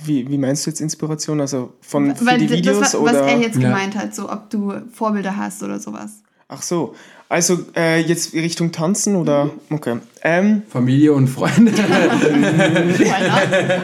wie, 0.04 0.30
wie 0.30 0.38
meinst 0.38 0.66
du 0.66 0.70
jetzt 0.72 0.82
Inspiration? 0.82 1.40
Also 1.42 1.74
von 1.82 2.16
für 2.16 2.26
Weil 2.26 2.40
die 2.40 2.48
das, 2.48 2.58
Videos 2.58 2.82
was, 2.82 2.96
oder? 2.96 3.14
was 3.14 3.32
er 3.32 3.40
jetzt 3.40 3.56
Ja. 3.58 3.70
gemeint 3.70 3.96
hat, 3.96 4.14
so 4.14 4.30
ob 4.32 4.50
du 4.50 4.74
Vorbilder 4.94 5.38
hast 5.38 5.64
oder 5.64 5.80
sowas. 5.80 6.22
Ach 6.50 6.62
so. 6.62 6.96
Also 7.30 7.58
äh, 7.76 8.02
jetzt 8.02 8.34
Richtung 8.34 8.72
Tanzen 8.72 9.16
oder? 9.16 9.50
Okay. 9.72 9.98
Ähm, 10.22 10.62
Familie 10.70 11.14
und 11.14 11.28
Freunde. 11.28 11.72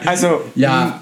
Also 0.05 0.41
ja, 0.55 1.01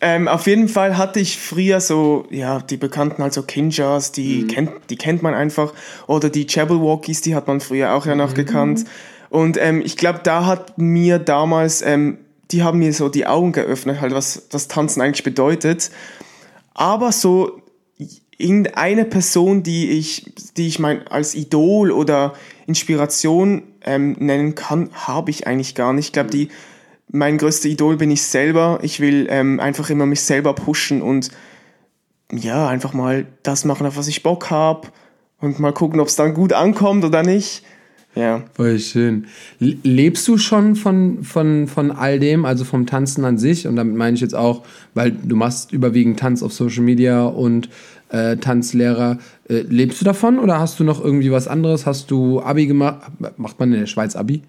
Ähm, 0.00 0.28
auf 0.28 0.46
jeden 0.46 0.68
Fall 0.68 0.98
hatte 0.98 1.18
ich 1.18 1.38
früher 1.38 1.80
so, 1.80 2.26
ja, 2.30 2.60
die 2.60 2.76
bekannten 2.76 3.22
halt 3.22 3.32
so 3.32 3.42
Kinjas, 3.42 4.12
die, 4.12 4.46
kennt, 4.46 4.70
die 4.90 4.96
kennt 4.96 5.22
man 5.22 5.32
einfach. 5.32 5.72
Oder 6.06 6.28
die 6.28 6.46
Jabberwockies, 6.48 7.22
die 7.22 7.34
hat 7.34 7.46
man 7.46 7.60
früher 7.60 7.94
auch 7.94 8.04
ja 8.04 8.14
noch 8.14 8.34
gekannt. 8.34 8.84
Und 9.30 9.56
ähm, 9.58 9.80
ich 9.82 9.96
glaube, 9.96 10.20
da 10.22 10.44
hat 10.44 10.76
mir 10.78 11.18
damals, 11.18 11.80
ähm, 11.80 12.18
die 12.50 12.62
haben 12.62 12.78
mir 12.78 12.92
so 12.92 13.08
die 13.08 13.26
Augen 13.26 13.52
geöffnet, 13.52 14.00
halt, 14.00 14.12
was 14.12 14.48
das 14.48 14.68
Tanzen 14.68 15.00
eigentlich 15.00 15.24
bedeutet. 15.24 15.90
Aber 16.74 17.12
so 17.12 17.62
irgendeine 18.36 19.04
Person, 19.04 19.62
die 19.62 19.90
ich, 19.90 20.32
die 20.56 20.66
ich 20.66 20.78
mein 20.78 21.06
als 21.08 21.34
Idol 21.34 21.90
oder 21.90 22.34
Inspiration 22.66 23.62
ähm, 23.82 24.16
nennen 24.18 24.54
kann, 24.54 24.90
habe 24.92 25.30
ich 25.30 25.46
eigentlich 25.46 25.74
gar 25.74 25.92
nicht. 25.92 26.06
Ich 26.06 26.12
glaube, 26.12 26.30
die 26.30 26.48
mein 27.08 27.38
größter 27.38 27.68
Idol 27.68 27.96
bin 27.96 28.10
ich 28.10 28.22
selber. 28.22 28.80
Ich 28.82 28.98
will 28.98 29.28
ähm, 29.30 29.60
einfach 29.60 29.88
immer 29.90 30.06
mich 30.06 30.22
selber 30.22 30.54
pushen 30.54 31.00
und 31.00 31.30
ja, 32.32 32.68
einfach 32.68 32.92
mal 32.92 33.26
das 33.42 33.64
machen, 33.64 33.86
auf 33.86 33.96
was 33.96 34.08
ich 34.08 34.22
Bock 34.22 34.50
habe 34.50 34.88
und 35.40 35.60
mal 35.60 35.72
gucken, 35.72 36.00
ob 36.00 36.08
es 36.08 36.16
dann 36.16 36.34
gut 36.34 36.52
ankommt 36.52 37.04
oder 37.04 37.22
nicht. 37.22 37.62
Ja. 38.14 38.42
Voll 38.54 38.78
schön. 38.78 39.26
Le- 39.58 39.76
Lebst 39.82 40.26
du 40.28 40.38
schon 40.38 40.76
von, 40.76 41.24
von, 41.24 41.66
von 41.66 41.90
all 41.90 42.18
dem, 42.20 42.44
also 42.44 42.64
vom 42.64 42.86
Tanzen 42.86 43.24
an 43.24 43.38
sich? 43.38 43.66
Und 43.66 43.76
damit 43.76 43.96
meine 43.96 44.14
ich 44.14 44.20
jetzt 44.20 44.34
auch, 44.36 44.62
weil 44.94 45.10
du 45.10 45.34
machst 45.36 45.72
überwiegend 45.72 46.20
Tanz 46.20 46.42
auf 46.42 46.52
Social 46.52 46.82
Media 46.84 47.24
und 47.24 47.68
äh, 48.10 48.36
Tanzlehrer. 48.36 49.18
Äh, 49.48 49.62
lebst 49.62 50.00
du 50.00 50.04
davon 50.04 50.38
oder 50.38 50.60
hast 50.60 50.78
du 50.78 50.84
noch 50.84 51.02
irgendwie 51.02 51.32
was 51.32 51.48
anderes? 51.48 51.86
Hast 51.86 52.10
du 52.10 52.40
Abi 52.40 52.66
gemacht? 52.66 53.02
Macht 53.36 53.58
man 53.58 53.72
in 53.72 53.80
der 53.80 53.86
Schweiz 53.86 54.14
Abi? 54.14 54.42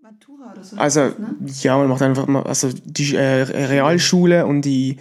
Matura 0.00 0.52
oder 0.52 0.62
so. 0.62 0.76
Also, 0.76 1.00
ne? 1.00 1.14
ja, 1.62 1.76
man 1.76 1.88
macht 1.88 2.02
einfach 2.02 2.26
mal, 2.26 2.42
also 2.44 2.70
die 2.84 3.16
äh, 3.16 3.42
Realschule 3.42 4.46
und 4.46 4.62
die 4.62 4.98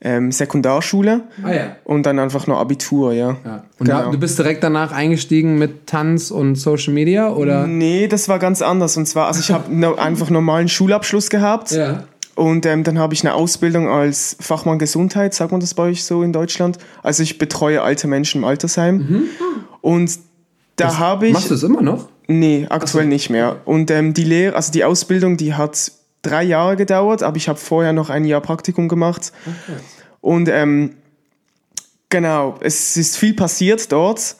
ähm, 0.00 0.30
Sekundarschule 0.30 1.22
Ah 1.42 1.52
ja. 1.52 1.76
und 1.84 2.04
dann 2.04 2.18
einfach 2.18 2.46
nur 2.46 2.58
Abitur, 2.58 3.12
ja. 3.12 3.36
ja. 3.44 3.64
Und 3.78 3.86
Genau. 3.88 4.10
du 4.12 4.18
bist 4.18 4.38
direkt 4.38 4.62
danach 4.62 4.92
eingestiegen 4.92 5.58
mit 5.58 5.86
Tanz 5.86 6.30
und 6.30 6.54
Social 6.54 6.92
Media 6.94 7.30
oder? 7.32 7.66
Nee, 7.66 8.06
das 8.06 8.28
war 8.28 8.38
ganz 8.38 8.62
anders. 8.62 8.96
Und 8.96 9.06
zwar, 9.06 9.26
also 9.26 9.40
ich 9.40 9.50
habe 9.50 9.64
no, 9.74 9.96
einfach 9.96 10.30
normalen 10.30 10.68
Schulabschluss 10.68 11.30
gehabt. 11.30 11.72
Ja. 11.72 12.04
Und 12.36 12.64
ähm, 12.66 12.84
dann 12.84 13.00
habe 13.00 13.14
ich 13.14 13.24
eine 13.24 13.34
Ausbildung 13.34 13.88
als 13.88 14.36
Fachmann 14.38 14.78
Gesundheit, 14.78 15.34
sagt 15.34 15.50
man 15.50 15.60
das 15.60 15.74
bei 15.74 15.82
euch 15.84 16.04
so 16.04 16.22
in 16.22 16.32
Deutschland? 16.32 16.78
Also 17.02 17.24
ich 17.24 17.38
betreue 17.38 17.82
alte 17.82 18.06
Menschen 18.06 18.42
im 18.42 18.44
Altersheim. 18.44 19.24
Und 19.80 20.16
da 20.76 20.98
habe 20.98 21.26
ich. 21.26 21.32
Machst 21.32 21.50
du 21.50 21.54
es 21.54 21.64
immer 21.64 21.82
noch? 21.82 22.08
Nee, 22.28 22.66
aktuell 22.70 23.06
nicht 23.06 23.30
mehr. 23.30 23.56
Und 23.64 23.90
ähm, 23.90 24.14
die 24.14 24.22
Lehre, 24.22 24.54
also 24.54 24.70
die 24.70 24.84
Ausbildung, 24.84 25.36
die 25.36 25.54
hat 25.54 25.90
drei 26.28 26.42
Jahre 26.42 26.76
gedauert, 26.76 27.22
aber 27.22 27.36
ich 27.36 27.48
habe 27.48 27.58
vorher 27.58 27.92
noch 27.92 28.10
ein 28.10 28.24
Jahr 28.24 28.40
Praktikum 28.40 28.88
gemacht. 28.88 29.32
Und 30.20 30.48
ähm, 30.48 30.96
genau, 32.08 32.58
es 32.60 32.96
ist 32.96 33.16
viel 33.16 33.34
passiert 33.34 33.90
dort. 33.92 34.36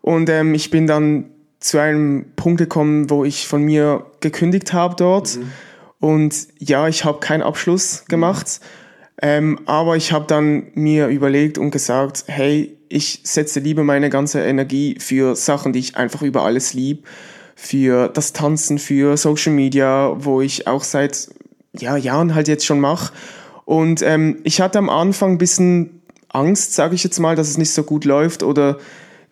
Und 0.00 0.28
ähm, 0.28 0.54
ich 0.54 0.70
bin 0.70 0.86
dann 0.86 1.30
zu 1.60 1.78
einem 1.78 2.26
Punkt 2.36 2.58
gekommen, 2.58 3.10
wo 3.10 3.24
ich 3.24 3.46
von 3.46 3.62
mir 3.62 4.06
gekündigt 4.20 4.72
habe 4.72 4.94
dort. 4.96 5.38
Und 6.00 6.34
ja, 6.58 6.88
ich 6.88 7.04
habe 7.04 7.20
keinen 7.20 7.42
Abschluss 7.42 8.04
gemacht. 8.06 8.60
Ähm, 9.20 9.58
aber 9.66 9.96
ich 9.96 10.12
habe 10.12 10.26
dann 10.26 10.68
mir 10.74 11.08
überlegt 11.08 11.58
und 11.58 11.72
gesagt, 11.72 12.24
hey, 12.26 12.76
ich 12.88 13.20
setze 13.24 13.60
lieber 13.60 13.84
meine 13.84 14.10
ganze 14.10 14.40
Energie 14.40 14.96
für 15.00 15.34
Sachen, 15.34 15.72
die 15.72 15.80
ich 15.80 15.96
einfach 15.96 16.22
über 16.22 16.44
alles 16.44 16.72
lieb, 16.72 17.06
für 17.60 18.08
das 18.08 18.32
Tanzen, 18.32 18.78
für 18.78 19.16
Social 19.16 19.52
Media, 19.52 20.14
wo 20.16 20.40
ich 20.40 20.68
auch 20.68 20.84
seit 20.84 21.28
ja, 21.76 21.96
Jahren 21.96 22.36
halt 22.36 22.46
jetzt 22.46 22.64
schon 22.64 22.78
mache. 22.78 23.12
Und 23.64 24.00
ähm, 24.00 24.38
ich 24.44 24.60
hatte 24.60 24.78
am 24.78 24.88
Anfang 24.88 25.32
ein 25.32 25.38
bisschen 25.38 26.02
Angst, 26.28 26.74
sage 26.74 26.94
ich 26.94 27.02
jetzt 27.02 27.18
mal, 27.18 27.34
dass 27.34 27.48
es 27.48 27.58
nicht 27.58 27.72
so 27.72 27.82
gut 27.82 28.04
läuft 28.04 28.44
oder 28.44 28.78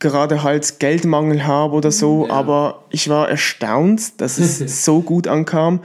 gerade 0.01 0.43
halt 0.43 0.81
Geldmangel 0.81 1.47
habe 1.47 1.75
oder 1.75 1.93
so, 1.93 2.29
aber 2.29 2.83
ich 2.91 3.09
war 3.09 3.31
erstaunt, 3.31 4.21
dass 4.21 4.39
es 4.39 4.85
so 4.85 5.03
gut 5.03 5.29
ankam. 5.29 5.85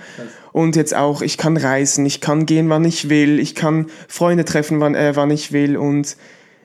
Und 0.51 0.75
jetzt 0.75 0.95
auch, 0.95 1.21
ich 1.21 1.37
kann 1.37 1.57
reisen, 1.57 2.07
ich 2.07 2.21
kann 2.21 2.47
gehen, 2.47 2.69
wann 2.69 2.85
ich 2.85 3.07
will, 3.07 3.39
ich 3.39 3.53
kann 3.53 3.85
Freunde 4.07 4.45
treffen, 4.45 4.79
wann, 4.79 4.95
äh, 4.95 5.15
wann 5.15 5.29
ich 5.29 5.51
will. 5.51 5.77
Und 5.77 6.17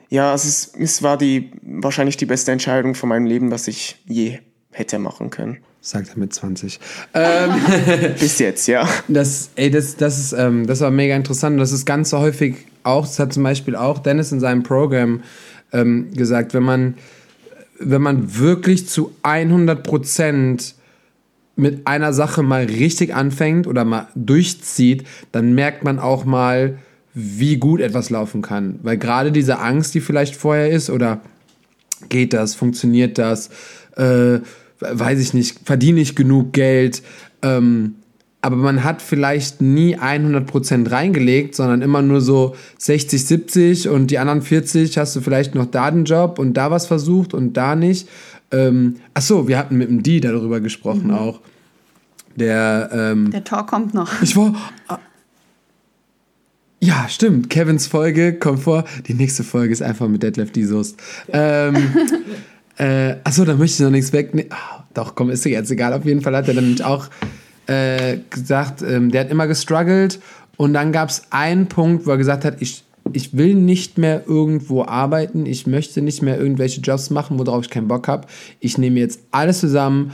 ja, 0.09 0.33
es, 0.33 0.43
ist, 0.43 0.75
es 0.75 1.03
war 1.03 1.19
die 1.19 1.51
wahrscheinlich 1.61 2.17
die 2.17 2.25
beste 2.25 2.51
Entscheidung 2.51 2.95
von 2.95 3.09
meinem 3.09 3.27
Leben, 3.27 3.51
was 3.51 3.67
ich 3.67 4.03
je 4.07 4.39
hätte 4.71 4.97
machen 4.97 5.29
können. 5.29 5.59
Sagt 5.81 6.09
er 6.09 6.19
mit 6.19 6.33
20. 6.33 6.79
Bis 8.19 8.39
jetzt, 8.39 8.67
ja. 8.67 8.87
Das, 9.07 9.51
ey, 9.55 9.69
das, 9.69 9.95
das, 9.95 10.17
ist, 10.17 10.33
ähm, 10.33 10.67
das 10.67 10.81
war 10.81 10.91
mega 10.91 11.15
interessant. 11.15 11.59
Das 11.59 11.71
ist 11.71 11.85
ganz 11.85 12.09
so 12.09 12.19
häufig 12.19 12.55
auch, 12.83 13.05
das 13.05 13.19
hat 13.19 13.33
zum 13.33 13.43
Beispiel 13.43 13.75
auch 13.75 13.99
Dennis 13.99 14.31
in 14.31 14.39
seinem 14.39 14.63
Programm 14.63 15.21
ähm, 15.71 16.11
gesagt, 16.13 16.53
wenn 16.53 16.63
man, 16.63 16.95
wenn 17.79 18.01
man 18.01 18.37
wirklich 18.37 18.87
zu 18.87 19.11
100 19.23 19.83
Prozent 19.83 20.75
mit 21.55 21.87
einer 21.87 22.13
Sache 22.13 22.43
mal 22.43 22.65
richtig 22.65 23.13
anfängt 23.15 23.67
oder 23.67 23.83
mal 23.83 24.07
durchzieht, 24.15 25.05
dann 25.31 25.53
merkt 25.53 25.83
man 25.83 25.99
auch 25.99 26.23
mal, 26.23 26.77
wie 27.13 27.57
gut 27.57 27.81
etwas 27.81 28.11
laufen 28.11 28.43
kann. 28.43 28.79
Weil 28.83 28.97
gerade 28.97 29.31
diese 29.31 29.59
Angst, 29.59 29.95
die 29.95 30.01
vielleicht 30.01 30.35
vorher 30.35 30.69
ist, 30.69 30.91
oder 30.91 31.19
geht 32.09 32.33
das, 32.33 32.53
funktioniert 32.53 33.17
das, 33.17 33.49
äh, 33.95 34.39
weiß 34.79 35.19
ich 35.19 35.33
nicht, 35.33 35.59
verdiene 35.65 36.01
ich 36.01 36.15
genug 36.15 36.53
Geld, 36.53 37.03
ähm, 37.41 37.95
aber 38.41 38.55
man 38.55 38.83
hat 38.83 39.01
vielleicht 39.01 39.61
nie 39.61 39.97
100% 39.97 40.91
reingelegt, 40.91 41.55
sondern 41.55 41.81
immer 41.81 42.01
nur 42.01 42.21
so 42.21 42.55
60, 42.77 43.25
70 43.25 43.89
und 43.89 44.11
die 44.11 44.19
anderen 44.19 44.41
40 44.41 44.97
hast 44.97 45.15
du 45.15 45.21
vielleicht 45.21 45.55
noch 45.55 45.65
da 45.65 45.89
den 45.91 46.05
Job 46.05 46.39
und 46.39 46.53
da 46.53 46.71
was 46.71 46.85
versucht 46.85 47.33
und 47.33 47.53
da 47.53 47.75
nicht. 47.75 48.07
Ähm, 48.51 48.97
ach 49.13 49.21
so, 49.23 49.47
wir 49.47 49.57
hatten 49.57 49.77
mit 49.77 49.89
dem 49.89 50.03
D 50.03 50.19
darüber 50.19 50.61
gesprochen 50.61 51.11
auch. 51.11 51.41
Der, 52.35 52.89
ähm, 52.93 53.31
Der 53.31 53.43
Talk 53.43 53.67
kommt 53.67 53.93
noch. 53.93 54.21
ich 54.21 54.37
war. 54.37 54.53
ah. 54.87 54.99
Ja, 56.79 57.07
stimmt. 57.09 57.49
Kevins 57.49 57.87
Folge 57.87 58.33
kommt 58.37 58.59
vor. 58.59 58.85
Die 59.07 59.15
nächste 59.15 59.43
Folge 59.43 59.73
ist 59.73 59.81
einfach 59.81 60.07
mit 60.07 60.21
Detlef 60.21 60.51
die 60.51 60.63
Soest. 60.63 60.97
Ähm, 61.33 61.75
äh, 62.77 63.15
achso, 63.23 63.45
da 63.45 63.55
möchte 63.55 63.75
ich 63.75 63.85
noch 63.85 63.91
nichts 63.91 64.13
wegnehmen. 64.13 64.51
Ah, 64.51 64.83
doch, 64.93 65.15
komm, 65.15 65.29
ist 65.29 65.45
dir 65.45 65.49
jetzt 65.49 65.71
egal. 65.71 65.93
Auf 65.93 66.05
jeden 66.05 66.21
Fall 66.21 66.35
hat 66.35 66.47
er 66.47 66.53
nämlich 66.53 66.83
auch 66.83 67.07
äh, 67.67 68.17
gesagt, 68.29 68.81
ähm, 68.81 69.11
der 69.11 69.21
hat 69.21 69.31
immer 69.31 69.47
gestruggelt. 69.47 70.19
Und 70.57 70.73
dann 70.73 70.91
gab 70.91 71.09
es 71.09 71.23
einen 71.29 71.67
Punkt, 71.67 72.05
wo 72.05 72.11
er 72.11 72.17
gesagt 72.17 72.45
hat, 72.45 72.61
ich, 72.61 72.83
ich 73.13 73.37
will 73.37 73.55
nicht 73.55 73.97
mehr 73.97 74.23
irgendwo 74.27 74.83
arbeiten. 74.83 75.45
Ich 75.45 75.67
möchte 75.67 76.01
nicht 76.01 76.21
mehr 76.21 76.39
irgendwelche 76.39 76.81
Jobs 76.81 77.09
machen, 77.09 77.37
worauf 77.37 77.65
ich 77.65 77.69
keinen 77.69 77.87
Bock 77.87 78.07
habe. 78.07 78.27
Ich 78.59 78.77
nehme 78.77 78.99
jetzt 78.99 79.21
alles 79.31 79.59
zusammen, 79.59 80.11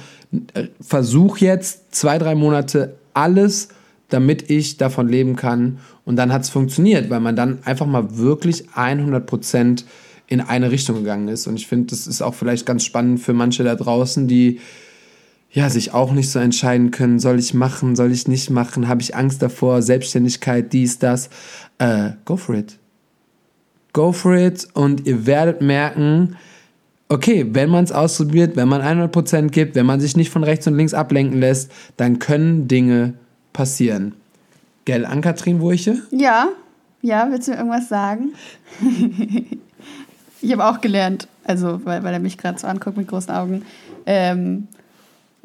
versuche 0.81 1.45
jetzt 1.45 1.95
zwei, 1.95 2.17
drei 2.17 2.35
Monate 2.35 2.95
alles, 3.13 3.69
damit 4.09 4.49
ich 4.49 4.77
davon 4.77 5.07
leben 5.07 5.35
kann. 5.35 5.79
Und 6.05 6.17
dann 6.17 6.33
hat 6.33 6.43
es 6.43 6.49
funktioniert, 6.49 7.09
weil 7.09 7.19
man 7.19 7.35
dann 7.35 7.59
einfach 7.63 7.85
mal 7.85 8.17
wirklich 8.17 8.65
100% 8.75 9.83
in 10.33 10.41
eine 10.41 10.71
Richtung 10.71 10.97
gegangen 10.97 11.27
ist. 11.27 11.45
Und 11.45 11.55
ich 11.55 11.67
finde, 11.67 11.87
das 11.87 12.07
ist 12.07 12.21
auch 12.21 12.33
vielleicht 12.33 12.65
ganz 12.65 12.83
spannend 12.83 13.19
für 13.19 13.33
manche 13.33 13.63
da 13.63 13.75
draußen, 13.75 14.27
die 14.27 14.59
ja, 15.51 15.69
sich 15.69 15.93
auch 15.93 16.11
nicht 16.11 16.31
so 16.31 16.39
entscheiden 16.39 16.89
können, 16.89 17.19
soll 17.19 17.37
ich 17.37 17.53
machen, 17.53 17.95
soll 17.95 18.11
ich 18.11 18.27
nicht 18.27 18.49
machen, 18.49 18.87
habe 18.87 19.03
ich 19.03 19.15
Angst 19.15 19.43
davor, 19.43 19.83
Selbstständigkeit, 19.83 20.73
dies, 20.73 20.97
das. 20.97 21.29
Äh, 21.77 22.13
go 22.25 22.35
for 22.35 22.55
it. 22.55 22.79
Go 23.93 24.11
for 24.11 24.33
it 24.35 24.67
und 24.73 25.05
ihr 25.05 25.27
werdet 25.27 25.61
merken, 25.61 26.35
okay, 27.07 27.45
wenn 27.51 27.69
man 27.69 27.83
es 27.83 27.91
ausprobiert, 27.91 28.55
wenn 28.55 28.67
man 28.67 28.81
100% 28.81 29.49
gibt, 29.49 29.75
wenn 29.75 29.85
man 29.85 30.01
sich 30.01 30.17
nicht 30.17 30.31
von 30.31 30.43
rechts 30.43 30.65
und 30.65 30.75
links 30.75 30.95
ablenken 30.95 31.39
lässt, 31.39 31.71
dann 31.97 32.17
können 32.17 32.67
Dinge 32.67 33.13
passieren. 33.53 34.15
Gell, 34.85 35.05
Ann-Kathrin 35.05 35.59
Wurche? 35.59 36.01
Ja, 36.09 36.47
ja, 37.03 37.27
willst 37.29 37.47
du 37.47 37.51
mir 37.51 37.57
irgendwas 37.57 37.89
sagen? 37.89 38.33
ich 40.43 40.51
habe 40.51 40.65
auch 40.65 40.81
gelernt, 40.81 41.27
also 41.45 41.83
weil, 41.85 42.03
weil 42.03 42.13
er 42.13 42.19
mich 42.19 42.37
gerade 42.37 42.59
so 42.59 42.67
anguckt 42.67 42.97
mit 42.97 43.07
großen 43.07 43.33
Augen, 43.33 43.63
ähm, 44.05 44.67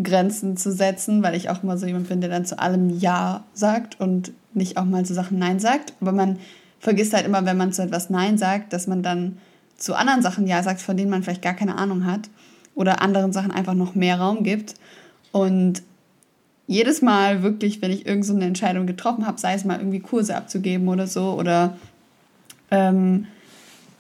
Grenzen 0.03 0.57
zu 0.57 0.73
setzen, 0.73 1.23
weil 1.23 1.35
ich 1.35 1.51
auch 1.51 1.63
immer 1.63 1.79
so 1.79 1.87
jemand 1.87 2.09
bin, 2.09 2.21
der 2.21 2.31
dann 2.31 2.45
zu 2.45 2.59
allem 2.59 2.99
Ja 2.99 3.45
sagt 3.55 4.01
und 4.01 4.33
nicht 4.55 4.77
auch 4.77 4.85
mal 4.85 5.05
zu 5.05 5.15
Sachen 5.15 5.39
Nein 5.39 5.61
sagt. 5.61 5.93
Aber 6.01 6.13
man 6.13 6.39
vergisst 6.81 7.15
halt 7.15 7.27
immer, 7.27 7.45
wenn 7.47 7.57
man 7.57 7.73
zu 7.73 7.83
etwas 7.83 8.11
Nein 8.11 8.39
sagt, 8.39 8.73
dass 8.73 8.87
man 8.87 9.03
dann 9.03 9.39
zu 9.77 9.95
anderen 9.95 10.23
Sachen 10.23 10.47
Ja 10.47 10.63
sagt, 10.63 10.81
von 10.81 10.97
denen 10.97 11.11
man 11.11 11.23
vielleicht 11.23 11.43
gar 11.43 11.55
keine 11.55 11.77
Ahnung 11.77 12.05
hat 12.05 12.29
oder 12.75 13.03
anderen 13.03 13.33
Sachen 13.33 13.51
einfach 13.51 13.75
noch 13.75 13.95
mehr 13.95 14.19
Raum 14.19 14.43
gibt. 14.43 14.75
Und 15.33 15.83
jedes 16.67 17.03
Mal 17.03 17.43
wirklich, 17.43 17.83
wenn 17.83 17.91
ich 17.91 18.07
irgendeine 18.07 18.41
so 18.41 18.47
Entscheidung 18.47 18.87
getroffen 18.87 19.27
habe, 19.27 19.39
sei 19.39 19.55
es 19.55 19.65
mal 19.65 19.79
irgendwie 19.79 20.01
Kurse 20.01 20.37
abzugeben 20.37 20.89
oder 20.89 21.07
so 21.07 21.35
oder 21.35 21.77
ähm, 22.71 23.27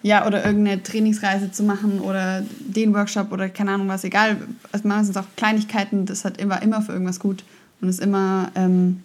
ja, 0.03 0.27
oder 0.27 0.45
irgendeine 0.45 0.83
Trainingsreise 0.83 1.51
zu 1.51 1.63
machen 1.65 2.01
oder 2.01 2.45
den 2.61 2.95
Workshop 2.95 3.33
oder 3.33 3.49
keine 3.49 3.73
Ahnung 3.73 3.89
was, 3.89 4.05
egal. 4.05 4.37
Also 4.71 4.87
meistens 4.87 5.17
auch 5.17 5.25
Kleinigkeiten, 5.37 6.07
das 6.07 6.25
hat 6.25 6.41
immer, 6.41 6.63
immer 6.63 6.83
für 6.83 6.93
irgendwas 6.93 7.19
gut. 7.19 7.45
Und 7.81 7.89
ist 7.89 8.01
immer, 8.01 8.51
ähm, 8.55 9.03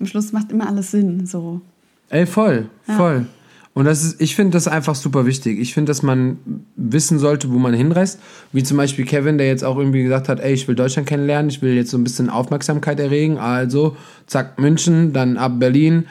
am 0.00 0.06
Schluss 0.06 0.32
macht 0.32 0.50
immer 0.50 0.68
alles 0.68 0.90
Sinn. 0.90 1.26
So. 1.26 1.60
Ey, 2.10 2.26
voll, 2.26 2.68
ja. 2.86 2.96
voll. 2.96 3.26
Und 3.74 3.86
das 3.86 4.04
ist, 4.04 4.20
ich 4.20 4.36
finde 4.36 4.52
das 4.52 4.68
einfach 4.68 4.94
super 4.94 5.26
wichtig. 5.26 5.58
Ich 5.58 5.74
finde, 5.74 5.90
dass 5.90 6.02
man 6.02 6.38
wissen 6.76 7.18
sollte, 7.18 7.50
wo 7.50 7.58
man 7.58 7.74
hinreist. 7.74 8.20
Wie 8.52 8.62
zum 8.62 8.76
Beispiel 8.76 9.04
Kevin, 9.04 9.36
der 9.36 9.48
jetzt 9.48 9.64
auch 9.64 9.76
irgendwie 9.76 10.04
gesagt 10.04 10.28
hat, 10.28 10.38
ey, 10.38 10.52
ich 10.52 10.68
will 10.68 10.76
Deutschland 10.76 11.08
kennenlernen, 11.08 11.50
ich 11.50 11.60
will 11.60 11.74
jetzt 11.74 11.90
so 11.90 11.98
ein 11.98 12.04
bisschen 12.04 12.30
Aufmerksamkeit 12.30 13.00
erregen. 13.00 13.38
Also, 13.38 13.96
zack, 14.28 14.60
München, 14.60 15.12
dann 15.12 15.36
ab 15.36 15.58
Berlin. 15.58 16.06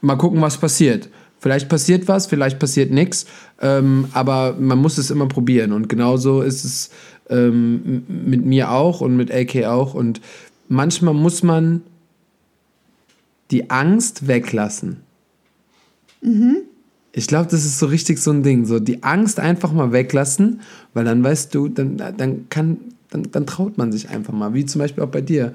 Mal 0.00 0.16
gucken, 0.16 0.40
was 0.40 0.56
passiert. 0.56 1.10
Vielleicht 1.44 1.68
passiert 1.68 2.08
was, 2.08 2.24
vielleicht 2.24 2.58
passiert 2.58 2.90
nichts, 2.90 3.26
ähm, 3.60 4.06
aber 4.14 4.56
man 4.58 4.78
muss 4.78 4.96
es 4.96 5.10
immer 5.10 5.28
probieren. 5.28 5.72
Und 5.72 5.90
genauso 5.90 6.40
ist 6.40 6.64
es 6.64 6.88
ähm, 7.28 8.02
mit 8.08 8.46
mir 8.46 8.70
auch 8.70 9.02
und 9.02 9.14
mit 9.14 9.30
AK 9.30 9.66
auch. 9.66 9.92
Und 9.92 10.22
manchmal 10.70 11.12
muss 11.12 11.42
man 11.42 11.82
die 13.50 13.68
Angst 13.68 14.26
weglassen. 14.26 15.00
Mhm. 16.22 16.62
Ich 17.12 17.26
glaube, 17.26 17.50
das 17.50 17.66
ist 17.66 17.78
so 17.78 17.88
richtig 17.88 18.20
so 18.20 18.30
ein 18.30 18.42
Ding. 18.42 18.64
So 18.64 18.80
die 18.80 19.02
Angst 19.02 19.38
einfach 19.38 19.70
mal 19.70 19.92
weglassen, 19.92 20.62
weil 20.94 21.04
dann 21.04 21.22
weißt 21.22 21.54
du, 21.54 21.68
dann, 21.68 21.98
dann 21.98 22.48
kann, 22.48 22.78
dann, 23.10 23.30
dann 23.30 23.44
traut 23.44 23.76
man 23.76 23.92
sich 23.92 24.08
einfach 24.08 24.32
mal. 24.32 24.54
Wie 24.54 24.64
zum 24.64 24.78
Beispiel 24.78 25.04
auch 25.04 25.10
bei 25.10 25.20
dir. 25.20 25.52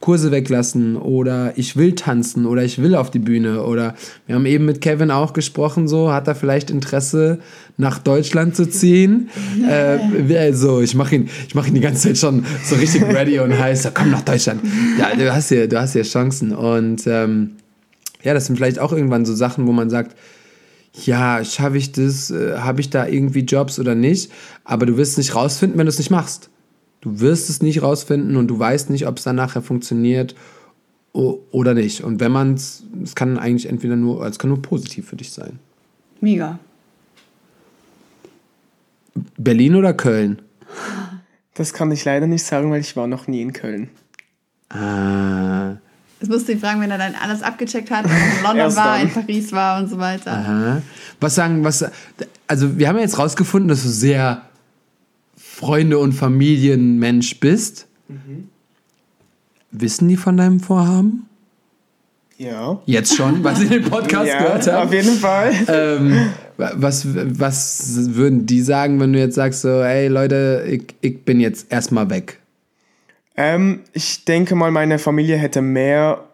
Kurse 0.00 0.30
weglassen 0.30 0.96
oder 0.96 1.54
ich 1.56 1.76
will 1.76 1.94
tanzen 1.94 2.46
oder 2.46 2.62
ich 2.62 2.80
will 2.80 2.94
auf 2.94 3.10
die 3.10 3.18
Bühne 3.18 3.64
oder 3.64 3.94
wir 4.26 4.36
haben 4.36 4.46
eben 4.46 4.64
mit 4.64 4.80
Kevin 4.80 5.10
auch 5.10 5.32
gesprochen, 5.32 5.88
so 5.88 6.12
hat 6.12 6.28
er 6.28 6.36
vielleicht 6.36 6.70
Interesse 6.70 7.40
nach 7.76 7.98
Deutschland 7.98 8.54
zu 8.54 8.68
ziehen. 8.68 9.28
äh, 9.68 10.36
also 10.36 10.80
ich 10.80 10.94
mache 10.94 11.16
ihn, 11.16 11.28
ich 11.48 11.54
mache 11.56 11.68
ihn 11.68 11.74
die 11.74 11.80
ganze 11.80 12.08
Zeit 12.08 12.18
schon 12.18 12.44
so 12.64 12.76
richtig 12.76 13.02
ready 13.02 13.40
und 13.40 13.58
heiß. 13.58 13.82
So, 13.82 13.90
komm 13.92 14.10
nach 14.10 14.22
Deutschland. 14.22 14.62
Ja, 14.98 15.16
du 15.16 15.34
hast 15.34 15.48
hier, 15.48 15.68
du 15.68 15.80
hast 15.80 15.94
hier 15.94 16.04
Chancen 16.04 16.54
und 16.54 17.04
ähm, 17.06 17.56
ja, 18.22 18.34
das 18.34 18.46
sind 18.46 18.56
vielleicht 18.56 18.78
auch 18.78 18.92
irgendwann 18.92 19.24
so 19.24 19.34
Sachen, 19.34 19.66
wo 19.66 19.72
man 19.72 19.90
sagt, 19.90 20.16
ja, 21.04 21.44
schaffe 21.44 21.76
ich 21.76 21.92
das, 21.92 22.30
äh, 22.30 22.58
habe 22.58 22.80
ich 22.80 22.90
da 22.90 23.06
irgendwie 23.06 23.40
Jobs 23.40 23.78
oder 23.80 23.96
nicht? 23.96 24.30
Aber 24.64 24.86
du 24.86 24.96
wirst 24.96 25.12
es 25.12 25.18
nicht 25.18 25.34
rausfinden, 25.34 25.76
wenn 25.76 25.86
du 25.86 25.90
es 25.90 25.98
nicht 25.98 26.10
machst. 26.10 26.50
Du 27.00 27.20
wirst 27.20 27.48
es 27.48 27.62
nicht 27.62 27.82
rausfinden 27.82 28.36
und 28.36 28.48
du 28.48 28.58
weißt 28.58 28.90
nicht, 28.90 29.06
ob 29.06 29.18
es 29.18 29.24
dann 29.24 29.36
nachher 29.36 29.62
funktioniert 29.62 30.34
oder 31.12 31.74
nicht. 31.74 32.02
Und 32.02 32.20
wenn 32.20 32.32
man 32.32 32.54
es, 32.54 32.84
es 33.02 33.14
kann 33.14 33.38
eigentlich 33.38 33.68
entweder 33.68 33.96
nur, 33.96 34.24
es 34.26 34.38
kann 34.38 34.50
nur 34.50 34.62
positiv 34.62 35.08
für 35.08 35.16
dich 35.16 35.32
sein. 35.32 35.58
Mega. 36.20 36.58
Berlin 39.36 39.74
oder 39.74 39.94
Köln? 39.94 40.42
Das 41.54 41.72
kann 41.72 41.90
ich 41.90 42.04
leider 42.04 42.26
nicht 42.26 42.44
sagen, 42.44 42.70
weil 42.70 42.80
ich 42.80 42.96
war 42.96 43.06
noch 43.06 43.26
nie 43.26 43.42
in 43.42 43.52
Köln. 43.52 43.88
Ah. 44.68 45.76
Das 46.20 46.28
musst 46.28 46.48
du 46.48 46.52
ihn 46.52 46.60
fragen, 46.60 46.80
wenn 46.80 46.90
er 46.90 46.98
dann 46.98 47.14
alles 47.14 47.42
abgecheckt 47.42 47.90
hat, 47.90 48.04
in 48.04 48.42
London 48.42 48.74
war, 48.76 49.00
in 49.00 49.10
Paris 49.10 49.52
war 49.52 49.80
und 49.80 49.88
so 49.88 49.98
weiter. 49.98 50.32
Aha. 50.32 50.82
Was 51.20 51.34
sagen, 51.34 51.64
was, 51.64 51.84
also 52.46 52.78
wir 52.78 52.88
haben 52.88 52.96
ja 52.96 53.02
jetzt 53.02 53.18
rausgefunden, 53.18 53.68
dass 53.68 53.82
du 53.82 53.88
sehr 53.88 54.42
Freunde- 55.58 55.98
und 55.98 56.12
Familienmensch 56.12 57.40
bist, 57.40 57.88
mhm. 58.06 58.48
wissen 59.72 60.06
die 60.06 60.16
von 60.16 60.36
deinem 60.36 60.60
Vorhaben? 60.60 61.26
Ja. 62.36 62.80
Jetzt 62.86 63.16
schon, 63.16 63.42
weil 63.42 63.56
sie 63.56 63.66
den 63.66 63.82
Podcast 63.82 64.28
ja, 64.28 64.38
gehört 64.38 64.66
haben. 64.68 64.86
Auf 64.86 64.94
jeden 64.94 65.16
Fall. 65.16 65.52
Ähm, 65.66 66.30
was, 66.56 67.08
was 67.12 68.14
würden 68.14 68.46
die 68.46 68.62
sagen, 68.62 69.00
wenn 69.00 69.12
du 69.12 69.18
jetzt 69.18 69.34
sagst, 69.34 69.62
so, 69.62 69.82
hey 69.82 70.06
Leute, 70.06 70.64
ich, 70.68 70.94
ich 71.00 71.24
bin 71.24 71.40
jetzt 71.40 71.72
erstmal 71.72 72.08
weg? 72.08 72.38
Ähm, 73.36 73.80
ich 73.92 74.24
denke 74.24 74.54
mal, 74.54 74.70
meine 74.70 75.00
Familie 75.00 75.38
hätte 75.38 75.60
mehr 75.60 76.24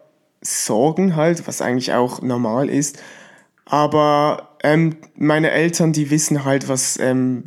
Sorgen 0.41 1.15
halt, 1.15 1.47
was 1.47 1.63
eigentlich 1.63 1.93
auch 1.93 2.21
normal 2.21 2.69
ist. 2.69 2.99
Aber 3.65 4.54
ähm, 4.65 4.95
meine 5.15 5.51
Eltern, 5.51 5.93
die 5.93 6.09
wissen 6.09 6.43
halt, 6.43 6.67
was, 6.67 6.97
ähm, 6.97 7.43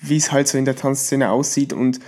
wie 0.00 0.16
es 0.16 0.32
halt 0.32 0.48
so 0.48 0.58
in 0.58 0.64
der 0.64 0.74
Tanzszene 0.74 1.30
aussieht. 1.30 1.72
Und 1.72 2.00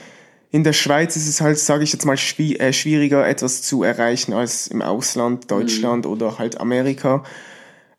in 0.51 0.65
der 0.65 0.73
Schweiz 0.73 1.15
ist 1.15 1.29
es 1.29 1.41
halt, 1.41 1.57
sage 1.57 1.85
ich 1.85 1.93
jetzt 1.93 2.05
mal, 2.05 2.17
schwi 2.17 2.57
äh, 2.57 2.73
schwieriger, 2.73 3.27
etwas 3.27 3.63
zu 3.63 3.85
erreichen 3.85 4.33
als 4.33 4.67
im 4.67 4.83
Ausland, 4.83 5.53
Deutschland 5.53 6.05
mhm. 6.05 6.11
oder 6.11 6.39
halt 6.39 6.61
Amerika. 6.61 7.23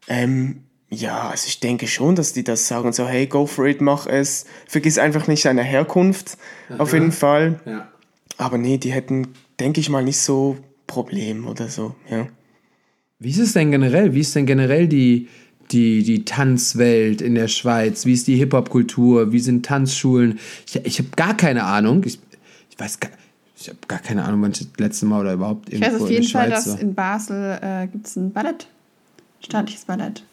Ähm, 0.10 0.64
ja, 0.90 1.30
also 1.30 1.48
ich 1.48 1.62
denke 1.62 1.88
schon, 1.88 2.16
dass 2.16 2.34
die 2.34 2.44
das 2.44 2.68
sagen, 2.68 2.92
so, 2.92 3.08
hey, 3.08 3.28
go 3.28 3.46
for 3.46 3.66
it, 3.66 3.80
mach 3.80 4.06
es. 4.06 4.46
Vergiss 4.68 4.98
einfach 4.98 5.28
nicht 5.28 5.46
deine 5.46 5.64
Herkunft, 5.64 6.38
Aha. 6.70 6.80
auf 6.80 6.92
jeden 6.92 7.14
Fall. 7.14 7.62
Ja. 7.66 7.88
Aber 8.38 8.58
nee, 8.58 8.78
die 8.78 8.92
hätten, 8.92 9.30
denke 9.58 9.80
ich 9.80 9.90
mal, 9.90 10.04
nicht 10.04 10.20
so 10.20 10.58
Problem 10.86 11.48
oder 11.48 11.70
so, 11.70 11.96
ja. 12.10 12.28
Wie 13.20 13.30
ist 13.30 13.40
es 13.40 13.54
denn 13.54 13.72
generell? 13.72 14.14
Wie 14.14 14.20
ist 14.20 14.36
denn 14.36 14.46
generell 14.46 14.90
die, 14.90 15.30
die, 15.76 16.04
die 16.04 16.26
Tanzwelt 16.26 17.22
in 17.22 17.36
der 17.36 17.48
Schweiz? 17.48 18.06
Wie 18.06 18.14
ist 18.14 18.26
die 18.28 18.38
Hip-Hop-Kultur? 18.38 19.32
Wie 19.32 19.40
sind 19.40 19.66
Tanzschulen? 19.66 20.40
Ich, 20.66 20.76
ich 20.84 20.98
habe 20.98 21.10
gar 21.16 21.38
keine 21.38 21.64
Ahnung. 21.66 22.04
Ich, 22.06 22.20
ich 22.72 22.80
weiß 22.80 23.00
gar 23.00 23.12
ich 23.58 23.70
habe 23.70 23.80
gar 23.88 24.00
keine 24.00 24.24
Ahnung, 24.26 24.42
wann 24.42 24.52
ich 24.52 24.60
das 24.60 24.68
letzte 24.78 25.06
Mal 25.06 25.22
oder 25.22 25.34
überhaupt 25.34 25.72
irgendwo 25.72 25.88
Ich 25.88 25.94
weiß 25.94 26.02
auf 26.02 26.12
jeden 26.12 26.28
Fall, 26.28 26.50
dass 26.50 26.68
war. 26.68 26.80
in 26.80 26.94
Basel 26.94 27.58
äh, 27.62 27.88
gibt 27.88 28.06
es 28.06 28.16
ein 28.16 28.32
Ballett, 28.32 28.68
staatliches 29.40 29.86
Ballett. 29.86 30.24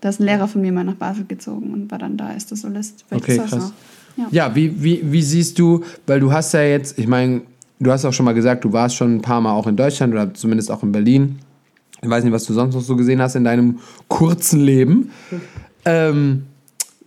Da 0.00 0.08
ist 0.08 0.20
ein 0.20 0.24
Lehrer 0.24 0.48
von 0.48 0.62
mir 0.62 0.72
mal 0.72 0.82
nach 0.82 0.94
Basel 0.94 1.24
gezogen 1.26 1.72
und 1.72 1.90
war 1.90 1.98
dann 1.98 2.16
da 2.16 2.32
ist 2.32 2.50
das 2.50 2.62
Solist. 2.62 3.04
okay, 3.10 3.38
krass. 3.38 3.72
Ja, 4.16 4.26
ja 4.30 4.54
wie, 4.56 4.82
wie, 4.82 5.12
wie 5.12 5.22
siehst 5.22 5.58
du, 5.58 5.84
weil 6.06 6.18
du 6.18 6.32
hast 6.32 6.54
ja 6.54 6.62
jetzt, 6.62 6.98
ich 6.98 7.06
meine, 7.06 7.42
du 7.78 7.92
hast 7.92 8.04
auch 8.04 8.12
schon 8.12 8.24
mal 8.24 8.32
gesagt, 8.32 8.64
du 8.64 8.72
warst 8.72 8.96
schon 8.96 9.16
ein 9.16 9.22
paar 9.22 9.40
Mal 9.40 9.52
auch 9.52 9.66
in 9.66 9.76
Deutschland 9.76 10.12
oder 10.12 10.32
zumindest 10.34 10.70
auch 10.70 10.82
in 10.82 10.92
Berlin. 10.92 11.38
Ich 12.02 12.10
weiß 12.10 12.24
nicht, 12.24 12.32
was 12.32 12.44
du 12.44 12.52
sonst 12.52 12.74
noch 12.74 12.82
so 12.82 12.96
gesehen 12.96 13.22
hast 13.22 13.36
in 13.36 13.44
deinem 13.44 13.78
kurzen 14.08 14.60
Leben. 14.60 15.10
Ähm, 15.84 16.44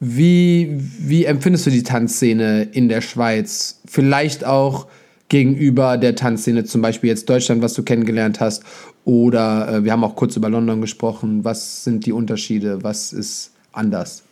wie, 0.02 0.70
wie 1.00 1.24
empfindest 1.24 1.66
du 1.66 1.70
die 1.70 1.84
Tanzszene 1.84 2.64
in 2.64 2.90
der 2.90 3.00
Schweiz? 3.00 3.80
Vielleicht 3.86 4.46
auch 4.46 4.88
gegenüber 5.30 5.98
der 5.98 6.16
Tanzszene, 6.18 6.66
zum 6.66 6.82
Beispiel 6.82 7.10
jetzt 7.10 7.30
Deutschland, 7.30 7.62
was 7.62 7.74
du 7.74 7.84
kennengelernt 7.84 8.42
hast. 8.42 8.64
Oder 9.06 9.76
äh, 9.76 9.84
wir 9.86 9.94
haben 9.94 10.04
auch 10.04 10.18
kurz 10.18 10.36
über 10.36 10.50
London 10.50 10.82
gesprochen. 10.82 11.46
Was 11.46 11.86
sind 11.86 12.06
die 12.06 12.12
Unterschiede? 12.12 12.84
Was 12.84 13.14
ist 13.14 13.52
anders? 13.72 14.24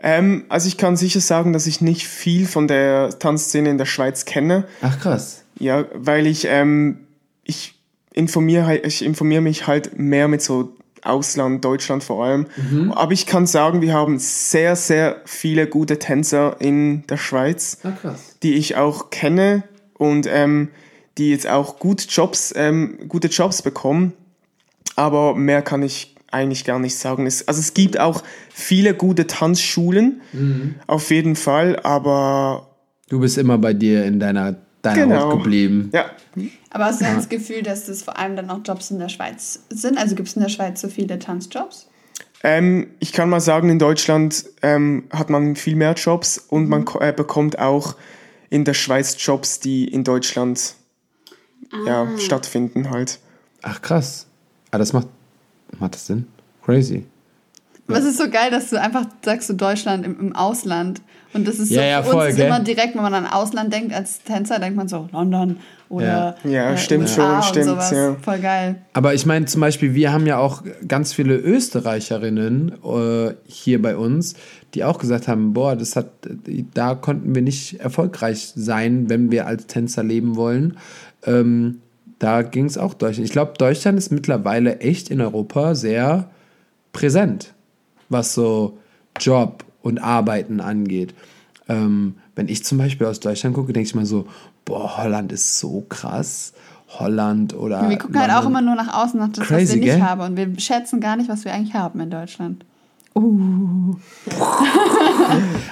Ähm, 0.00 0.44
also 0.48 0.68
ich 0.68 0.78
kann 0.78 0.96
sicher 0.96 1.20
sagen, 1.20 1.52
dass 1.52 1.66
ich 1.66 1.82
nicht 1.82 2.06
viel 2.06 2.46
von 2.46 2.68
der 2.68 3.18
Tanzszene 3.18 3.68
in 3.68 3.76
der 3.76 3.84
Schweiz 3.84 4.24
kenne. 4.24 4.64
Ach 4.80 4.98
krass. 4.98 5.42
Ja, 5.58 5.84
weil 5.92 6.26
ich, 6.26 6.46
ähm, 6.48 7.00
ich 7.44 7.77
informiere 8.18 8.76
ich 8.78 9.04
informiere 9.04 9.40
mich 9.40 9.66
halt 9.66 9.98
mehr 9.98 10.28
mit 10.28 10.42
so 10.42 10.76
Ausland, 11.02 11.64
Deutschland 11.64 12.02
vor 12.02 12.24
allem. 12.24 12.46
Mhm. 12.70 12.92
Aber 12.92 13.12
ich 13.12 13.24
kann 13.24 13.46
sagen, 13.46 13.80
wir 13.80 13.94
haben 13.94 14.18
sehr, 14.18 14.74
sehr 14.74 15.22
viele 15.24 15.68
gute 15.68 15.98
Tänzer 15.98 16.56
in 16.58 17.06
der 17.06 17.16
Schweiz, 17.16 17.78
ah, 17.84 17.94
die 18.42 18.54
ich 18.54 18.76
auch 18.76 19.10
kenne 19.10 19.62
und 19.94 20.26
ähm, 20.28 20.68
die 21.16 21.30
jetzt 21.30 21.48
auch 21.48 21.78
gut 21.78 22.06
Jobs, 22.10 22.52
ähm, 22.56 22.98
gute 23.08 23.28
Jobs 23.28 23.62
bekommen. 23.62 24.12
Aber 24.96 25.36
mehr 25.36 25.62
kann 25.62 25.82
ich 25.82 26.16
eigentlich 26.30 26.64
gar 26.64 26.80
nicht 26.80 26.96
sagen. 26.96 27.26
Es, 27.26 27.46
also 27.46 27.60
es 27.60 27.72
gibt 27.72 27.98
auch 27.98 28.22
viele 28.52 28.92
gute 28.94 29.28
Tanzschulen, 29.28 30.20
auf 30.86 31.10
jeden 31.10 31.36
Fall, 31.36 31.78
aber 31.84 32.68
Du 33.08 33.20
bist 33.20 33.38
immer 33.38 33.56
bei 33.56 33.72
dir 33.72 34.04
in 34.04 34.20
deiner, 34.20 34.56
deiner 34.82 35.06
Genau. 35.06 35.20
Haut 35.32 35.42
geblieben. 35.44 35.90
ja, 35.92 36.06
Aber 36.70 36.84
hast 36.86 37.00
du 37.00 37.04
dann 37.04 37.16
das 37.16 37.28
Gefühl, 37.28 37.62
dass 37.62 37.86
das 37.86 38.02
vor 38.02 38.18
allem 38.18 38.36
dann 38.36 38.48
auch 38.50 38.60
Jobs 38.64 38.90
in 38.90 38.98
der 38.98 39.08
Schweiz 39.08 39.60
sind? 39.70 39.98
Also 39.98 40.14
gibt 40.14 40.28
es 40.28 40.36
in 40.36 40.42
der 40.42 40.48
Schweiz 40.48 40.80
so 40.80 40.88
viele 40.88 41.18
Tanzjobs? 41.18 41.88
Ähm, 42.44 42.88
ich 43.00 43.12
kann 43.12 43.28
mal 43.28 43.40
sagen, 43.40 43.68
in 43.68 43.78
Deutschland 43.80 44.44
ähm, 44.62 45.04
hat 45.10 45.28
man 45.30 45.56
viel 45.56 45.74
mehr 45.74 45.94
Jobs 45.94 46.38
und 46.38 46.68
man 46.68 46.84
ko- 46.84 47.00
äh, 47.00 47.12
bekommt 47.12 47.58
auch 47.58 47.96
in 48.50 48.64
der 48.64 48.74
Schweiz 48.74 49.16
Jobs, 49.18 49.58
die 49.60 49.88
in 49.88 50.04
Deutschland 50.04 50.74
ja, 51.84 52.06
stattfinden 52.18 52.90
halt. 52.90 53.18
Ach 53.62 53.82
krass. 53.82 54.26
Ah, 54.70 54.78
das 54.78 54.92
macht, 54.92 55.08
macht 55.78 55.94
das 55.94 56.06
Sinn? 56.06 56.26
Crazy. 56.64 57.04
Was 57.88 58.04
ist 58.04 58.18
so 58.18 58.28
geil, 58.30 58.50
dass 58.50 58.70
du 58.70 58.80
einfach 58.80 59.06
sagst, 59.24 59.48
du 59.48 59.54
Deutschland 59.54 60.04
im, 60.06 60.18
im 60.20 60.36
Ausland. 60.36 61.00
Und 61.34 61.46
das 61.46 61.58
ist 61.58 61.68
so 61.68 61.74
Ja, 61.74 61.84
ja, 61.84 62.02
für 62.02 62.10
voll, 62.12 62.26
uns 62.28 62.38
immer 62.38 62.60
direkt, 62.60 62.94
wenn 62.94 63.02
man 63.02 63.14
an 63.14 63.26
Ausland 63.26 63.72
denkt, 63.72 63.92
als 63.92 64.22
Tänzer, 64.22 64.58
denkt 64.58 64.76
man 64.76 64.88
so 64.88 65.08
London 65.12 65.58
oder 65.90 66.36
Ja. 66.42 66.50
Ja, 66.50 66.76
stimmt 66.76 67.04
USA 67.04 67.14
schon, 67.22 67.34
und 67.36 67.44
stimmt, 67.44 67.64
sowas. 67.66 67.90
ja. 67.90 68.16
Voll 68.22 68.38
geil. 68.38 68.76
Aber 68.94 69.14
ich 69.14 69.26
meine 69.26 69.46
zum 69.46 69.60
Beispiel, 69.60 69.94
wir 69.94 70.12
haben 70.12 70.26
ja 70.26 70.38
auch 70.38 70.62
ganz 70.86 71.12
viele 71.12 71.36
Österreicherinnen 71.36 72.72
äh, 72.82 73.34
hier 73.46 73.80
bei 73.82 73.96
uns, 73.96 74.34
die 74.74 74.84
auch 74.84 74.98
gesagt 74.98 75.28
haben, 75.28 75.52
boah, 75.52 75.76
das 75.76 75.96
hat, 75.96 76.06
da 76.74 76.94
konnten 76.94 77.34
wir 77.34 77.42
nicht 77.42 77.80
erfolgreich 77.80 78.52
sein, 78.54 79.08
wenn 79.08 79.30
wir 79.30 79.46
als 79.46 79.66
Tänzer 79.66 80.02
leben 80.02 80.36
wollen. 80.36 80.76
Ähm, 81.26 81.80
da 82.18 82.42
ging 82.42 82.64
es 82.64 82.76
auch 82.78 82.94
Deutschland. 82.94 83.26
Ich 83.26 83.32
glaube, 83.32 83.52
Deutschland 83.58 83.98
ist 83.98 84.10
mittlerweile 84.10 84.80
echt 84.80 85.10
in 85.10 85.20
Europa 85.20 85.74
sehr 85.74 86.30
präsent, 86.92 87.54
was 88.08 88.34
so 88.34 88.78
Job 89.20 89.64
und 89.88 89.98
Arbeiten 89.98 90.60
angeht. 90.60 91.14
Ähm, 91.68 92.14
wenn 92.34 92.48
ich 92.48 92.64
zum 92.64 92.78
Beispiel 92.78 93.06
aus 93.06 93.20
Deutschland 93.20 93.54
gucke, 93.54 93.72
denke 93.72 93.88
ich 93.88 93.94
mal 93.94 94.06
so, 94.06 94.26
boah, 94.64 94.98
Holland 94.98 95.32
ist 95.32 95.58
so 95.58 95.84
krass. 95.88 96.52
Holland 96.98 97.54
oder. 97.54 97.88
wir 97.88 97.98
gucken 97.98 98.18
halt 98.18 98.30
auch 98.30 98.44
London. 98.44 98.52
immer 98.52 98.62
nur 98.62 98.74
nach 98.76 99.04
außen, 99.04 99.20
nach 99.20 99.28
das, 99.28 99.40
was 99.40 99.48
Crazy, 99.48 99.74
wir 99.74 99.80
nicht 99.80 99.96
gell? 99.96 100.02
haben. 100.02 100.22
Und 100.22 100.36
wir 100.36 100.58
schätzen 100.58 101.00
gar 101.00 101.16
nicht, 101.16 101.28
was 101.28 101.44
wir 101.44 101.52
eigentlich 101.52 101.74
haben 101.74 102.00
in 102.00 102.10
Deutschland. 102.10 102.64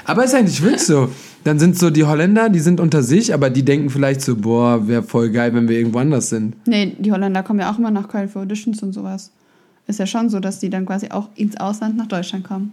Aber 0.04 0.24
ist 0.24 0.34
eigentlich 0.34 0.60
wirklich 0.62 0.82
so. 0.82 1.10
Dann 1.44 1.60
sind 1.60 1.78
so 1.78 1.90
die 1.90 2.04
Holländer, 2.04 2.48
die 2.48 2.58
sind 2.58 2.80
unter 2.80 3.04
sich, 3.04 3.32
aber 3.32 3.50
die 3.50 3.64
denken 3.64 3.88
vielleicht 3.88 4.20
so, 4.20 4.34
boah, 4.34 4.88
wäre 4.88 5.04
voll 5.04 5.30
geil, 5.30 5.54
wenn 5.54 5.68
wir 5.68 5.78
irgendwo 5.78 6.00
anders 6.00 6.28
sind. 6.28 6.56
Nee, 6.66 6.96
die 6.98 7.12
Holländer 7.12 7.44
kommen 7.44 7.60
ja 7.60 7.72
auch 7.72 7.78
immer 7.78 7.92
nach 7.92 8.08
Köln 8.08 8.28
für 8.28 8.40
Auditions 8.40 8.82
und 8.82 8.92
sowas. 8.92 9.30
Ist 9.86 10.00
ja 10.00 10.06
schon 10.06 10.28
so, 10.28 10.40
dass 10.40 10.58
die 10.58 10.70
dann 10.70 10.86
quasi 10.86 11.10
auch 11.10 11.28
ins 11.36 11.56
Ausland 11.56 11.96
nach 11.96 12.08
Deutschland 12.08 12.42
kommen. 12.42 12.72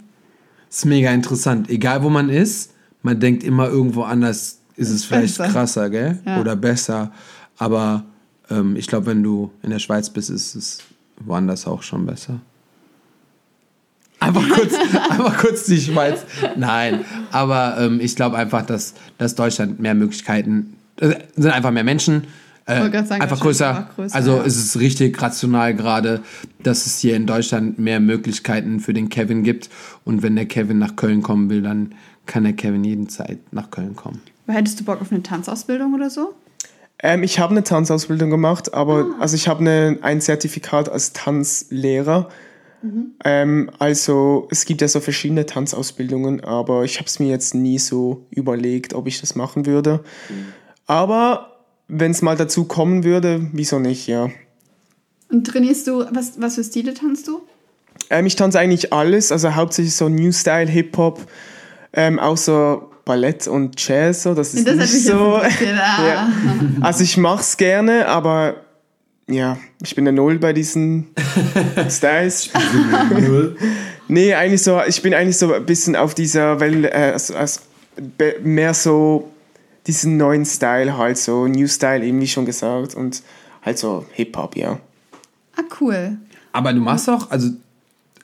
Ist 0.74 0.86
mega 0.86 1.12
interessant. 1.12 1.70
Egal 1.70 2.02
wo 2.02 2.10
man 2.10 2.28
ist, 2.28 2.72
man 3.02 3.20
denkt 3.20 3.44
immer 3.44 3.68
irgendwo 3.68 4.02
anders 4.02 4.58
ist 4.76 4.90
es 4.90 5.04
vielleicht 5.04 5.38
Besser. 5.38 5.52
krasser, 5.52 5.88
gell? 5.88 6.18
Ja. 6.26 6.40
Oder 6.40 6.56
besser. 6.56 7.12
Aber 7.58 8.02
ähm, 8.50 8.74
ich 8.74 8.88
glaube, 8.88 9.06
wenn 9.06 9.22
du 9.22 9.52
in 9.62 9.70
der 9.70 9.78
Schweiz 9.78 10.10
bist, 10.10 10.30
ist 10.30 10.56
es 10.56 10.78
woanders 11.20 11.68
auch 11.68 11.84
schon 11.84 12.04
besser. 12.04 12.40
Einfach 14.18 14.48
kurz, 14.48 14.74
einfach 15.10 15.38
kurz 15.38 15.64
die 15.66 15.80
Schweiz. 15.80 16.24
Nein, 16.56 17.04
aber 17.30 17.76
ähm, 17.78 18.00
ich 18.00 18.16
glaube 18.16 18.36
einfach, 18.36 18.66
dass, 18.66 18.94
dass 19.16 19.36
Deutschland 19.36 19.78
mehr 19.78 19.94
Möglichkeiten, 19.94 20.76
äh, 20.96 21.14
sind 21.36 21.52
einfach 21.52 21.70
mehr 21.70 21.84
Menschen, 21.84 22.24
äh, 22.66 22.78
wollte 22.80 22.90
gerade 22.92 23.06
sagen, 23.08 23.22
einfach 23.22 23.40
größer. 23.40 23.88
größer, 23.94 24.14
Also 24.16 24.36
ja. 24.36 24.42
ist 24.42 24.56
es 24.56 24.78
richtig 24.80 25.20
rational 25.20 25.74
gerade, 25.74 26.20
dass 26.62 26.86
es 26.86 26.98
hier 26.98 27.16
in 27.16 27.26
Deutschland 27.26 27.78
mehr 27.78 28.00
Möglichkeiten 28.00 28.80
für 28.80 28.92
den 28.94 29.08
Kevin 29.08 29.42
gibt. 29.42 29.68
Und 30.04 30.22
wenn 30.22 30.34
der 30.36 30.46
Kevin 30.46 30.78
nach 30.78 30.96
Köln 30.96 31.22
kommen 31.22 31.50
will, 31.50 31.62
dann 31.62 31.94
kann 32.26 32.44
der 32.44 32.54
Kevin 32.54 32.84
jeden 32.84 33.08
Zeit 33.08 33.38
nach 33.52 33.70
Köln 33.70 33.94
kommen. 33.96 34.20
Hättest 34.46 34.80
du 34.80 34.84
Bock 34.84 35.00
auf 35.00 35.10
eine 35.12 35.22
Tanzausbildung 35.22 35.94
oder 35.94 36.08
so? 36.10 36.34
Ähm, 37.02 37.22
ich 37.22 37.38
habe 37.38 37.50
eine 37.52 37.64
Tanzausbildung 37.64 38.30
gemacht, 38.30 38.72
aber 38.72 39.00
Ah. 39.00 39.20
also 39.20 39.34
ich 39.36 39.48
habe 39.48 39.98
ein 40.00 40.20
Zertifikat 40.20 40.88
als 40.88 41.12
Tanzlehrer. 41.12 42.28
Mhm. 42.82 43.06
Ähm, 43.24 43.70
also 43.78 44.46
es 44.50 44.64
gibt 44.64 44.80
ja 44.80 44.88
so 44.88 45.00
verschiedene 45.00 45.44
Tanzausbildungen, 45.46 46.44
aber 46.44 46.84
ich 46.84 46.98
habe 46.98 47.06
es 47.06 47.18
mir 47.18 47.28
jetzt 47.28 47.54
nie 47.54 47.78
so 47.78 48.26
überlegt, 48.30 48.94
ob 48.94 49.06
ich 49.06 49.20
das 49.20 49.34
machen 49.34 49.66
würde. 49.66 50.00
Mhm. 50.30 50.34
Aber 50.86 51.53
wenn 51.88 52.10
es 52.10 52.22
mal 52.22 52.36
dazu 52.36 52.64
kommen 52.64 53.04
würde, 53.04 53.48
wieso 53.52 53.78
nicht, 53.78 54.06
ja. 54.06 54.30
Und 55.30 55.46
trainierst 55.46 55.86
du, 55.86 56.04
was, 56.10 56.40
was 56.40 56.54
für 56.54 56.64
Stile 56.64 56.94
tanzt 56.94 57.28
du? 57.28 57.40
Ähm, 58.10 58.26
ich 58.26 58.36
tanze 58.36 58.58
eigentlich 58.58 58.92
alles, 58.92 59.32
also 59.32 59.54
hauptsächlich 59.54 59.94
so 59.94 60.08
New 60.08 60.32
Style, 60.32 60.68
Hip-Hop, 60.68 61.20
ähm, 61.92 62.18
außer 62.18 62.82
Ballett 63.04 63.46
und 63.46 63.74
Jazz, 63.86 64.22
so, 64.22 64.34
das 64.34 64.54
ist 64.54 64.66
Das 64.66 64.76
nicht 64.76 65.04
so. 65.04 65.40
Ah. 65.42 66.06
ja. 66.06 66.28
Also 66.80 67.04
ich 67.04 67.16
mach's 67.16 67.56
gerne, 67.56 68.08
aber 68.08 68.56
ja, 69.28 69.58
ich 69.82 69.94
bin 69.94 70.06
eine 70.06 70.16
Null 70.16 70.38
bei 70.38 70.52
diesen 70.52 71.08
Styles. 71.88 72.50
nee, 74.08 74.34
eigentlich 74.34 74.62
so, 74.62 74.80
ich 74.86 75.02
bin 75.02 75.14
eigentlich 75.14 75.38
so 75.38 75.52
ein 75.52 75.64
bisschen 75.66 75.96
auf 75.96 76.14
dieser 76.14 76.60
Welle, 76.60 76.90
äh, 76.90 77.12
also, 77.12 77.34
also, 77.34 77.60
mehr 78.42 78.74
so 78.74 79.30
diesen 79.86 80.16
neuen 80.16 80.44
Style 80.44 80.96
halt, 80.96 81.18
so 81.18 81.46
New 81.46 81.66
Style, 81.66 82.04
eben 82.04 82.20
wie 82.20 82.28
schon 82.28 82.46
gesagt, 82.46 82.94
und 82.94 83.22
halt 83.62 83.78
so 83.78 84.04
Hip-Hop, 84.12 84.56
ja. 84.56 84.78
ah, 85.56 85.62
cool. 85.80 86.18
Aber 86.52 86.72
du 86.72 86.80
machst 86.80 87.08
auch, 87.08 87.30
also 87.30 87.50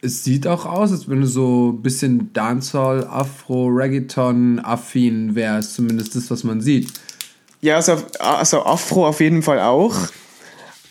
es 0.03 0.25
sieht 0.25 0.47
auch 0.47 0.65
aus, 0.65 0.93
als 0.93 1.09
wenn 1.09 1.21
du 1.21 1.27
so 1.27 1.73
ein 1.73 1.83
bisschen 1.83 2.33
Dancehall, 2.33 3.07
Afro, 3.07 3.67
Reggaeton, 3.67 4.61
affin 4.61 5.35
wärst, 5.35 5.75
zumindest 5.75 6.17
das, 6.17 6.31
was 6.31 6.45
man 6.45 6.61
sieht. 6.61 6.93
Ja, 7.61 7.77
also, 7.77 7.97
also 8.19 8.65
Afro 8.65 9.07
auf 9.07 9.21
jeden 9.21 9.43
Fall 9.43 9.61
auch. 9.61 9.95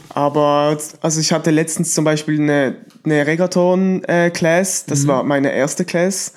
Aber 0.09 0.77
also 1.01 1.19
ich 1.19 1.31
hatte 1.31 1.51
letztens 1.51 1.93
zum 1.93 2.03
Beispiel 2.03 2.39
eine, 2.39 2.75
eine 3.03 3.25
Reggaeton-Class. 3.25 4.85
Das 4.85 5.07
war 5.07 5.23
meine 5.23 5.51
erste 5.51 5.85
Class. 5.85 6.33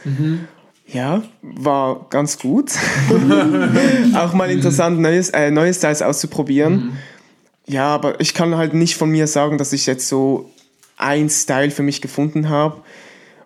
Ja, 0.92 1.22
war 1.42 2.06
ganz 2.10 2.38
gut. 2.38 2.72
auch 4.14 4.34
mal 4.34 4.50
interessant, 4.50 5.00
neues, 5.00 5.30
äh, 5.30 5.50
neue 5.50 5.72
Styles 5.72 6.02
auszuprobieren. 6.02 6.98
Ja, 7.66 7.86
aber 7.86 8.20
ich 8.20 8.34
kann 8.34 8.56
halt 8.56 8.74
nicht 8.74 8.96
von 8.96 9.10
mir 9.10 9.26
sagen, 9.26 9.56
dass 9.58 9.72
ich 9.72 9.86
jetzt 9.86 10.08
so 10.08 10.50
ein 10.96 11.30
Style 11.30 11.70
für 11.70 11.82
mich 11.82 12.00
gefunden 12.00 12.48
habe. 12.48 12.82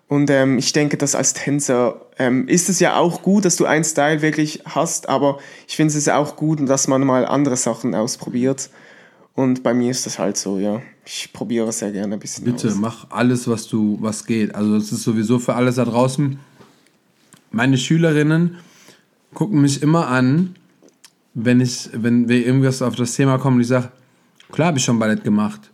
Und 0.07 0.29
ähm, 0.29 0.57
ich 0.57 0.71
denke, 0.71 0.97
dass 0.97 1.15
als 1.15 1.33
Tänzer 1.33 2.01
ähm, 2.17 2.47
ist 2.47 2.69
es 2.69 2.79
ja 2.79 2.97
auch 2.97 3.21
gut, 3.21 3.45
dass 3.45 3.57
du 3.57 3.65
einen 3.65 3.83
Style 3.83 4.21
wirklich 4.21 4.61
hast, 4.65 5.09
aber 5.09 5.39
ich 5.67 5.75
finde 5.75 5.97
es 5.97 6.07
auch 6.07 6.37
gut, 6.37 6.67
dass 6.67 6.87
man 6.87 7.05
mal 7.05 7.25
andere 7.25 7.57
Sachen 7.57 7.93
ausprobiert. 7.93 8.69
Und 9.35 9.63
bei 9.63 9.73
mir 9.73 9.91
ist 9.91 10.05
das 10.05 10.17
halt 10.17 10.37
so, 10.37 10.57
ja. 10.57 10.81
Ich 11.05 11.31
probiere 11.31 11.71
sehr 11.71 11.91
gerne 11.91 12.15
ein 12.15 12.19
bisschen 12.19 12.45
Bitte, 12.45 12.69
aus. 12.69 12.75
mach 12.75 13.11
alles, 13.11 13.47
was 13.47 13.67
du, 13.67 13.97
was 14.01 14.25
geht. 14.25 14.55
Also 14.55 14.75
das 14.75 14.91
ist 14.91 15.03
sowieso 15.03 15.39
für 15.39 15.53
alles 15.53 15.75
da 15.75 15.85
draußen. 15.85 16.39
Meine 17.51 17.77
Schülerinnen 17.77 18.57
gucken 19.33 19.61
mich 19.61 19.81
immer 19.81 20.07
an, 20.07 20.55
wenn 21.33 21.61
ich, 21.61 21.89
wenn 21.93 22.27
wir 22.27 22.45
irgendwas 22.45 22.81
auf 22.81 22.95
das 22.95 23.13
Thema 23.13 23.37
kommen 23.37 23.61
ich 23.61 23.67
sage, 23.67 23.89
klar 24.51 24.69
habe 24.69 24.79
ich 24.79 24.83
schon 24.83 24.99
Ballett 24.99 25.23
gemacht. 25.23 25.71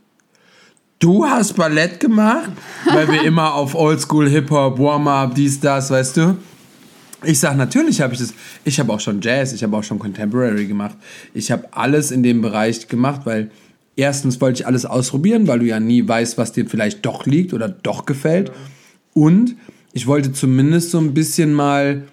Du 1.00 1.26
hast 1.26 1.56
Ballett 1.56 2.00
gemacht? 2.00 2.52
Weil 2.92 3.12
wir 3.12 3.24
immer 3.24 3.54
auf 3.54 3.76
Oldschool, 3.76 4.30
Hip-Hop, 4.30 4.80
Warm-Up, 4.80 5.36
dies, 5.36 5.60
das, 5.60 5.90
weißt 5.92 6.18
du? 6.18 6.38
Ich 7.26 7.40
sage, 7.40 7.58
natürlich 7.58 8.02
habe 8.02 8.14
ich 8.14 8.20
das. 8.20 8.34
Ich 8.64 8.80
habe 8.80 8.92
auch 8.92 9.00
schon 9.00 9.22
Jazz, 9.22 9.54
ich 9.54 9.64
habe 9.64 9.76
auch 9.76 9.84
schon 9.84 10.00
Contemporary 10.00 10.66
gemacht. 10.66 10.98
Ich 11.34 11.52
habe 11.52 11.68
alles 11.72 12.12
in 12.12 12.24
dem 12.24 12.42
Bereich 12.42 12.88
gemacht, 12.88 13.22
weil 13.26 13.52
erstens 13.96 14.40
wollte 14.42 14.62
ich 14.62 14.68
alles 14.68 14.86
ausprobieren, 14.86 15.48
weil 15.48 15.60
du 15.60 15.66
ja 15.66 15.80
nie 15.80 16.08
weißt, 16.08 16.38
was 16.38 16.52
dir 16.52 16.68
vielleicht 16.68 17.06
doch 17.06 17.26
liegt 17.26 17.54
oder 17.54 17.70
doch 17.70 18.06
gefällt. 18.06 18.52
Und 19.14 19.56
ich 19.94 20.08
wollte 20.08 20.32
zumindest 20.34 20.92
so 20.92 21.00
ein 21.00 21.14
bisschen 21.14 21.54
mal 21.54 22.04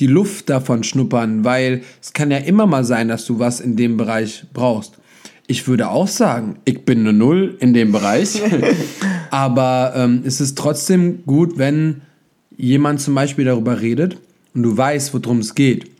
die 0.00 0.06
Luft 0.06 0.48
davon 0.50 0.82
schnuppern, 0.82 1.44
weil 1.44 1.82
es 2.02 2.12
kann 2.12 2.30
ja 2.30 2.38
immer 2.38 2.66
mal 2.66 2.84
sein, 2.84 3.08
dass 3.08 3.26
du 3.26 3.38
was 3.38 3.60
in 3.60 3.76
dem 3.76 3.96
Bereich 3.96 4.44
brauchst. 4.52 4.94
Ich 5.46 5.66
würde 5.68 5.90
auch 5.90 6.08
sagen, 6.08 6.56
ich 6.64 6.84
bin 6.84 7.00
eine 7.00 7.12
Null 7.12 7.56
in 7.60 7.74
dem 7.74 7.92
Bereich, 7.92 8.40
aber 9.30 9.92
ähm, 9.96 10.22
es 10.24 10.40
ist 10.40 10.56
trotzdem 10.56 11.24
gut, 11.26 11.58
wenn 11.58 12.02
jemand 12.56 13.00
zum 13.00 13.14
Beispiel 13.14 13.44
darüber 13.44 13.80
redet 13.80 14.16
und 14.54 14.62
du 14.62 14.76
weißt, 14.76 15.12
worum 15.14 15.38
es 15.38 15.54
geht. 15.54 15.90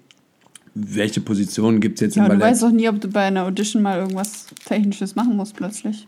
Welche 0.74 1.20
Positionen 1.20 1.80
gibt 1.80 1.96
es 1.96 2.00
jetzt 2.00 2.16
Ja, 2.16 2.22
im 2.24 2.30
du 2.30 2.38
Ballett? 2.38 2.52
weißt 2.52 2.62
doch 2.62 2.70
nie, 2.70 2.88
ob 2.88 3.00
du 3.00 3.08
bei 3.08 3.22
einer 3.22 3.44
Audition 3.44 3.82
mal 3.82 3.98
irgendwas 3.98 4.46
Technisches 4.64 5.16
machen 5.16 5.36
musst 5.36 5.56
plötzlich. 5.56 6.06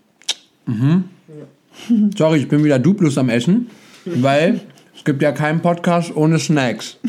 Sorry, 2.16 2.38
ich 2.38 2.48
bin 2.48 2.62
wieder 2.62 2.78
duplus 2.78 3.18
am 3.18 3.28
Essen, 3.28 3.66
weil 4.04 4.60
es 5.02 5.04
gibt 5.04 5.20
ja 5.20 5.32
keinen 5.32 5.60
Podcast 5.62 6.14
ohne 6.14 6.38
Snacks. 6.38 6.96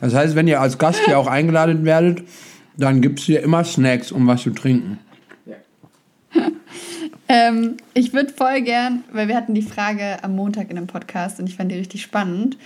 Das 0.00 0.14
heißt, 0.14 0.36
wenn 0.36 0.48
ihr 0.48 0.58
als 0.58 0.78
Gast 0.78 1.00
hier 1.04 1.18
auch 1.18 1.26
eingeladen 1.26 1.84
werdet, 1.84 2.22
dann 2.78 3.02
gibt 3.02 3.20
es 3.20 3.26
hier 3.26 3.42
immer 3.42 3.62
Snacks, 3.62 4.10
um 4.10 4.26
was 4.26 4.42
zu 4.42 4.50
trinken. 4.50 4.98
Ähm, 7.26 7.78
ich 7.94 8.12
würde 8.12 8.34
voll 8.34 8.60
gern, 8.60 9.02
weil 9.10 9.28
wir 9.28 9.34
hatten 9.34 9.54
die 9.54 9.62
Frage 9.62 10.22
am 10.22 10.36
Montag 10.36 10.70
in 10.70 10.76
einem 10.76 10.86
Podcast 10.86 11.40
und 11.40 11.48
ich 11.48 11.56
fand 11.56 11.72
die 11.72 11.76
richtig 11.76 12.02
spannend. 12.02 12.58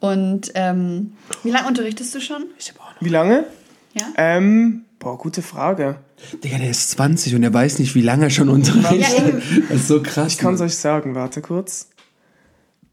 Und 0.00 0.52
ähm, 0.54 1.14
wie 1.42 1.50
lange 1.50 1.66
unterrichtest 1.66 2.14
du 2.14 2.20
schon? 2.20 2.44
Ich 2.58 2.68
hab 2.68 2.80
auch 2.80 2.94
noch. 2.94 3.00
Wie 3.00 3.08
lange? 3.08 3.46
Ja. 3.94 4.04
Ähm, 4.18 4.84
boah, 4.98 5.16
gute 5.16 5.40
Frage. 5.40 5.96
Digga, 6.44 6.58
der 6.58 6.70
ist 6.70 6.90
20 6.90 7.34
und 7.36 7.42
er 7.42 7.54
weiß 7.54 7.78
nicht, 7.78 7.94
wie 7.94 8.02
lange 8.02 8.24
er 8.24 8.30
schon 8.30 8.50
unterrichtet. 8.50 9.42
Ja, 9.50 9.60
das 9.70 9.80
ist 9.80 9.88
so 9.88 10.02
krass. 10.02 10.34
Ich 10.34 10.38
kann 10.38 10.54
es 10.54 10.60
euch 10.60 10.76
sagen, 10.76 11.14
warte 11.14 11.40
kurz. 11.40 11.88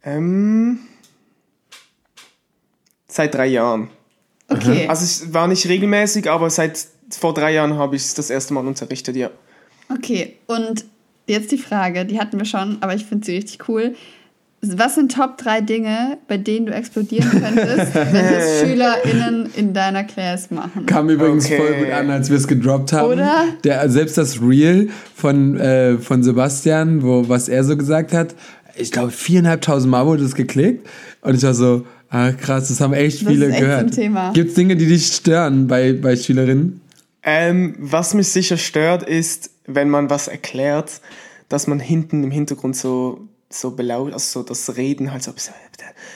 Ähm, 0.04 0.80
seit 3.08 3.34
drei 3.34 3.48
Jahren. 3.48 3.90
Okay. 4.48 4.88
Also 4.88 5.04
es 5.04 5.34
war 5.34 5.48
nicht 5.48 5.68
regelmäßig, 5.68 6.30
aber 6.30 6.50
seit 6.50 6.88
vor 7.12 7.34
drei 7.34 7.54
Jahren 7.54 7.76
habe 7.78 7.96
ich 7.96 8.04
es 8.04 8.14
das 8.14 8.30
erste 8.30 8.54
Mal 8.54 8.66
unterrichtet, 8.66 9.16
ja. 9.16 9.30
Okay, 9.92 10.36
und 10.48 10.86
jetzt 11.28 11.52
die 11.52 11.58
Frage, 11.58 12.06
die 12.06 12.20
hatten 12.20 12.38
wir 12.38 12.46
schon, 12.46 12.78
aber 12.82 12.94
ich 12.96 13.06
finde 13.06 13.26
sie 13.26 13.36
richtig 13.36 13.68
cool. 13.68 13.96
Was 14.62 14.96
sind 14.96 15.14
Top 15.14 15.38
3 15.38 15.62
Dinge, 15.62 16.18
bei 16.28 16.36
denen 16.36 16.66
du 16.66 16.74
explodieren 16.74 17.30
könntest, 17.32 17.96
wenn 17.96 18.14
das 18.14 18.60
SchülerInnen 18.60 19.50
in 19.56 19.74
deiner 19.74 20.04
Class 20.04 20.52
machen? 20.52 20.86
Kam 20.86 21.10
übrigens 21.10 21.46
Okay. 21.46 21.58
voll 21.58 21.74
gut 21.76 21.92
an, 21.94 22.10
als 22.10 22.30
wir 22.30 22.36
es 22.36 22.46
gedroppt 22.46 22.92
haben. 22.92 23.14
Oder? 23.14 23.46
Der, 23.64 23.90
selbst 23.90 24.18
das 24.18 24.42
Reel 24.42 24.90
von, 25.16 25.58
äh, 25.58 25.98
von 25.98 26.24
Sebastian, 26.24 27.02
wo, 27.04 27.30
was 27.30 27.48
er 27.48 27.64
so 27.64 27.78
gesagt 27.78 28.12
hat, 28.12 28.36
ich 28.76 28.92
glaube, 28.92 29.12
viereinhalbtausend 29.12 29.90
Mal 29.90 30.06
wurde 30.06 30.24
es 30.24 30.36
geklickt. 30.36 30.88
Und 31.22 31.36
ich 31.36 31.44
war 31.44 31.54
so, 31.54 31.86
ah, 32.10 32.32
krass, 32.32 32.70
das 32.70 32.82
haben 32.82 32.94
echt 32.94 33.22
Das 33.22 33.30
viele 33.30 33.46
ist 33.48 33.52
echt 33.54 33.62
gehört. 33.62 33.94
Thema. 33.94 34.32
Gibt 34.34 34.50
es 34.50 34.56
Dinge, 34.56 34.76
die 34.76 34.88
dich 34.88 35.08
stören 35.08 35.68
bei, 35.68 35.94
bei 35.94 36.16
Schülerinnen? 36.16 36.82
Ähm, 37.24 37.76
was 37.80 38.14
mich 38.14 38.30
sicher 38.30 38.58
stört, 38.58 39.04
ist, 39.04 39.52
wenn 39.66 39.90
man 39.90 40.10
was 40.10 40.28
erklärt, 40.28 41.02
dass 41.50 41.68
man 41.68 41.80
hinten 41.80 42.24
im 42.24 42.32
Hintergrund 42.32 42.76
so, 42.76 43.28
so 43.50 43.72
belauscht, 43.72 44.14
also 44.14 44.42
so 44.42 44.44
das 44.44 44.78
Reden 44.78 45.12
halt 45.12 45.24
so. 45.24 45.34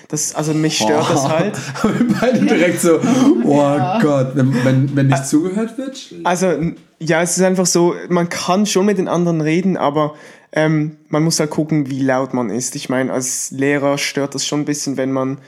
Das, 0.09 0.35
also 0.35 0.53
mich 0.53 0.77
stört 0.77 1.09
das 1.09 1.27
halt. 1.27 1.57
Wir 1.83 2.15
beide 2.19 2.45
direkt 2.45 2.81
so, 2.81 2.99
oh 3.45 3.77
Gott, 4.01 4.35
wenn, 4.35 4.53
wenn, 4.63 4.95
wenn 4.95 5.07
nicht 5.07 5.25
zugehört 5.25 5.77
wird? 5.77 6.13
Also, 6.23 6.53
ja, 6.99 7.21
es 7.21 7.37
ist 7.37 7.43
einfach 7.43 7.65
so, 7.65 7.95
man 8.09 8.29
kann 8.29 8.65
schon 8.65 8.85
mit 8.85 8.97
den 8.97 9.07
anderen 9.07 9.41
reden, 9.41 9.75
aber 9.75 10.13
ähm, 10.55 10.97
man 11.09 11.23
muss 11.23 11.39
halt 11.39 11.49
gucken, 11.49 11.89
wie 11.89 12.01
laut 12.01 12.33
man 12.33 12.51
ist. 12.51 12.75
Ich 12.75 12.87
meine, 12.87 13.11
als 13.11 13.49
Lehrer 13.51 13.97
stört 13.97 14.35
das 14.35 14.45
schon 14.45 14.61
ein 14.61 14.65
bisschen, 14.65 14.97
wenn 14.97 15.11
man 15.11 15.39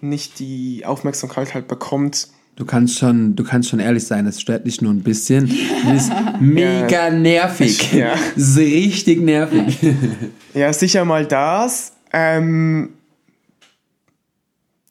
nicht 0.00 0.38
die 0.38 0.84
Aufmerksamkeit 0.86 1.54
halt 1.54 1.66
bekommt. 1.66 2.28
Du 2.54 2.64
kannst 2.64 3.00
schon, 3.00 3.34
du 3.34 3.42
kannst 3.42 3.68
schon 3.68 3.80
ehrlich 3.80 4.06
sein, 4.06 4.28
es 4.28 4.40
stört 4.40 4.64
dich 4.64 4.80
nur 4.80 4.92
ein 4.92 5.02
bisschen. 5.02 5.52
Das 5.84 6.04
ist 6.04 6.12
mega 6.40 7.10
nervig. 7.10 7.92
Ja. 7.92 8.14
Ist 8.36 8.56
richtig 8.56 9.20
nervig. 9.20 9.76
Ja, 10.54 10.72
sicher 10.72 11.04
mal 11.04 11.26
das. 11.26 11.94
Ähm, 12.12 12.90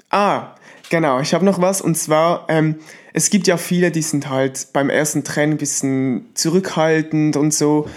ah, 0.09 0.55
genau, 0.89 1.21
ich 1.21 1.33
habe 1.33 1.45
noch 1.45 1.61
was 1.61 1.79
und 1.79 1.97
zwar, 1.97 2.47
ähm, 2.49 2.75
es 3.13 3.29
gibt 3.29 3.47
ja 3.47 3.55
viele, 3.55 3.91
die 3.91 4.01
sind 4.01 4.29
halt 4.29 4.67
beim 4.73 4.89
ersten 4.89 5.23
Training 5.23 5.55
ein 5.55 5.57
bisschen 5.57 6.25
zurückhaltend 6.33 7.37
und 7.37 7.53
so. 7.53 7.87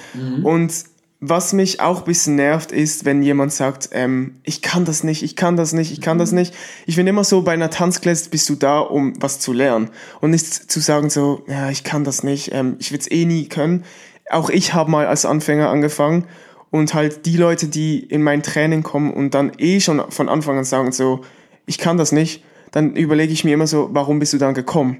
Und 0.44 0.72
was 1.20 1.52
mich 1.54 1.80
auch 1.80 2.00
ein 2.00 2.04
bisschen 2.04 2.36
nervt, 2.36 2.72
ist, 2.72 3.04
wenn 3.04 3.22
jemand 3.22 3.52
sagt, 3.52 3.88
ähm, 3.92 4.36
ich 4.44 4.60
kann 4.60 4.84
das 4.84 5.02
nicht, 5.02 5.22
ich 5.22 5.34
kann 5.34 5.56
das 5.56 5.72
nicht, 5.72 5.90
ich 5.90 6.00
kann 6.00 6.18
das 6.18 6.32
nicht. 6.32 6.54
Ich 6.84 6.96
finde 6.96 7.10
immer 7.10 7.24
so, 7.24 7.42
bei 7.42 7.52
einer 7.52 7.70
Tanzklasse 7.70 8.28
bist 8.28 8.48
du 8.50 8.54
da, 8.54 8.80
um 8.80 9.14
was 9.20 9.40
zu 9.40 9.52
lernen. 9.52 9.90
Und 10.20 10.30
nicht 10.30 10.46
zu 10.46 10.80
sagen 10.80 11.08
so, 11.08 11.42
ja, 11.48 11.70
ich 11.70 11.84
kann 11.84 12.04
das 12.04 12.22
nicht, 12.22 12.52
ähm, 12.52 12.76
ich 12.78 12.92
will 12.92 12.98
es 12.98 13.10
eh 13.10 13.24
nie 13.24 13.48
können. 13.48 13.84
Auch 14.30 14.50
ich 14.50 14.74
habe 14.74 14.90
mal 14.90 15.06
als 15.06 15.24
Anfänger 15.24 15.70
angefangen 15.70 16.26
und 16.70 16.92
halt 16.92 17.24
die 17.24 17.36
Leute, 17.36 17.68
die 17.68 18.00
in 18.00 18.22
mein 18.22 18.42
Training 18.42 18.82
kommen 18.82 19.12
und 19.12 19.32
dann 19.34 19.52
eh 19.58 19.80
schon 19.80 20.10
von 20.10 20.28
Anfang 20.28 20.58
an 20.58 20.64
sagen 20.64 20.92
so, 20.92 21.22
ich 21.64 21.78
kann 21.78 21.96
das 21.96 22.12
nicht, 22.12 22.44
dann 22.72 22.94
überlege 22.94 23.32
ich 23.32 23.44
mir 23.44 23.54
immer 23.54 23.66
so, 23.66 23.88
warum 23.92 24.18
bist 24.18 24.34
du 24.34 24.38
dann 24.38 24.52
gekommen? 24.52 24.98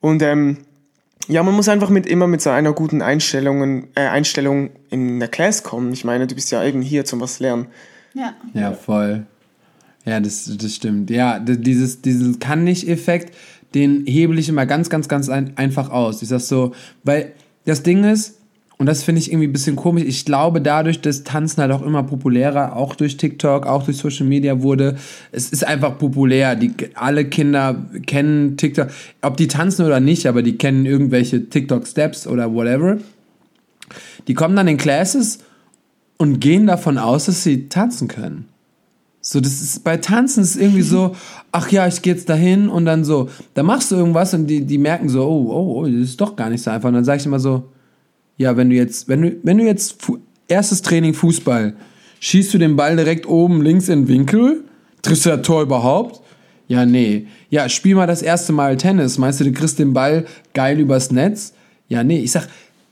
Und 0.00 0.22
ähm, 0.22 0.58
ja, 1.28 1.42
man 1.42 1.54
muss 1.54 1.68
einfach 1.68 1.88
mit 1.88 2.06
immer 2.06 2.26
mit 2.26 2.42
so 2.42 2.50
einer 2.50 2.72
guten 2.72 3.02
Einstellung, 3.02 3.84
äh, 3.94 4.08
Einstellung 4.08 4.70
in 4.90 5.20
der 5.20 5.28
Class 5.28 5.62
kommen. 5.62 5.92
Ich 5.92 6.04
meine, 6.04 6.26
du 6.26 6.34
bist 6.34 6.50
ja 6.50 6.64
eben 6.64 6.82
hier 6.82 7.04
zum 7.04 7.20
was 7.20 7.40
lernen. 7.40 7.66
Ja. 8.14 8.34
Ja, 8.54 8.72
voll. 8.72 9.26
Ja, 10.04 10.20
das, 10.20 10.50
das 10.56 10.74
stimmt. 10.74 11.10
Ja, 11.10 11.38
dieses, 11.38 12.02
diesen 12.02 12.38
Kann-nicht-Effekt, 12.38 13.34
den 13.74 14.04
hebel 14.06 14.38
ich 14.38 14.48
immer 14.48 14.66
ganz, 14.66 14.90
ganz, 14.90 15.08
ganz 15.08 15.28
ein, 15.28 15.56
einfach 15.56 15.90
aus. 15.90 16.22
Ich 16.22 16.28
sag 16.28 16.40
so, 16.40 16.72
weil 17.04 17.32
das 17.64 17.82
Ding 17.82 18.04
ist, 18.04 18.38
und 18.82 18.86
das 18.86 19.04
finde 19.04 19.20
ich 19.20 19.30
irgendwie 19.30 19.46
ein 19.46 19.52
bisschen 19.52 19.76
komisch, 19.76 20.02
ich 20.08 20.24
glaube 20.24 20.60
dadurch, 20.60 21.00
dass 21.00 21.22
Tanzen 21.22 21.62
halt 21.62 21.70
auch 21.70 21.82
immer 21.82 22.02
populärer, 22.02 22.74
auch 22.74 22.96
durch 22.96 23.16
TikTok, 23.16 23.64
auch 23.64 23.84
durch 23.84 23.98
Social 23.98 24.26
Media 24.26 24.60
wurde, 24.60 24.96
es 25.30 25.50
ist 25.50 25.64
einfach 25.64 26.00
populär. 26.00 26.56
Die, 26.56 26.74
alle 26.94 27.24
Kinder 27.26 27.86
kennen 28.08 28.56
TikTok, 28.56 28.88
ob 29.20 29.36
die 29.36 29.46
tanzen 29.46 29.86
oder 29.86 30.00
nicht, 30.00 30.26
aber 30.26 30.42
die 30.42 30.58
kennen 30.58 30.84
irgendwelche 30.84 31.48
TikTok-Steps 31.48 32.26
oder 32.26 32.52
whatever. 32.52 32.98
Die 34.26 34.34
kommen 34.34 34.56
dann 34.56 34.66
in 34.66 34.78
Classes 34.78 35.38
und 36.18 36.40
gehen 36.40 36.66
davon 36.66 36.98
aus, 36.98 37.26
dass 37.26 37.44
sie 37.44 37.68
tanzen 37.68 38.08
können. 38.08 38.46
So, 39.20 39.40
das 39.40 39.60
ist 39.60 39.84
bei 39.84 39.96
Tanzen 39.98 40.42
ist 40.42 40.56
irgendwie 40.56 40.82
so, 40.82 41.14
ach 41.52 41.70
ja, 41.70 41.86
ich 41.86 42.02
gehe 42.02 42.14
jetzt 42.14 42.28
dahin 42.28 42.68
und 42.68 42.84
dann 42.84 43.04
so, 43.04 43.28
da 43.54 43.62
machst 43.62 43.92
du 43.92 43.94
irgendwas 43.94 44.34
und 44.34 44.48
die, 44.48 44.66
die 44.66 44.78
merken 44.78 45.08
so, 45.08 45.22
oh, 45.22 45.52
oh, 45.52 45.82
oh, 45.82 45.86
das 45.86 45.94
ist 45.94 46.20
doch 46.20 46.34
gar 46.34 46.50
nicht 46.50 46.64
so 46.64 46.72
einfach. 46.72 46.88
Und 46.88 46.94
dann 46.94 47.04
sage 47.04 47.20
ich 47.20 47.26
immer 47.26 47.38
so, 47.38 47.68
ja, 48.42 48.56
wenn 48.56 48.70
du 48.70 48.76
jetzt, 48.76 49.08
wenn 49.08 49.22
du, 49.22 49.36
wenn 49.42 49.58
du 49.58 49.64
jetzt 49.64 49.96
erstes 50.48 50.82
Training 50.82 51.14
Fußball, 51.14 51.74
schießt 52.20 52.52
du 52.54 52.58
den 52.58 52.76
Ball 52.76 52.96
direkt 52.96 53.26
oben 53.26 53.62
links 53.62 53.88
in 53.88 54.02
den 54.02 54.08
Winkel, 54.08 54.64
triffst 55.00 55.26
du 55.26 55.30
das 55.30 55.42
Tor 55.42 55.62
überhaupt? 55.62 56.20
Ja, 56.68 56.86
nee. 56.86 57.26
Ja, 57.50 57.68
spiel 57.68 57.94
mal 57.94 58.06
das 58.06 58.22
erste 58.22 58.52
Mal 58.52 58.76
Tennis. 58.76 59.18
Meinst 59.18 59.40
du, 59.40 59.44
du 59.44 59.52
kriegst 59.52 59.78
den 59.78 59.92
Ball 59.92 60.24
geil 60.54 60.78
übers 60.80 61.10
Netz? 61.10 61.54
Ja, 61.88 62.02
nee. 62.04 62.20
Ich 62.20 62.32
sag, 62.32 62.48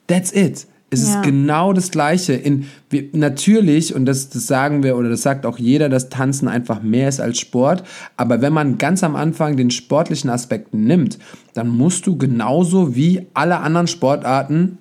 that's 0.07 0.33
it. 0.33 0.67
Es 0.93 1.09
Ja. 1.09 1.21
ist 1.21 1.23
genau 1.25 1.73
das 1.73 1.91
Gleiche. 1.93 2.33
In, 2.35 2.67
wir, 2.91 3.05
natürlich, 3.13 3.95
und 3.95 4.07
das, 4.07 4.29
das 4.29 4.49
sagen 4.49 4.83
wir, 4.83 4.97
oder 4.97 5.09
das 5.09 5.23
sagt 5.23 5.47
auch 5.47 5.57
jeder, 5.59 5.89
dass 5.89 6.09
Tanzen 6.09 6.49
einfach 6.49 6.83
mehr 6.83 7.09
ist 7.09 7.21
als 7.21 7.39
Sport. 7.39 7.85
Aber 8.17 8.43
wenn 8.43 8.53
man 8.53 8.77
ganz 8.77 9.05
am 9.05 9.15
Anfang 9.15 9.57
den 9.57 9.71
sportlichen 9.71 10.31
Aspekt 10.31 10.75
nimmt, 10.75 11.19
dann 11.55 11.69
musst 11.69 12.07
du 12.09 12.19
genauso 12.19 12.97
wie 12.97 13.27
alle 13.35 13.59
anderen 13.61 13.87
Sportarten 13.87 14.79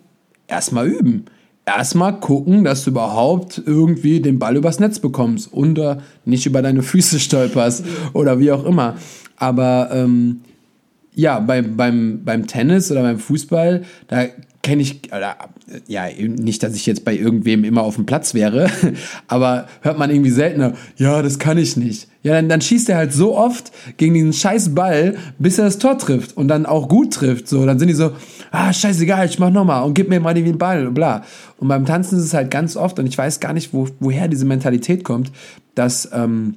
erstmal 0.50 0.88
üben. 0.88 1.26
Erstmal 1.66 2.20
gucken, 2.20 2.64
dass 2.64 2.84
du 2.84 2.92
überhaupt 2.92 3.62
irgendwie 3.64 4.22
den 4.22 4.40
Ball 4.40 4.58
übers 4.58 4.80
Netz 4.80 5.00
bekommst 5.00 5.54
und 5.54 5.78
äh, 5.78 5.98
nicht 6.26 6.46
über 6.46 6.62
deine 6.62 6.82
Füße 6.82 7.20
stolperst 7.20 7.86
oder 8.14 8.40
wie 8.40 8.52
auch 8.52 8.66
immer. 8.66 8.96
Aber 9.38 9.90
ähm, 9.94 10.42
ja, 11.14 11.40
beim, 11.40 11.76
beim, 11.76 12.24
beim 12.24 12.48
Tennis 12.48 12.92
oder 12.92 13.02
beim 13.02 13.20
Fußball, 13.20 13.84
da 14.08 14.26
kenne 14.62 14.82
ich, 14.82 15.12
oder, 15.14 15.36
ja, 15.88 16.06
nicht, 16.18 16.64
dass 16.64 16.76
ich 16.76 16.86
jetzt 16.86 17.06
bei 17.06 17.16
irgendwem 17.16 17.64
immer 17.64 17.82
auf 17.82 17.96
dem 17.96 18.06
Platz 18.06 18.34
wäre, 18.34 18.70
aber 19.28 19.68
hört 19.82 19.98
man 19.98 20.10
irgendwie 20.10 20.32
seltener, 20.32 20.74
ja, 20.98 21.22
das 21.22 21.40
kann 21.40 21.58
ich 21.58 21.78
nicht. 21.78 22.08
Ja, 22.22 22.34
dann, 22.34 22.50
dann 22.50 22.60
schießt 22.60 22.90
er 22.90 22.98
halt 22.98 23.14
so 23.14 23.38
oft 23.38 23.72
gegen 23.96 24.14
diesen 24.14 24.34
scheiß 24.34 24.76
Ball, 24.76 25.16
bis 25.40 25.58
er 25.58 25.66
das 25.66 25.78
Tor 25.78 25.98
trifft 25.98 26.36
und 26.36 26.50
dann 26.50 26.66
auch 26.66 26.90
gut 26.90 27.14
trifft. 27.14 27.48
So, 27.48 27.66
dann 27.66 27.80
sind 27.80 27.88
die 27.88 27.94
so, 27.94 28.12
ah, 28.52 28.74
scheißegal, 28.74 29.26
ich 29.26 29.40
mach 29.40 29.52
nochmal 29.52 29.84
und 29.84 29.94
gib 29.94 30.10
mir 30.10 30.20
mal 30.20 30.34
den 30.34 30.58
Ball, 30.58 30.92
bla. 30.92 31.24
Und 31.58 31.70
beim 31.70 31.86
Tanzen 31.86 32.20
ist 32.20 32.26
es 32.26 32.34
halt 32.34 32.52
ganz 32.52 32.76
oft, 32.76 33.00
und 33.00 33.08
ich 33.08 33.18
weiß 33.18 33.40
gar 33.40 33.54
nicht, 33.54 33.74
wo, 33.74 33.88
woher 34.02 34.28
diese 34.28 34.46
Mentalität 34.46 35.06
kommt, 35.06 35.32
dass, 35.76 36.10
ähm, 36.14 36.56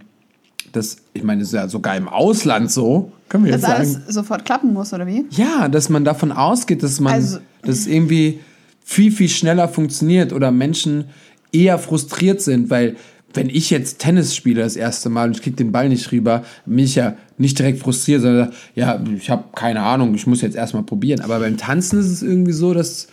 das, 0.72 0.96
ich 1.14 1.22
meine, 1.22 1.40
das 1.40 1.48
ist 1.48 1.54
ja 1.54 1.68
sogar 1.68 1.96
im 1.96 2.08
Ausland 2.08 2.70
so, 2.70 3.12
können 3.28 3.44
wir 3.44 3.52
Dass 3.52 3.62
jetzt 3.62 3.70
sagen. 3.70 3.80
alles 4.04 4.14
sofort 4.14 4.44
klappen 4.44 4.72
muss, 4.72 4.92
oder 4.92 5.06
wie? 5.06 5.24
Ja, 5.30 5.68
dass 5.68 5.88
man 5.88 6.04
davon 6.04 6.32
ausgeht, 6.32 6.82
dass 6.82 7.00
man 7.00 7.12
Also- 7.14 7.38
dass 7.62 7.86
irgendwie 7.86 8.40
viel, 8.84 9.12
viel 9.12 9.28
schneller 9.28 9.68
funktioniert 9.68 10.32
oder 10.32 10.50
Menschen 10.50 11.04
eher 11.52 11.78
frustriert 11.78 12.40
sind, 12.40 12.70
weil 12.70 12.96
wenn 13.34 13.48
ich 13.48 13.70
jetzt 13.70 13.98
Tennis 14.00 14.34
spiele 14.34 14.60
das 14.62 14.76
erste 14.76 15.08
Mal 15.08 15.28
und 15.28 15.36
ich 15.36 15.42
krieg 15.42 15.56
den 15.56 15.72
Ball 15.72 15.88
nicht 15.88 16.12
rüber, 16.12 16.42
bin 16.66 16.80
ich 16.80 16.96
ja 16.96 17.14
nicht 17.38 17.58
direkt 17.58 17.78
frustriert, 17.78 18.20
sondern 18.20 18.52
ja, 18.74 19.00
ich 19.16 19.30
habe 19.30 19.44
keine 19.54 19.80
Ahnung, 19.80 20.14
ich 20.14 20.26
muss 20.26 20.42
jetzt 20.42 20.54
erstmal 20.56 20.82
probieren. 20.82 21.20
Aber 21.22 21.38
beim 21.38 21.56
Tanzen 21.56 21.98
ist 22.00 22.10
es 22.10 22.22
irgendwie 22.22 22.52
so, 22.52 22.74
dass 22.74 23.06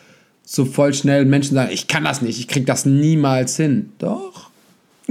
so 0.44 0.66
voll 0.66 0.94
schnell 0.94 1.24
Menschen 1.26 1.54
sagen, 1.56 1.70
ich 1.72 1.88
kann 1.88 2.04
das 2.04 2.22
nicht, 2.22 2.38
ich 2.40 2.48
krieg 2.50 2.66
das 2.66 2.86
niemals 2.86 3.56
hin. 3.56 3.92
Doch. 4.00 4.49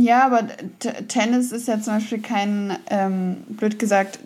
Ja, 0.01 0.27
aber 0.27 0.47
T 0.79 0.91
Tennis 1.09 1.51
ist 1.51 1.67
ja 1.67 1.81
zum 1.81 1.95
Beispiel 1.95 2.21
kein, 2.21 2.77
ähm, 2.89 3.39
blöd 3.49 3.79
gesagt, 3.79 4.21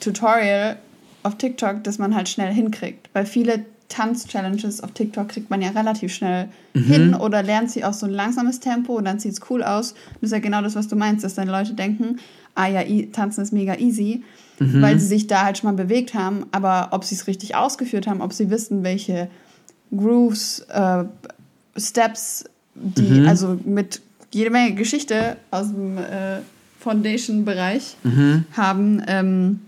Tutorial 0.00 0.76
auf 1.22 1.38
TikTok, 1.38 1.82
das 1.84 1.98
man 1.98 2.14
halt 2.14 2.28
schnell 2.28 2.52
hinkriegt. 2.52 3.08
Weil 3.14 3.24
viele 3.24 3.64
Tanz-Challenges 3.88 4.82
auf 4.82 4.92
TikTok 4.92 5.28
kriegt 5.28 5.48
man 5.48 5.62
ja 5.62 5.70
relativ 5.70 6.12
schnell 6.12 6.48
hin 6.74 7.14
oder 7.14 7.42
lernt 7.42 7.70
sie 7.70 7.84
auch 7.84 7.92
so 7.94 8.04
ein 8.06 8.12
langsames 8.12 8.60
Tempo 8.60 8.96
und 8.96 9.04
dann 9.06 9.18
sieht 9.18 9.32
es 9.32 9.40
cool 9.48 9.62
aus. 9.62 9.94
Das 10.20 10.24
ist 10.28 10.32
ja 10.32 10.38
genau 10.40 10.60
das, 10.60 10.74
was 10.74 10.88
du 10.88 10.96
meinst, 10.96 11.24
dass 11.24 11.34
dann 11.34 11.48
Leute 11.48 11.72
denken, 11.74 12.18
ah 12.54 12.66
ja, 12.66 12.82
tanzen 13.12 13.42
ist 13.42 13.52
mega 13.52 13.76
easy, 13.76 14.22
weil 14.58 14.98
sie 14.98 15.06
sich 15.06 15.26
da 15.28 15.44
halt 15.44 15.58
schon 15.58 15.70
mal 15.70 15.82
bewegt 15.82 16.14
haben. 16.14 16.46
Aber 16.52 16.88
ob 16.90 17.04
sie 17.04 17.14
es 17.14 17.26
richtig 17.26 17.54
ausgeführt 17.54 18.06
haben, 18.06 18.20
ob 18.20 18.32
sie 18.32 18.50
wissen, 18.50 18.82
welche 18.82 19.28
Grooves, 19.96 20.66
äh, 20.68 21.04
Steps 21.78 22.44
die 22.74 23.20
Mhm. 23.20 23.28
also 23.28 23.58
mit 23.64 24.02
jede 24.36 24.50
Menge 24.50 24.74
Geschichte 24.74 25.36
aus 25.50 25.68
dem 25.68 25.98
äh, 25.98 26.38
Foundation-Bereich 26.80 27.96
Mhm. 28.04 28.44
haben. 28.56 29.02
Ähm, 29.06 29.60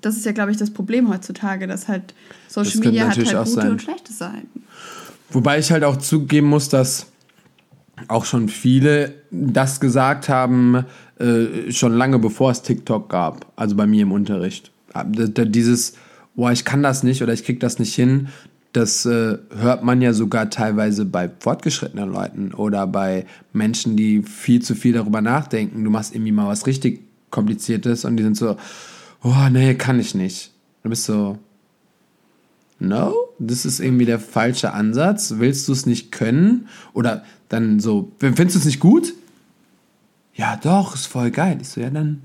das 0.00 0.16
ist 0.16 0.24
ja, 0.26 0.32
glaube 0.32 0.50
ich, 0.52 0.56
das 0.56 0.70
Problem 0.70 1.08
heutzutage, 1.08 1.66
dass 1.66 1.88
halt 1.88 2.14
Social 2.48 2.72
Das 2.72 2.74
Media 2.84 3.08
hat 3.08 3.16
halt 3.16 3.26
gute 3.44 3.50
sein. 3.50 3.70
und 3.70 3.82
schlechte 3.82 4.12
Seiten. 4.12 4.62
Wobei 5.30 5.58
ich 5.58 5.70
halt 5.72 5.84
auch 5.84 5.96
zugeben 5.96 6.46
muss, 6.48 6.68
dass 6.68 7.06
auch 8.06 8.24
schon 8.24 8.48
viele 8.48 9.14
das 9.30 9.80
gesagt 9.80 10.28
haben, 10.28 10.84
äh, 11.18 11.72
schon 11.72 11.94
lange 11.94 12.18
bevor 12.18 12.50
es 12.52 12.62
TikTok 12.62 13.08
gab, 13.10 13.46
also 13.56 13.74
bei 13.74 13.86
mir 13.86 14.02
im 14.02 14.12
Unterricht. 14.12 14.70
D- 15.04 15.46
Dieses, 15.46 15.94
boah, 16.36 16.52
ich 16.52 16.64
kann 16.64 16.82
das 16.82 17.02
nicht 17.02 17.22
oder 17.22 17.32
ich 17.32 17.44
krieg 17.44 17.58
das 17.58 17.78
nicht 17.80 17.94
hin, 17.94 18.28
das 18.78 19.04
äh, 19.06 19.38
hört 19.56 19.82
man 19.82 20.00
ja 20.00 20.12
sogar 20.12 20.50
teilweise 20.50 21.04
bei 21.04 21.28
fortgeschrittenen 21.40 22.10
Leuten 22.10 22.54
oder 22.54 22.86
bei 22.86 23.26
Menschen, 23.52 23.96
die 23.96 24.22
viel 24.22 24.62
zu 24.62 24.76
viel 24.76 24.92
darüber 24.92 25.20
nachdenken. 25.20 25.82
Du 25.82 25.90
machst 25.90 26.14
irgendwie 26.14 26.30
mal 26.30 26.46
was 26.46 26.66
richtig 26.66 27.00
Kompliziertes 27.30 28.04
und 28.04 28.16
die 28.16 28.22
sind 28.22 28.36
so, 28.36 28.56
oh 29.24 29.48
nee, 29.50 29.74
kann 29.74 29.98
ich 29.98 30.14
nicht. 30.14 30.52
Du 30.84 30.90
bist 30.90 31.04
so, 31.04 31.38
no, 32.78 33.14
das 33.40 33.66
ist 33.66 33.80
irgendwie 33.80 34.06
der 34.06 34.20
falsche 34.20 34.72
Ansatz. 34.72 35.34
Willst 35.38 35.66
du 35.66 35.72
es 35.72 35.84
nicht 35.84 36.12
können? 36.12 36.68
Oder 36.94 37.24
dann 37.48 37.80
so, 37.80 38.12
findest 38.20 38.54
du 38.54 38.60
es 38.60 38.64
nicht 38.64 38.80
gut? 38.80 39.12
Ja, 40.34 40.56
doch, 40.56 40.94
ist 40.94 41.06
voll 41.06 41.32
geil. 41.32 41.58
Ich 41.60 41.70
so, 41.70 41.80
ja, 41.80 41.90
dann 41.90 42.22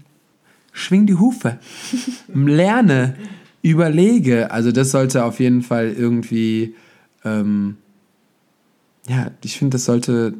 schwing 0.71 1.07
die 1.07 1.15
Hufe. 1.15 1.57
Lerne, 2.33 3.15
überlege. 3.63 4.51
Also 4.51 4.71
das 4.71 4.91
sollte 4.91 5.23
auf 5.23 5.39
jeden 5.39 5.63
Fall 5.63 5.87
irgendwie, 5.97 6.75
ähm, 7.25 7.77
ja, 9.07 9.31
ich 9.43 9.57
finde, 9.57 9.75
das 9.75 9.85
sollte, 9.85 10.33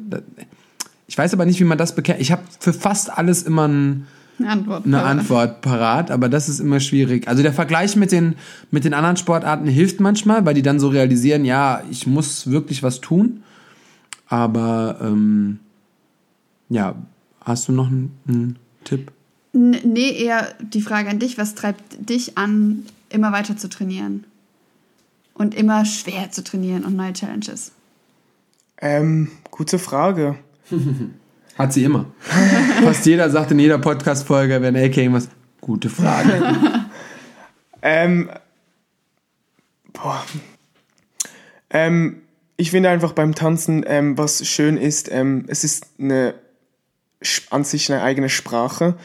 ich 1.08 1.18
weiß 1.18 1.34
aber 1.34 1.44
nicht, 1.46 1.58
wie 1.58 1.64
man 1.64 1.78
das 1.78 1.94
bekennt. 1.96 2.20
Ich 2.20 2.30
habe 2.30 2.42
für 2.60 2.72
fast 2.72 3.10
alles 3.10 3.42
immer 3.42 3.66
ein, 3.66 4.06
Eine 4.38 4.50
Antwort. 4.50 4.86
eine 4.86 5.02
Antwort 5.02 5.60
parat, 5.62 6.10
aber 6.10 6.28
das 6.28 6.48
ist 6.48 6.60
immer 6.60 6.80
schwierig. 6.80 7.26
Also 7.26 7.42
der 7.42 7.52
Vergleich 7.52 7.96
mit 7.96 8.12
den, 8.12 8.36
mit 8.70 8.84
den 8.84 8.94
anderen 8.94 9.16
Sportarten 9.16 9.66
hilft 9.66 10.00
manchmal, 10.00 10.44
weil 10.46 10.54
die 10.54 10.62
dann 10.62 10.78
so 10.78 10.88
realisieren, 10.88 11.44
ja, 11.44 11.82
ich 11.90 12.06
muss 12.06 12.50
wirklich 12.50 12.82
was 12.82 13.00
tun. 13.00 13.42
Aber 14.26 14.98
ähm, 15.02 15.60
ja, 16.68 16.94
hast 17.40 17.68
du 17.68 17.72
noch 17.72 17.86
einen, 17.88 18.10
einen 18.28 18.56
Tipp? 18.84 19.12
Nee, 19.52 20.10
eher 20.10 20.48
die 20.60 20.80
Frage 20.80 21.08
an 21.10 21.20
dich, 21.20 21.38
was 21.38 21.54
treibt 21.54 22.10
dich 22.10 22.36
an, 22.36 22.84
immer 23.14 23.32
weiter 23.32 23.56
zu 23.56 23.68
trainieren? 23.68 24.26
Und 25.32 25.54
immer 25.54 25.84
schwer 25.84 26.30
zu 26.30 26.44
trainieren 26.44 26.84
und 26.84 26.94
neue 26.94 27.12
Challenges? 27.12 27.72
Ähm, 28.78 29.30
gute 29.50 29.78
Frage. 29.78 30.36
Hat 31.58 31.72
sie 31.72 31.84
immer. 31.84 32.06
Fast 32.84 33.06
jeder 33.06 33.30
sagt 33.30 33.50
in 33.52 33.58
jeder 33.58 33.78
Podcast-Folge, 33.78 34.60
wenn 34.60 34.76
AK 34.76 34.96
irgendwas. 34.96 35.28
Gute 35.60 35.88
Frage. 35.88 36.56
Ähm, 37.86 38.30
boah. 39.92 40.24
Ähm, 41.68 42.22
ich 42.56 42.70
finde 42.70 42.88
einfach 42.88 43.12
beim 43.12 43.34
Tanzen, 43.34 43.84
ähm, 43.86 44.16
was 44.16 44.46
schön 44.46 44.78
ist, 44.78 45.12
ähm, 45.12 45.44
es 45.48 45.64
ist 45.64 45.88
eine, 45.98 46.34
an 47.50 47.64
sich 47.64 47.92
eine 47.92 48.02
eigene 48.02 48.30
Sprache 48.30 48.96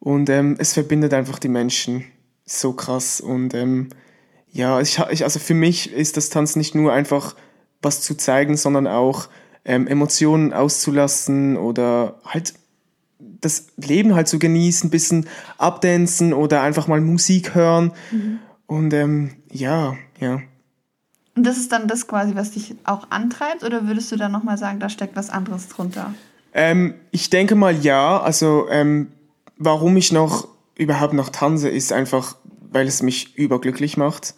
und 0.00 0.28
ähm, 0.30 0.56
es 0.58 0.72
verbindet 0.72 1.14
einfach 1.14 1.38
die 1.38 1.48
Menschen 1.48 2.04
so 2.48 2.72
krass 2.72 3.20
und 3.20 3.54
ähm, 3.54 3.88
ja, 4.50 4.80
ich, 4.80 4.98
also 5.00 5.38
für 5.38 5.54
mich 5.54 5.92
ist 5.92 6.16
das 6.16 6.30
Tanzen 6.30 6.58
nicht 6.58 6.74
nur 6.74 6.92
einfach 6.92 7.36
was 7.82 8.00
zu 8.00 8.16
zeigen, 8.16 8.56
sondern 8.56 8.86
auch 8.86 9.28
ähm, 9.64 9.86
Emotionen 9.86 10.52
auszulassen 10.52 11.56
oder 11.56 12.18
halt 12.24 12.54
das 13.18 13.66
Leben 13.76 14.14
halt 14.14 14.28
zu 14.28 14.38
genießen, 14.38 14.88
ein 14.88 14.90
bisschen 14.90 15.26
abdancen 15.58 16.32
oder 16.32 16.62
einfach 16.62 16.88
mal 16.88 17.00
Musik 17.00 17.54
hören. 17.54 17.92
Und 18.66 18.92
ähm, 18.94 19.36
ja, 19.50 19.96
ja. 20.18 20.40
Und 21.36 21.44
das 21.44 21.58
ist 21.58 21.70
dann 21.70 21.86
das 21.86 22.08
quasi, 22.08 22.34
was 22.34 22.52
dich 22.52 22.74
auch 22.84 23.10
antreibt? 23.10 23.62
Oder 23.62 23.86
würdest 23.86 24.10
du 24.10 24.16
dann 24.16 24.32
nochmal 24.32 24.58
sagen, 24.58 24.80
da 24.80 24.88
steckt 24.88 25.14
was 25.14 25.30
anderes 25.30 25.68
drunter? 25.68 26.14
Ähm, 26.52 26.94
ich 27.10 27.30
denke 27.30 27.54
mal 27.54 27.76
ja. 27.76 28.20
Also 28.20 28.66
ähm, 28.70 29.12
warum 29.56 29.96
ich 29.96 30.10
noch 30.10 30.48
überhaupt 30.78 31.12
noch 31.12 31.28
tanze, 31.28 31.68
ist 31.68 31.92
einfach, 31.92 32.36
weil 32.70 32.86
es 32.86 33.02
mich 33.02 33.36
überglücklich 33.36 33.98
macht. 33.98 34.34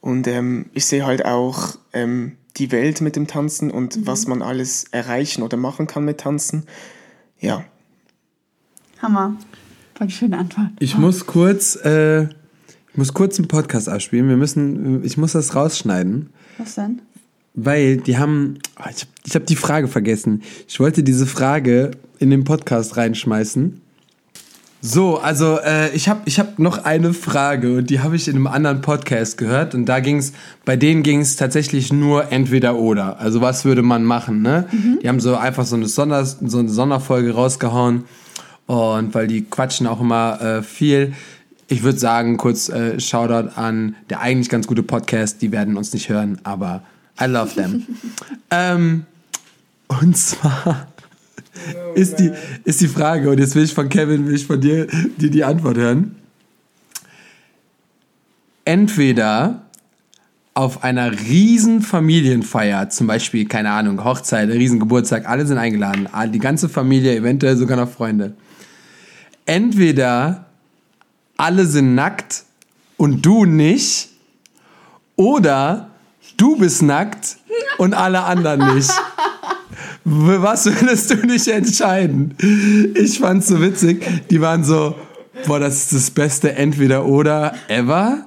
Und 0.00 0.26
ähm, 0.26 0.66
ich 0.72 0.86
sehe 0.86 1.04
halt 1.04 1.24
auch 1.24 1.76
ähm, 1.92 2.36
die 2.56 2.70
Welt 2.72 3.00
mit 3.00 3.16
dem 3.16 3.26
Tanzen 3.26 3.70
und 3.70 4.06
was 4.06 4.26
man 4.26 4.42
alles 4.42 4.84
erreichen 4.90 5.42
oder 5.42 5.56
machen 5.56 5.86
kann 5.86 6.04
mit 6.04 6.18
Tanzen. 6.18 6.64
Ja. 7.40 7.64
Hammer. 9.02 9.36
Voll 9.94 10.10
schöne 10.10 10.38
Antwort. 10.38 10.70
Ich 10.78 10.96
muss 10.96 11.26
kurz, 11.26 11.76
äh, 11.76 12.24
ich 12.24 12.96
muss 12.96 13.12
kurz 13.12 13.38
einen 13.38 13.48
Podcast 13.48 13.88
abspielen. 13.88 14.28
Wir 14.28 14.36
müssen, 14.36 15.04
ich 15.04 15.16
muss 15.16 15.32
das 15.32 15.54
rausschneiden. 15.54 16.30
Was 16.58 16.76
denn? 16.76 17.02
Weil 17.54 17.98
die 17.98 18.18
haben, 18.18 18.58
oh, 18.78 18.88
ich 18.90 19.02
habe 19.02 19.10
ich 19.24 19.34
hab 19.34 19.46
die 19.46 19.56
Frage 19.56 19.88
vergessen. 19.88 20.42
Ich 20.68 20.80
wollte 20.80 21.02
diese 21.02 21.26
Frage 21.26 21.92
in 22.18 22.30
den 22.30 22.44
Podcast 22.44 22.96
reinschmeißen. 22.96 23.80
So, 24.86 25.16
also 25.16 25.60
äh, 25.60 25.94
ich 25.94 26.10
habe 26.10 26.20
ich 26.26 26.38
hab 26.38 26.58
noch 26.58 26.84
eine 26.84 27.14
Frage 27.14 27.78
und 27.78 27.88
die 27.88 28.00
habe 28.00 28.16
ich 28.16 28.28
in 28.28 28.36
einem 28.36 28.46
anderen 28.46 28.82
Podcast 28.82 29.38
gehört 29.38 29.74
und 29.74 29.86
da 29.86 30.00
ging's, 30.00 30.34
bei 30.66 30.76
denen 30.76 31.02
ging 31.02 31.20
es 31.20 31.36
tatsächlich 31.36 31.90
nur 31.90 32.30
entweder 32.30 32.76
oder. 32.76 33.18
Also 33.18 33.40
was 33.40 33.64
würde 33.64 33.80
man 33.80 34.04
machen, 34.04 34.42
ne? 34.42 34.68
Die 35.02 35.08
haben 35.08 35.20
so 35.20 35.36
einfach 35.36 35.64
so 35.64 35.76
eine, 35.76 35.86
Sonder, 35.86 36.26
so 36.26 36.58
eine 36.58 36.68
Sonderfolge 36.68 37.32
rausgehauen 37.32 38.04
und 38.66 39.14
weil 39.14 39.26
die 39.26 39.44
quatschen 39.44 39.86
auch 39.86 40.02
immer 40.02 40.38
äh, 40.42 40.62
viel. 40.62 41.14
Ich 41.68 41.82
würde 41.82 41.98
sagen, 41.98 42.36
kurz 42.36 42.68
äh, 42.68 43.00
Shoutout 43.00 43.58
an 43.58 43.96
der 44.10 44.20
eigentlich 44.20 44.50
ganz 44.50 44.66
gute 44.66 44.82
Podcast, 44.82 45.40
die 45.40 45.50
werden 45.50 45.78
uns 45.78 45.94
nicht 45.94 46.10
hören, 46.10 46.42
aber 46.44 46.82
I 47.18 47.24
love 47.24 47.54
them. 47.54 47.86
ähm, 48.50 49.06
und 49.88 50.14
zwar 50.14 50.88
ist, 51.94 52.18
die, 52.18 52.32
ist 52.64 52.80
die 52.80 52.88
Frage, 52.88 53.30
und 53.30 53.38
jetzt 53.38 53.54
will 53.54 53.64
ich 53.64 53.74
von 53.74 53.88
Kevin, 53.88 54.26
will 54.26 54.34
ich 54.34 54.46
von 54.46 54.60
dir, 54.60 54.86
dir 55.16 55.30
die 55.30 55.44
Antwort 55.44 55.76
hören. 55.76 56.16
Entweder 58.64 59.62
auf 60.54 60.84
einer 60.84 61.10
riesen 61.10 61.82
Familienfeier, 61.82 62.88
zum 62.88 63.08
Beispiel, 63.08 63.46
keine 63.46 63.70
Ahnung, 63.70 64.04
Hochzeit, 64.04 64.48
riesen 64.48 64.78
Geburtstag, 64.78 65.28
alle 65.28 65.46
sind 65.46 65.58
eingeladen, 65.58 66.08
die 66.32 66.38
ganze 66.38 66.68
Familie, 66.68 67.16
eventuell 67.16 67.56
sogar 67.56 67.76
noch 67.76 67.90
Freunde. 67.90 68.34
Entweder 69.46 70.46
alle 71.36 71.66
sind 71.66 71.94
nackt 71.96 72.44
und 72.96 73.26
du 73.26 73.44
nicht, 73.44 74.10
oder 75.16 75.90
du 76.36 76.56
bist 76.56 76.82
nackt 76.82 77.36
und 77.78 77.94
alle 77.94 78.22
anderen 78.22 78.74
nicht. 78.74 78.90
Was 80.04 80.66
würdest 80.66 81.10
du 81.10 81.26
nicht 81.26 81.48
entscheiden? 81.48 82.34
Ich 82.94 83.18
fand's 83.18 83.46
so 83.48 83.60
witzig. 83.60 84.04
Die 84.30 84.40
waren 84.40 84.62
so, 84.62 84.94
boah, 85.46 85.58
das 85.58 85.84
ist 85.84 85.92
das 85.94 86.10
beste 86.10 86.54
Entweder-Oder 86.54 87.54
ever. 87.68 88.26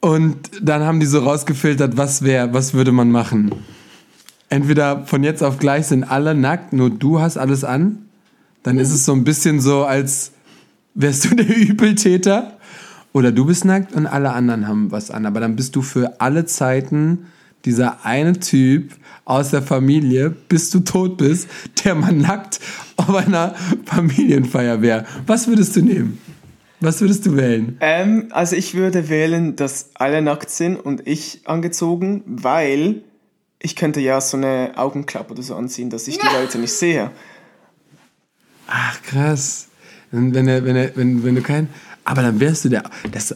Und 0.00 0.50
dann 0.60 0.82
haben 0.82 0.98
die 0.98 1.06
so 1.06 1.20
rausgefiltert, 1.20 1.96
was 1.96 2.22
wäre, 2.22 2.52
was 2.52 2.74
würde 2.74 2.92
man 2.92 3.10
machen? 3.10 3.54
Entweder 4.48 5.04
von 5.06 5.22
jetzt 5.24 5.42
auf 5.42 5.58
gleich 5.58 5.86
sind 5.86 6.04
alle 6.04 6.34
nackt, 6.34 6.72
nur 6.72 6.90
du 6.90 7.20
hast 7.20 7.36
alles 7.36 7.64
an. 7.64 8.06
Dann 8.62 8.78
ist 8.78 8.92
es 8.92 9.04
so 9.04 9.12
ein 9.12 9.24
bisschen 9.24 9.60
so, 9.60 9.84
als 9.84 10.32
wärst 10.94 11.24
du 11.26 11.34
der 11.36 11.56
Übeltäter. 11.56 12.52
Oder 13.12 13.32
du 13.32 13.46
bist 13.46 13.64
nackt 13.64 13.94
und 13.94 14.06
alle 14.06 14.32
anderen 14.32 14.66
haben 14.66 14.90
was 14.90 15.10
an. 15.10 15.26
Aber 15.26 15.40
dann 15.40 15.54
bist 15.56 15.76
du 15.76 15.82
für 15.82 16.20
alle 16.20 16.44
Zeiten 16.44 17.26
dieser 17.66 18.04
eine 18.04 18.38
Typ 18.38 18.94
aus 19.24 19.50
der 19.50 19.60
Familie, 19.60 20.30
bis 20.30 20.70
du 20.70 20.80
tot 20.80 21.18
bist, 21.18 21.48
der 21.84 21.94
mal 21.94 22.12
nackt 22.12 22.60
auf 22.96 23.14
einer 23.14 23.54
Familienfeier 23.84 24.80
wäre. 24.80 25.04
Was 25.26 25.48
würdest 25.48 25.76
du 25.76 25.82
nehmen? 25.82 26.18
Was 26.80 27.00
würdest 27.00 27.26
du 27.26 27.36
wählen? 27.36 27.76
Ähm, 27.80 28.28
also 28.30 28.54
ich 28.54 28.74
würde 28.74 29.08
wählen, 29.08 29.56
dass 29.56 29.90
alle 29.94 30.22
nackt 30.22 30.50
sind 30.50 30.76
und 30.76 31.06
ich 31.06 31.40
angezogen, 31.44 32.22
weil 32.26 33.02
ich 33.58 33.76
könnte 33.76 34.00
ja 34.00 34.20
so 34.20 34.36
eine 34.36 34.72
Augenklappe 34.76 35.32
oder 35.32 35.42
so 35.42 35.54
anziehen, 35.54 35.90
dass 35.90 36.06
ich 36.06 36.18
die 36.18 36.26
Leute 36.40 36.58
nicht 36.58 36.72
sehe. 36.72 37.10
Ach, 38.68 39.02
krass. 39.02 39.68
Wenn, 40.10 40.34
wenn, 40.34 40.46
wenn, 40.46 40.90
wenn, 40.94 41.24
wenn 41.24 41.34
du 41.34 41.42
kein. 41.42 41.68
Aber 42.04 42.22
dann 42.22 42.38
wärst 42.38 42.64
du 42.64 42.68
der. 42.68 42.84
Das, 43.10 43.34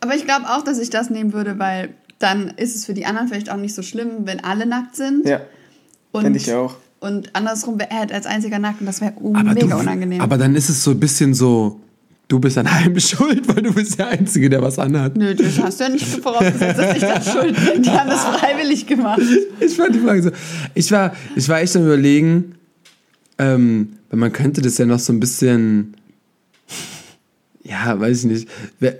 Aber 0.00 0.14
ich 0.14 0.24
glaube 0.24 0.46
auch, 0.48 0.62
dass 0.62 0.78
ich 0.78 0.88
das 0.88 1.10
nehmen 1.10 1.32
würde, 1.32 1.58
weil 1.58 1.94
dann 2.18 2.48
ist 2.56 2.74
es 2.74 2.86
für 2.86 2.94
die 2.94 3.06
anderen 3.06 3.28
vielleicht 3.28 3.50
auch 3.50 3.56
nicht 3.56 3.74
so 3.74 3.82
schlimm, 3.82 4.24
wenn 4.24 4.42
alle 4.42 4.66
nackt 4.66 4.96
sind. 4.96 5.26
Ja, 5.26 5.40
und, 6.12 6.22
finde 6.22 6.38
ich 6.38 6.52
auch. 6.52 6.76
Und 6.98 7.34
andersrum 7.34 7.78
wäre 7.78 7.90
er 7.90 7.98
halt 7.98 8.12
als 8.12 8.26
einziger 8.26 8.58
nackt 8.58 8.80
und 8.80 8.86
das 8.86 9.00
wäre 9.00 9.12
mega 9.20 9.66
du, 9.66 9.76
unangenehm. 9.76 10.20
Aber 10.20 10.38
dann 10.38 10.56
ist 10.56 10.68
es 10.68 10.82
so 10.82 10.92
ein 10.92 11.00
bisschen 11.00 11.34
so. 11.34 11.80
du 12.28 12.40
bist 12.40 12.56
an 12.56 12.66
allem 12.66 12.98
schuld, 13.00 13.46
weil 13.48 13.62
du 13.62 13.72
bist 13.72 13.98
der 13.98 14.08
Einzige, 14.08 14.48
der 14.48 14.62
was 14.62 14.78
anhat. 14.78 15.16
Nö, 15.16 15.34
das 15.34 15.58
hast 15.60 15.78
du 15.78 15.84
ja 15.84 15.90
nicht 15.90 16.06
vorausgesetzt, 16.06 16.78
dass 16.78 16.96
ich 16.96 17.02
das 17.02 17.32
schuld 17.32 17.54
bin. 17.54 17.82
Die 17.82 17.90
haben 17.90 18.08
das 18.08 18.24
freiwillig 18.24 18.86
gemacht. 18.86 19.20
Ich 19.60 19.76
fand 19.76 19.94
die 19.94 20.00
Frage 20.00 20.22
so. 20.22 20.30
Ich 20.74 20.90
war, 20.90 21.14
ich 21.36 21.48
war 21.48 21.60
echt 21.60 21.76
am 21.76 21.84
überlegen, 21.84 22.54
ähm, 23.38 23.98
weil 24.08 24.18
man 24.18 24.32
könnte 24.32 24.62
das 24.62 24.78
ja 24.78 24.86
noch 24.86 24.98
so 24.98 25.12
ein 25.12 25.20
bisschen, 25.20 25.94
ja, 27.62 28.00
weiß 28.00 28.20
ich 28.20 28.24
nicht. 28.24 28.48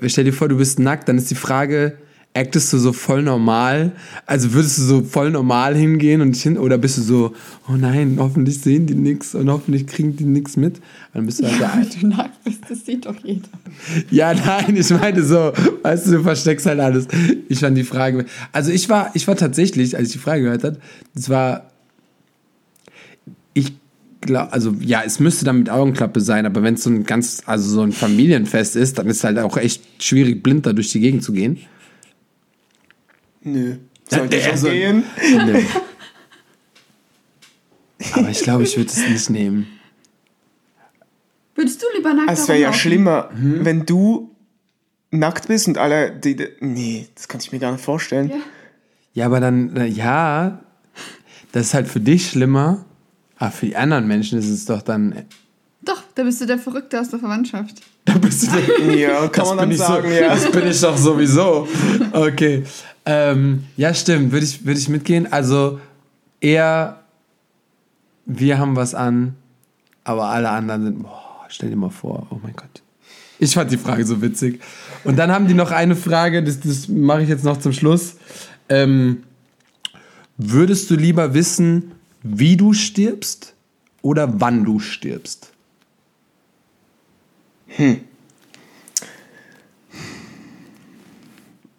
Stell 0.07 0.25
dir 0.25 0.33
vor, 0.33 0.49
du 0.49 0.59
bist 0.59 0.79
nackt, 0.79 1.09
dann 1.09 1.17
ist 1.17 1.31
die 1.31 1.35
Frage, 1.35 1.97
actest 2.37 2.73
du 2.73 2.79
so 2.79 2.93
voll 2.93 3.23
normal? 3.23 3.93
Also 4.27 4.53
würdest 4.53 4.79
du 4.79 4.83
so 4.83 5.03
voll 5.03 5.31
normal 5.31 5.75
hingehen 5.75 6.21
und 6.21 6.37
hin, 6.37 6.59
oder 6.59 6.77
bist 6.77 6.99
du 6.99 7.03
so, 7.03 7.35
oh 7.69 7.73
nein, 7.73 8.17
hoffentlich 8.21 8.61
sehen 8.61 8.87
die 8.87 8.95
nix 8.95 9.35
und 9.35 9.49
hoffentlich 9.51 9.87
kriegen 9.87 10.17
die 10.17 10.25
nix 10.25 10.57
mit? 10.57 10.81
Dann 11.15 11.25
bist 11.25 11.41
du 11.41 11.47
halt 11.47 11.61
der 11.61 11.73
Wenn 11.77 12.01
du 12.01 12.17
nackt 12.17 12.45
bist, 12.45 12.61
das 12.69 12.85
sieht 12.85 13.07
doch 13.07 13.17
jeder. 13.25 13.49
ja, 14.11 14.35
nein, 14.35 14.77
ich 14.77 14.91
meine 14.91 15.23
so, 15.23 15.53
weißt 15.83 16.07
du, 16.07 16.11
du 16.13 16.23
versteckst 16.23 16.67
halt 16.67 16.79
alles. 16.79 17.09
Ich 17.49 17.61
fand 17.61 17.77
die 17.77 17.85
Frage. 17.85 18.27
Also 18.53 18.71
ich 18.71 18.89
war, 18.91 19.11
ich 19.15 19.27
war 19.27 19.37
tatsächlich, 19.37 19.97
als 19.97 20.09
ich 20.09 20.13
die 20.13 20.19
Frage 20.19 20.43
gehört 20.43 20.65
habe, 20.65 20.79
das 21.15 21.31
war, 21.31 21.71
ich 23.55 23.73
glaube, 24.21 24.53
also 24.53 24.75
ja, 24.81 25.03
es 25.07 25.21
müsste 25.21 25.47
dann 25.47 25.61
mit 25.61 25.71
Augenklappe 25.71 26.21
sein, 26.21 26.45
aber 26.45 26.63
wenn 26.63 26.75
es 26.75 26.83
so 26.83 26.91
ein 26.91 27.05
ganz, 27.05 27.43
also 27.47 27.71
so 27.71 27.81
ein 27.81 27.93
Familienfest 27.93 28.77
ist, 28.77 28.99
dann 28.99 29.07
ist 29.07 29.25
halt 29.25 29.39
auch 29.39 29.57
echt 29.57 29.83
schwierig, 30.03 30.43
blind 30.43 30.67
da 30.67 30.75
durch 30.75 30.93
die 30.93 31.01
Gegend 31.01 31.25
zu 31.25 31.33
gehen. 31.33 31.61
Nö. 33.47 33.77
Sollte 34.11 34.41
schon 34.41 34.57
so- 34.57 34.69
gehen. 34.69 35.05
Nee. 35.47 35.65
Aber 38.13 38.29
ich 38.29 38.41
glaube, 38.43 38.65
ich 38.65 38.77
würde 38.77 38.91
es 38.91 39.09
nicht 39.09 39.31
nehmen. 39.31 39.67
Würdest 41.55 41.83
du 41.83 41.87
lieber 41.97 42.13
nackt 42.13 42.31
Es 42.31 42.49
wäre 42.49 42.59
ja 42.61 42.73
schlimmer, 42.73 43.31
Mhm. 43.35 43.65
wenn 43.65 43.87
du 43.87 44.35
nackt 45.11 45.49
bist 45.49 45.69
und 45.69 45.79
alle. 45.79 46.11
Die, 46.11 46.37
die, 46.37 46.49
nee, 46.61 47.09
das 47.15 47.29
kann 47.29 47.41
ich 47.41 47.53
mir 47.53 47.59
gar 47.59 47.73
nicht 47.73 47.85
vorstellen. 47.85 48.29
Ja. 48.31 48.37
Ja, 49.15 49.27
aber 49.27 49.41
dann, 49.41 49.91
ja, 49.95 50.61
das 51.53 51.69
ist 51.69 51.75
halt 51.75 51.89
für 51.89 52.01
dich 52.01 52.29
schlimmer, 52.29 52.85
aber 53.39 53.51
für 53.51 53.67
die 53.67 53.77
anderen 53.77 54.07
Menschen 54.07 54.39
ist 54.39 54.51
es 54.51 54.67
doch 54.67 54.83
dann 54.83 55.25
da 56.17 56.25
bist 56.25 56.41
du 56.41 56.47
der 56.47 56.59
Verrückte 56.59 56.99
aus 56.99 57.11
der 57.11 57.19
Verwandtschaft. 57.19 57.83
Da 58.07 58.15
bist 58.15 58.47
du 58.47 58.57
der, 58.57 58.95
Ja, 58.97 59.29
kann 59.29 59.45
das 59.45 59.49
man 59.55 59.59
bin 59.59 59.59
dann 59.59 59.71
ich 59.71 59.79
sagen, 59.79 60.09
so, 60.09 60.15
ja. 60.15 60.29
Das 60.35 60.51
bin 60.51 60.67
ich 60.67 60.81
doch 60.81 60.97
sowieso. 60.97 61.69
Okay. 62.11 62.65
Ähm, 63.05 63.65
ja, 63.77 63.93
stimmt. 63.93 64.33
Würde 64.33 64.47
ich, 64.47 64.65
würde 64.65 64.81
ich 64.81 64.89
mitgehen. 64.89 65.31
Also 65.31 65.79
eher, 66.41 67.01
wir 68.25 68.59
haben 68.59 68.77
was 68.77 68.95
an, 68.95 69.37
aber 70.05 70.29
alle 70.29 70.49
anderen 70.49 70.85
sind, 70.85 71.03
boah, 71.03 71.45
stell 71.49 71.69
dir 71.69 71.77
mal 71.77 71.91
vor, 71.91 72.27
oh 72.31 72.39
mein 72.43 72.57
Gott. 72.57 72.83
Ich 73.39 73.53
fand 73.53 73.71
die 73.71 73.77
Frage 73.77 74.07
so 74.07 74.23
witzig. 74.23 74.63
Und 75.05 75.17
dann 75.17 75.31
haben 75.31 75.47
die 75.47 75.55
noch 75.55 75.71
eine 75.71 75.97
Frage, 75.97 76.43
das, 76.43 76.61
das 76.61 76.89
mache 76.89 77.23
ich 77.25 77.29
jetzt 77.29 77.45
noch 77.45 77.59
zum 77.59 77.75
Schluss. 77.75 78.17
Ähm, 78.71 79.25
würdest 80.39 80.89
du 80.89 80.95
lieber 80.95 81.35
wissen, 81.35 81.93
wie 82.23 82.57
du 82.57 82.73
stirbst 82.73 83.53
oder 84.01 84.41
wann 84.41 84.65
du 84.65 84.79
stirbst? 84.79 85.53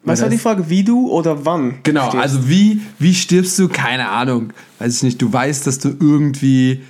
Was 0.04 0.20
Weil 0.20 0.24
war 0.26 0.30
die 0.30 0.38
Frage? 0.38 0.70
Wie 0.70 0.84
du 0.84 1.10
oder 1.12 1.46
wann? 1.46 1.80
Genau, 1.84 2.08
stirbst? 2.10 2.22
also 2.36 2.50
wie, 2.50 2.82
wie 3.00 3.14
stirbst 3.14 3.60
du? 3.60 3.68
Keine 3.68 4.08
Ahnung. 4.10 4.54
Weiß 4.80 4.96
ich 4.98 5.04
nicht, 5.04 5.22
du 5.22 5.32
weißt, 5.32 5.68
dass 5.68 5.80
du 5.80 5.90
irgendwie 6.00 6.82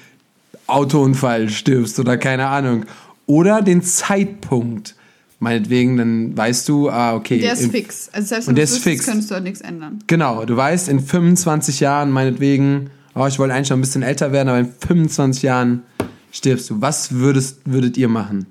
Autounfall 0.68 1.50
stirbst 1.50 2.00
oder 2.00 2.18
keine 2.18 2.48
Ahnung. 2.48 2.86
Oder 3.26 3.62
den 3.62 3.82
Zeitpunkt. 3.82 4.96
Meinetwegen, 5.40 5.98
dann 5.98 6.36
weißt 6.38 6.68
du, 6.68 6.90
ah, 6.90 7.16
okay. 7.16 7.40
Der 7.40 7.54
ist 7.54 7.62
in- 7.64 7.72
fix. 7.72 8.10
Also 8.12 8.28
selbst 8.28 8.48
Und 8.48 8.52
wenn 8.52 8.56
der 8.56 8.66
du 8.66 8.72
ist 8.74 8.84
fix. 8.84 9.06
könntest 9.06 9.30
du 9.30 9.36
halt 9.36 9.44
nichts 9.44 9.62
ändern. 9.62 10.00
Genau, 10.08 10.46
du 10.46 10.56
weißt, 10.58 10.90
in 10.90 11.00
25 11.00 11.80
Jahren, 11.80 12.12
meinetwegen, 12.12 12.90
oh, 13.16 13.26
ich 13.28 13.38
wollte 13.38 13.54
eigentlich 13.54 13.68
schon 13.68 13.78
ein 13.78 13.82
bisschen 13.82 14.02
älter 14.02 14.32
werden, 14.32 14.50
aber 14.50 14.60
in 14.60 14.72
25 14.88 15.44
Jahren 15.44 15.84
stirbst 16.32 16.70
du. 16.72 16.82
Was 16.82 17.12
würdest, 17.14 17.60
würdet 17.66 17.98
ihr 17.98 18.10
machen? 18.10 18.48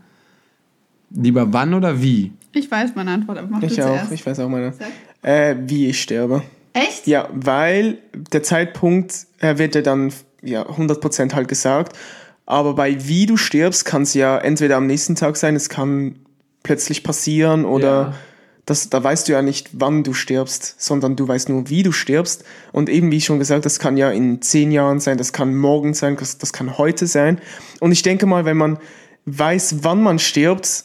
Lieber 1.11 1.53
wann 1.53 1.75
oder 1.75 2.01
wie? 2.03 2.33
Ich 2.53 2.71
weiß 2.71 2.91
meine 2.95 3.13
Antwort, 3.13 3.39
aber 3.39 3.49
mach 3.49 3.61
du 3.61 3.67
Ich 3.67 3.81
auch, 3.83 3.87
zuerst. 3.89 4.13
ich 4.13 4.27
weiß 4.27 4.41
auch 4.41 4.49
meine. 4.49 4.73
Äh, 5.23 5.57
wie 5.67 5.89
ich 5.89 6.01
sterbe. 6.01 6.43
Echt? 6.73 7.07
Ja, 7.07 7.29
weil 7.33 7.99
der 8.33 8.43
Zeitpunkt 8.43 9.15
äh, 9.41 9.59
wird 9.59 9.75
ja 9.75 9.83
dann 9.83 10.13
ja, 10.43 10.63
100% 10.67 11.35
halt 11.35 11.49
gesagt. 11.49 11.97
Aber 12.45 12.75
bei 12.75 13.09
wie 13.09 13.27
du 13.27 13.37
stirbst, 13.37 13.85
kann 13.85 14.03
es 14.03 14.15
ja 14.15 14.39
entweder 14.39 14.77
am 14.77 14.87
nächsten 14.87 15.15
Tag 15.17 15.37
sein, 15.37 15.57
es 15.57 15.69
kann 15.69 16.17
plötzlich 16.63 17.03
passieren 17.03 17.65
oder 17.65 17.89
Ja. 17.89 18.15
das, 18.67 18.89
da 18.91 19.03
weißt 19.03 19.29
du 19.29 19.33
ja 19.33 19.43
nicht, 19.43 19.71
wann 19.73 20.05
du 20.05 20.13
stirbst, 20.13 20.75
sondern 20.81 21.17
du 21.17 21.27
weißt 21.27 21.49
nur, 21.49 21.69
wie 21.71 21.83
du 21.83 21.93
stirbst. 21.93 22.45
Und 22.73 22.89
eben, 22.89 23.11
wie 23.11 23.21
schon 23.21 23.39
gesagt, 23.39 23.65
das 23.65 23.79
kann 23.79 23.97
ja 23.97 24.11
in 24.11 24.43
zehn 24.43 24.71
Jahren 24.71 25.01
sein, 25.01 25.19
das 25.19 25.33
kann 25.33 25.55
morgen 25.57 25.95
sein, 25.95 26.17
das, 26.17 26.39
das 26.39 26.53
kann 26.53 26.79
heute 26.79 27.07
sein. 27.07 27.41
Und 27.81 27.93
ich 27.93 28.03
denke 28.03 28.27
mal, 28.27 28.45
wenn 28.45 28.57
man 28.57 28.79
weiß, 29.25 29.77
wann 29.83 30.03
man 30.03 30.19
stirbt, 30.19 30.85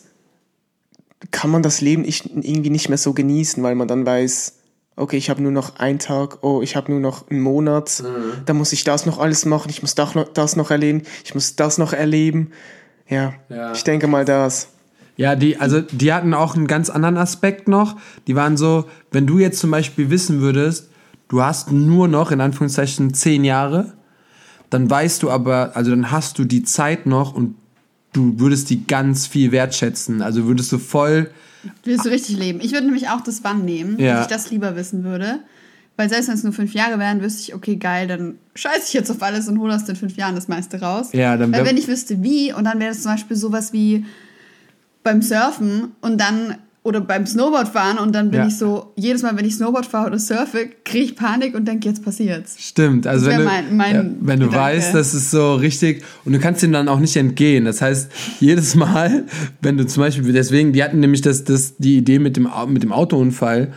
kann 1.30 1.51
man 1.51 1.61
das 1.61 1.82
Leben 1.82 2.03
irgendwie 2.03 2.72
nicht 2.72 2.89
mehr 2.89 2.97
so 2.97 3.13
genießen, 3.13 3.61
weil 3.61 3.76
man 3.76 3.88
dann 3.88 4.05
weiß, 4.05 4.55
okay, 4.95 5.17
ich 5.17 5.30
habe 5.30 5.41
nur 5.41 5.51
noch 5.51 5.78
einen 5.78 5.99
Tag, 5.99 6.39
oh, 6.41 6.61
ich 6.61 6.76
habe 6.76 6.91
nur 6.91 6.99
noch 6.99 7.30
einen 7.30 7.41
Monat, 7.41 8.03
da 8.45 8.53
muss 8.53 8.74
ich 8.74 8.84
das 8.84 9.05
noch 9.05 9.19
alles 9.19 9.45
machen, 9.45 9.69
ich 9.69 9.82
muss 9.82 9.95
das 9.95 10.15
noch, 10.15 10.28
das 10.34 10.55
noch 10.55 10.72
erleben, 10.72 11.03
ich 11.24 11.34
muss 11.34 11.55
das 11.55 11.78
noch 11.78 11.93
erleben. 11.93 12.51
Ja, 13.07 13.34
Ja. 13.49 13.74
ich 13.74 13.84
denke 13.84 14.07
mal 14.07 14.26
das. 14.26 14.69
Ja, 15.17 15.36
die, 15.36 15.57
also 15.57 15.82
die 15.82 16.13
hatten 16.13 16.34
auch 16.34 16.55
einen 16.55 16.67
ganz 16.67 16.89
anderen 16.89 17.17
Aspekt 17.17 17.67
noch. 17.67 17.97
Die 18.28 18.36
waren 18.36 18.57
so, 18.57 18.86
wenn 19.11 19.28
du 19.28 19.38
jetzt 19.38 19.59
zum 19.59 19.69
Beispiel 19.69 20.09
wissen 20.09 20.39
würdest, 20.41 20.89
du 21.28 21.43
hast 21.43 21.72
nur 21.72 22.07
noch 22.07 22.32
in 22.32 22.41
Anführungszeichen 22.41 23.13
zehn 23.13 23.43
Jahre, 23.43 23.93
dann 24.69 24.89
weißt 24.89 25.22
du 25.22 25.30
aber, 25.30 25.72
also 25.76 25.91
dann 25.91 26.11
hast 26.11 26.39
du 26.39 26.45
die 26.45 26.63
Zeit 26.63 27.05
noch 27.05 27.34
und 27.36 27.55
du 28.14 28.39
würdest 28.39 28.70
die 28.70 28.86
ganz 28.86 29.28
viel 29.28 29.51
wertschätzen. 29.51 30.22
Also 30.22 30.45
würdest 30.45 30.72
du 30.72 30.78
voll, 30.78 31.30
Willst 31.84 32.05
du 32.05 32.09
richtig 32.09 32.38
leben? 32.38 32.59
Ich 32.62 32.72
würde 32.72 32.86
nämlich 32.88 33.09
auch 33.09 33.22
das 33.22 33.43
Wann 33.43 33.66
nehmen, 33.66 33.99
Ja. 33.99 34.16
dass 34.16 34.24
ich 34.26 34.34
das 34.34 34.49
lieber 34.49 34.76
wissen 34.76 35.03
würde. 35.03 35.39
Weil 35.95 36.09
selbst 36.09 36.28
wenn 36.30 36.36
es 36.36 36.43
nur 36.43 36.53
fünf 36.53 36.74
Jahre 36.74 36.97
wären, 36.97 37.22
wüsste 37.22 37.41
ich, 37.43 37.53
okay, 37.53 37.76
geil, 37.76 38.07
dann 38.07 38.36
scheiße 38.55 38.86
ich 38.88 38.93
jetzt 38.93 39.12
auf 39.12 39.22
alles 39.22 39.47
und 39.47 39.59
hole 39.59 39.76
aus 39.76 39.86
den 39.86 39.95
fünf 39.95 40.16
Jahren 40.18 40.34
das 40.34 40.47
meiste 40.47 40.80
raus. 40.82 41.09
Ja, 41.14 41.38
dann 41.38 41.51
Weil 41.51 41.66
wenn 41.66 41.78
ich 41.78 41.88
wüsste, 41.88 42.24
wie, 42.24 42.51
und 42.53 42.64
dann 42.64 42.80
wäre 42.80 42.89
das 42.91 43.03
zum 43.03 43.12
Beispiel 43.12 43.38
sowas 43.38 43.74
wie 43.74 44.05
beim 45.03 45.22
Surfen 45.22 45.91
und 46.01 46.20
dann 46.20 46.55
oder 46.84 46.99
beim 46.99 47.27
Snowboardfahren 47.27 47.99
und 47.99 48.15
dann 48.15 48.32
bin 48.32 48.39
Ja. 48.39 48.47
ich 48.47 48.57
so, 48.57 48.91
jedes 48.95 49.21
Mal, 49.21 49.38
wenn 49.38 49.45
ich 49.45 49.55
Snowboard 49.55 49.86
fahre 49.86 50.07
oder 50.07 50.17
surfe, 50.17 50.67
kriege 50.84 51.05
ich 51.05 51.15
Panik 51.15 51.53
und 51.53 51.67
denke, 51.67 51.88
jetzt 51.88 52.03
passiert's. 52.03 52.55
Stimmt, 52.59 53.05
also 53.05 53.27
wenn 53.27 53.38
du, 53.39 53.43
mein- 53.45 53.77
mein 53.77 53.95
ja, 53.95 54.01
wenn 54.21 54.39
du 54.39 54.47
Gedanke. 54.47 54.55
weißt, 54.77 54.95
das 54.95 55.13
ist 55.13 55.29
so 55.29 55.53
richtig 55.55 56.03
und 56.25 56.34
du 56.34 56.39
kannst 56.39 56.63
dem 56.63 56.71
dann 56.71 56.88
auch 56.88 56.99
nicht 56.99 57.15
entgehen. 57.15 57.65
Das 57.65 57.82
heißt, 57.84 58.11
jedes 58.39 58.73
Mal, 58.82 59.25
wenn 59.61 59.77
du 59.77 59.86
zum 59.86 60.01
Beispiel, 60.01 60.34
deswegen, 60.34 60.73
die 60.73 60.84
hatten 60.84 60.99
nämlich 60.99 61.21
das, 61.21 61.43
das, 61.43 61.75
die 61.77 61.97
Idee 61.97 62.17
mit 62.17 62.36
dem, 62.36 62.49
mit 62.69 62.82
dem 62.82 62.93
Autounfall, 62.93 63.73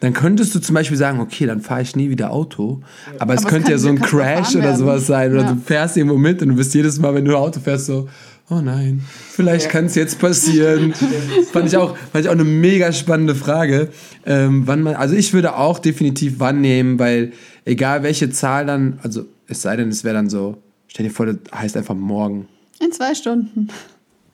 dann 0.00 0.12
könntest 0.12 0.54
du 0.54 0.58
zum 0.58 0.74
Beispiel 0.74 0.98
sagen, 0.98 1.20
okay, 1.20 1.46
dann 1.46 1.60
fahre 1.60 1.82
ich 1.82 1.94
nie 1.96 2.10
wieder 2.10 2.30
Auto. 2.32 2.82
Aber 3.20 3.32
es 3.34 3.42
Aber 3.42 3.50
könnte 3.50 3.70
ja 3.70 3.78
so 3.78 3.88
ein 3.88 4.00
Crash 4.00 4.54
oder 4.56 4.76
sowas 4.76 5.06
sein. 5.06 5.32
Oder 5.32 5.42
Ja. 5.42 5.52
du 5.52 5.60
fährst 5.60 5.96
irgendwo 5.96 6.18
mit 6.18 6.42
und 6.42 6.48
du 6.48 6.56
bist 6.56 6.74
jedes 6.74 6.98
Mal, 6.98 7.14
wenn 7.14 7.24
du 7.24 7.34
Auto 7.36 7.60
fährst, 7.60 7.86
so, 7.86 8.08
oh 8.50 8.60
nein, 8.60 9.02
vielleicht 9.30 9.68
kann 9.70 9.86
es 9.86 9.94
jetzt 9.94 10.18
passieren. 10.18 10.94
fand, 11.52 11.68
ich 11.68 11.76
auch, 11.76 11.96
fand 11.96 12.24
ich 12.24 12.28
auch 12.28 12.34
eine 12.34 12.44
mega 12.44 12.92
spannende 12.92 13.34
Frage. 13.34 13.88
Ähm, 14.26 14.66
wann 14.66 14.82
man, 14.82 14.94
also 14.94 15.14
ich 15.14 15.32
würde 15.32 15.56
auch 15.56 15.78
definitiv 15.78 16.34
wann 16.38 16.60
nehmen, 16.60 16.98
weil 16.98 17.32
egal 17.64 18.02
welche 18.02 18.30
Zahl 18.30 18.66
dann, 18.66 18.98
also 19.02 19.26
es 19.46 19.62
sei 19.62 19.76
denn, 19.76 19.88
es 19.88 20.04
wäre 20.04 20.14
dann 20.14 20.28
so, 20.28 20.58
stell 20.88 21.06
dir 21.06 21.12
vor, 21.12 21.26
das 21.26 21.36
heißt 21.54 21.76
einfach 21.76 21.94
morgen. 21.94 22.48
In 22.80 22.92
zwei 22.92 23.14
Stunden. 23.14 23.68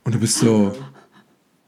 Und 0.05 0.15
du 0.15 0.19
bist 0.19 0.39
so, 0.39 0.73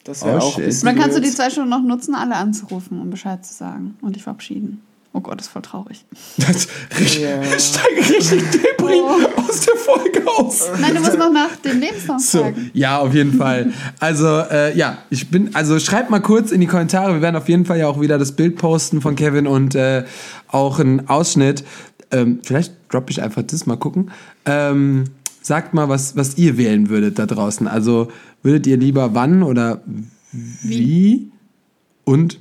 Das 0.04 0.24
wäre 0.24 0.38
Oh, 0.38 0.40
auch 0.40 0.56
dann 0.58 0.96
kannst 0.96 1.16
du 1.16 1.20
die 1.20 1.30
zwei 1.30 1.50
Stunden 1.50 1.70
noch 1.70 1.82
nutzen, 1.82 2.14
alle 2.14 2.36
anzurufen, 2.36 3.00
um 3.00 3.10
Bescheid 3.10 3.44
zu 3.44 3.54
sagen 3.54 3.96
und 4.00 4.16
dich 4.16 4.22
verabschieden. 4.22 4.80
Oh 5.14 5.20
Gott, 5.20 5.38
das 5.38 5.46
ist 5.46 5.52
voll 5.52 5.60
traurig. 5.62 6.04
das 6.38 6.66
richtig, 6.98 7.24
ich 7.54 7.62
steige 7.64 7.98
richtig 8.00 8.42
Debris 8.50 9.02
aus 9.36 9.60
der 9.60 9.76
Folge 9.76 10.22
aus. 10.26 10.70
Nein, 10.80 10.94
du 10.94 11.00
musst 11.02 11.18
noch 11.18 11.30
nach 11.32 11.54
dem 11.56 11.80
Lebenslauf 11.80 12.20
So, 12.20 12.38
fragen. 12.40 12.70
ja, 12.72 12.98
auf 12.98 13.12
jeden 13.14 13.34
Fall. 13.36 13.72
Also, 14.00 14.26
äh, 14.26 14.74
ja, 14.76 14.98
ich 15.10 15.30
bin, 15.30 15.54
also 15.54 15.78
schreibt 15.78 16.08
mal 16.08 16.20
kurz 16.20 16.50
in 16.50 16.60
die 16.62 16.66
Kommentare. 16.66 17.12
Wir 17.12 17.20
werden 17.20 17.36
auf 17.36 17.48
jeden 17.50 17.66
Fall 17.66 17.78
ja 17.78 17.88
auch 17.88 18.00
wieder 18.00 18.16
das 18.16 18.32
Bild 18.32 18.56
posten 18.56 19.02
von 19.02 19.14
Kevin 19.14 19.46
und 19.46 19.74
äh, 19.74 20.04
auch 20.48 20.78
einen 20.80 21.06
Ausschnitt. 21.08 21.62
Ähm, 22.10 22.40
vielleicht 22.42 22.72
droppe 22.88 23.10
ich 23.10 23.22
einfach 23.22 23.42
das 23.42 23.66
mal 23.66 23.76
gucken. 23.76 24.10
Ähm, 24.46 25.04
sagt 25.42 25.74
mal, 25.74 25.90
was, 25.90 26.16
was 26.16 26.38
ihr 26.38 26.56
wählen 26.56 26.88
würdet 26.88 27.18
da 27.18 27.26
draußen. 27.26 27.68
Also, 27.68 28.08
würdet 28.42 28.66
ihr 28.66 28.78
lieber 28.78 29.14
wann 29.14 29.42
oder 29.42 29.82
wie? 30.32 31.30
Und 32.04 32.40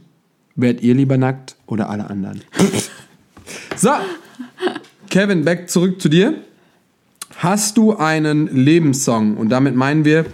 wärt 0.56 0.82
ihr 0.82 0.96
lieber 0.96 1.18
nackt 1.18 1.56
oder 1.72 1.90
alle 1.90 2.10
anderen? 2.10 2.42
so, 3.76 3.90
Kevin, 5.10 5.46
back 5.46 5.70
zurück 5.70 6.02
zu 6.02 6.10
dir. 6.10 6.36
Hast 7.38 7.78
du 7.78 7.96
einen 7.96 8.48
Lebenssong? 8.56 9.38
Und 9.38 9.50
damit 9.50 9.76
meinen 9.76 10.06
wir, 10.06 10.26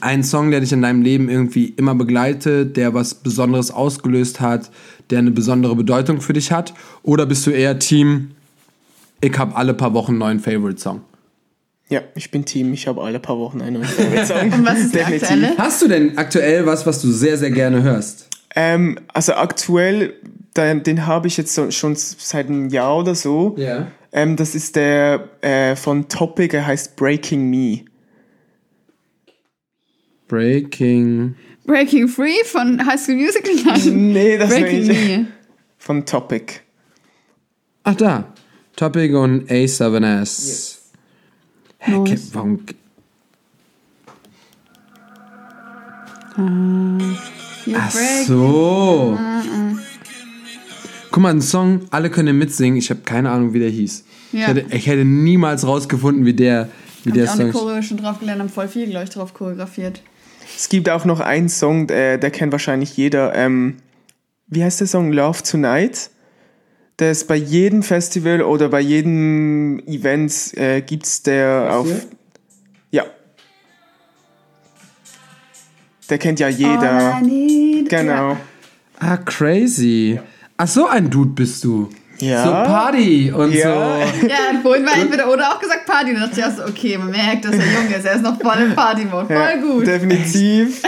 Ein 0.00 0.24
Song, 0.24 0.50
der 0.50 0.60
dich 0.60 0.72
in 0.72 0.82
deinem 0.82 1.00
Leben 1.00 1.30
irgendwie 1.30 1.66
immer 1.66 1.94
begleitet, 1.94 2.76
der 2.76 2.92
was 2.92 3.14
Besonderes 3.14 3.70
ausgelöst 3.70 4.40
hat, 4.40 4.70
der 5.08 5.20
eine 5.20 5.30
besondere 5.30 5.74
Bedeutung 5.74 6.20
für 6.20 6.34
dich 6.34 6.52
hat? 6.52 6.74
Oder 7.02 7.24
bist 7.24 7.46
du 7.46 7.50
eher 7.50 7.78
Team, 7.78 8.32
ich 9.22 9.38
habe 9.38 9.56
alle 9.56 9.72
paar 9.72 9.94
Wochen 9.94 10.12
einen 10.12 10.18
neuen 10.18 10.40
Favorite-Song? 10.40 11.00
Ja, 11.88 12.02
ich 12.14 12.30
bin 12.30 12.44
Team, 12.44 12.74
ich 12.74 12.88
habe 12.88 13.00
alle 13.02 13.20
paar 13.20 13.38
Wochen 13.38 13.62
einen 13.62 13.80
neuen 13.80 13.88
Favorite-Song. 13.88 14.52
Und 14.52 14.66
was 14.66 14.80
ist 14.80 14.94
der 14.94 15.06
aktuelle? 15.06 15.56
Hast 15.56 15.80
du 15.80 15.88
denn 15.88 16.18
aktuell 16.18 16.66
was, 16.66 16.84
was 16.84 17.00
du 17.00 17.10
sehr, 17.10 17.38
sehr 17.38 17.50
gerne 17.50 17.82
hörst? 17.82 18.28
Ähm, 18.56 18.98
also 19.12 19.34
aktuell, 19.34 20.14
den, 20.56 20.82
den 20.82 21.06
habe 21.06 21.28
ich 21.28 21.36
jetzt 21.36 21.54
so, 21.54 21.70
schon 21.70 21.94
seit 21.94 22.46
einem 22.48 22.70
Jahr 22.70 22.98
oder 22.98 23.14
so. 23.14 23.54
Ja. 23.58 23.88
Ähm, 24.12 24.36
das 24.36 24.54
ist 24.54 24.76
der 24.76 25.28
äh, 25.42 25.76
von 25.76 26.08
Topic, 26.08 26.56
er 26.56 26.66
heißt 26.66 26.96
Breaking 26.96 27.50
Me. 27.50 27.84
Breaking. 30.28 31.36
Breaking 31.66 32.08
Free 32.08 32.42
von 32.44 32.84
High 32.86 32.98
School 33.00 33.16
Musical? 33.16 33.52
Nein. 33.64 34.12
Nee, 34.12 34.38
das 34.38 34.48
Breaking 34.50 34.86
nicht. 34.86 35.08
Me. 35.18 35.26
Von 35.78 36.04
Topic. 36.04 36.54
Ach 37.84 37.94
da. 37.94 38.32
Topic 38.74 39.14
und 39.14 39.48
A7S. 39.50 40.78
Hä, 41.78 41.90
Nice. 41.98 42.10
ke- 42.30 42.34
warum? 42.34 42.60
You 47.66 47.74
Ach 47.76 47.90
so. 48.26 49.18
Guck 51.10 51.22
mal, 51.22 51.30
ein 51.30 51.40
Song, 51.40 51.80
alle 51.90 52.10
können 52.10 52.38
mitsingen. 52.38 52.76
Ich 52.76 52.90
habe 52.90 53.00
keine 53.04 53.30
Ahnung, 53.30 53.52
wie 53.54 53.58
der 53.58 53.70
hieß. 53.70 54.04
Ich, 54.32 54.38
Ja. 54.40 54.48
hätte, 54.48 54.66
ich 54.74 54.86
hätte 54.86 55.04
niemals 55.04 55.66
rausgefunden, 55.66 56.24
wie 56.26 56.34
der, 56.34 56.68
wie 57.04 57.10
Hab 57.10 57.14
der 57.14 57.24
ich 57.24 57.30
auch 57.30 57.34
eine 57.38 57.52
Song. 57.52 57.60
Choreo 57.62 57.82
schon 57.82 57.96
drauf 57.96 58.20
gelernt, 58.20 58.40
haben 58.40 58.48
voll 58.48 58.68
viel, 58.68 58.86
glaube 58.88 59.04
ich, 59.04 59.10
drauf 59.10 59.32
choreografiert. 59.34 60.02
Es 60.56 60.68
gibt 60.68 60.88
auch 60.88 61.04
noch 61.04 61.20
einen 61.20 61.48
Song, 61.48 61.86
der, 61.86 62.18
der 62.18 62.30
kennt 62.30 62.52
wahrscheinlich 62.52 62.96
jeder. 62.96 63.34
Ähm, 63.34 63.76
wie 64.48 64.62
heißt 64.62 64.80
der 64.80 64.86
Song? 64.86 65.12
Love 65.12 65.42
Tonight. 65.42 66.10
Der 66.98 67.10
ist 67.10 67.28
bei 67.28 67.36
jedem 67.36 67.82
Festival 67.82 68.42
oder 68.42 68.68
bei 68.68 68.80
jedem 68.80 69.80
Event 69.86 70.56
äh, 70.56 70.80
gibt's 70.80 71.22
der 71.22 71.68
auf. 71.76 71.88
Ja. 71.88 71.96
Der 76.10 76.18
kennt 76.18 76.40
ja 76.40 76.48
jeder. 76.48 77.14
All 77.16 77.22
I 77.22 77.26
need- 77.26 77.88
Genau. 77.88 78.30
Ja. 78.32 78.36
Ah, 78.98 79.16
crazy. 79.18 80.18
Ach, 80.56 80.66
so 80.68 80.86
ein 80.86 81.10
Dude 81.10 81.30
bist 81.30 81.62
du. 81.64 81.90
Ja. 82.18 82.44
So 82.44 82.50
Party 82.50 83.30
und 83.30 83.52
Ja. 83.52 83.98
so. 84.06 84.26
Ja, 84.26 84.58
vorhin 84.62 84.86
war 84.86 84.96
entweder 84.96 85.30
oder 85.30 85.50
auch 85.52 85.60
gesagt 85.60 85.84
Party. 85.84 86.10
Und 86.12 86.20
dann 86.20 86.30
dachte 86.30 86.40
ich 86.40 86.46
auch 86.46 86.56
so, 86.56 86.64
okay, 86.64 86.96
man 86.96 87.10
merkt, 87.10 87.44
dass 87.44 87.52
er 87.54 87.58
jung 87.60 87.90
ist. 87.94 88.06
Er 88.06 88.14
ist 88.14 88.22
noch 88.22 88.40
voll 88.40 88.56
im 88.62 88.74
Party-Mode. 88.74 89.26
Voll 89.26 89.36
Ja, 89.36 89.56
gut. 89.56 89.86
Definitiv. 89.86 90.82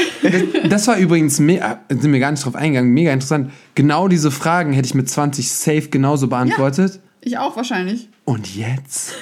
Das 0.70 0.86
war 0.88 0.96
übrigens, 0.96 1.38
mega, 1.38 1.80
sind 1.90 2.10
wir 2.12 2.18
gar 2.20 2.30
nicht 2.30 2.44
drauf 2.44 2.54
eingegangen, 2.56 2.92
mega 2.92 3.12
interessant. 3.12 3.52
Genau 3.74 4.08
diese 4.08 4.30
Fragen 4.30 4.72
hätte 4.72 4.86
ich 4.86 4.94
mit 4.94 5.10
20 5.10 5.50
safe 5.52 5.88
genauso 5.90 6.28
beantwortet. 6.28 6.98
Ich 7.20 7.36
auch 7.36 7.56
wahrscheinlich. 7.56 8.08
Und 8.24 8.56
jetzt 8.56 9.12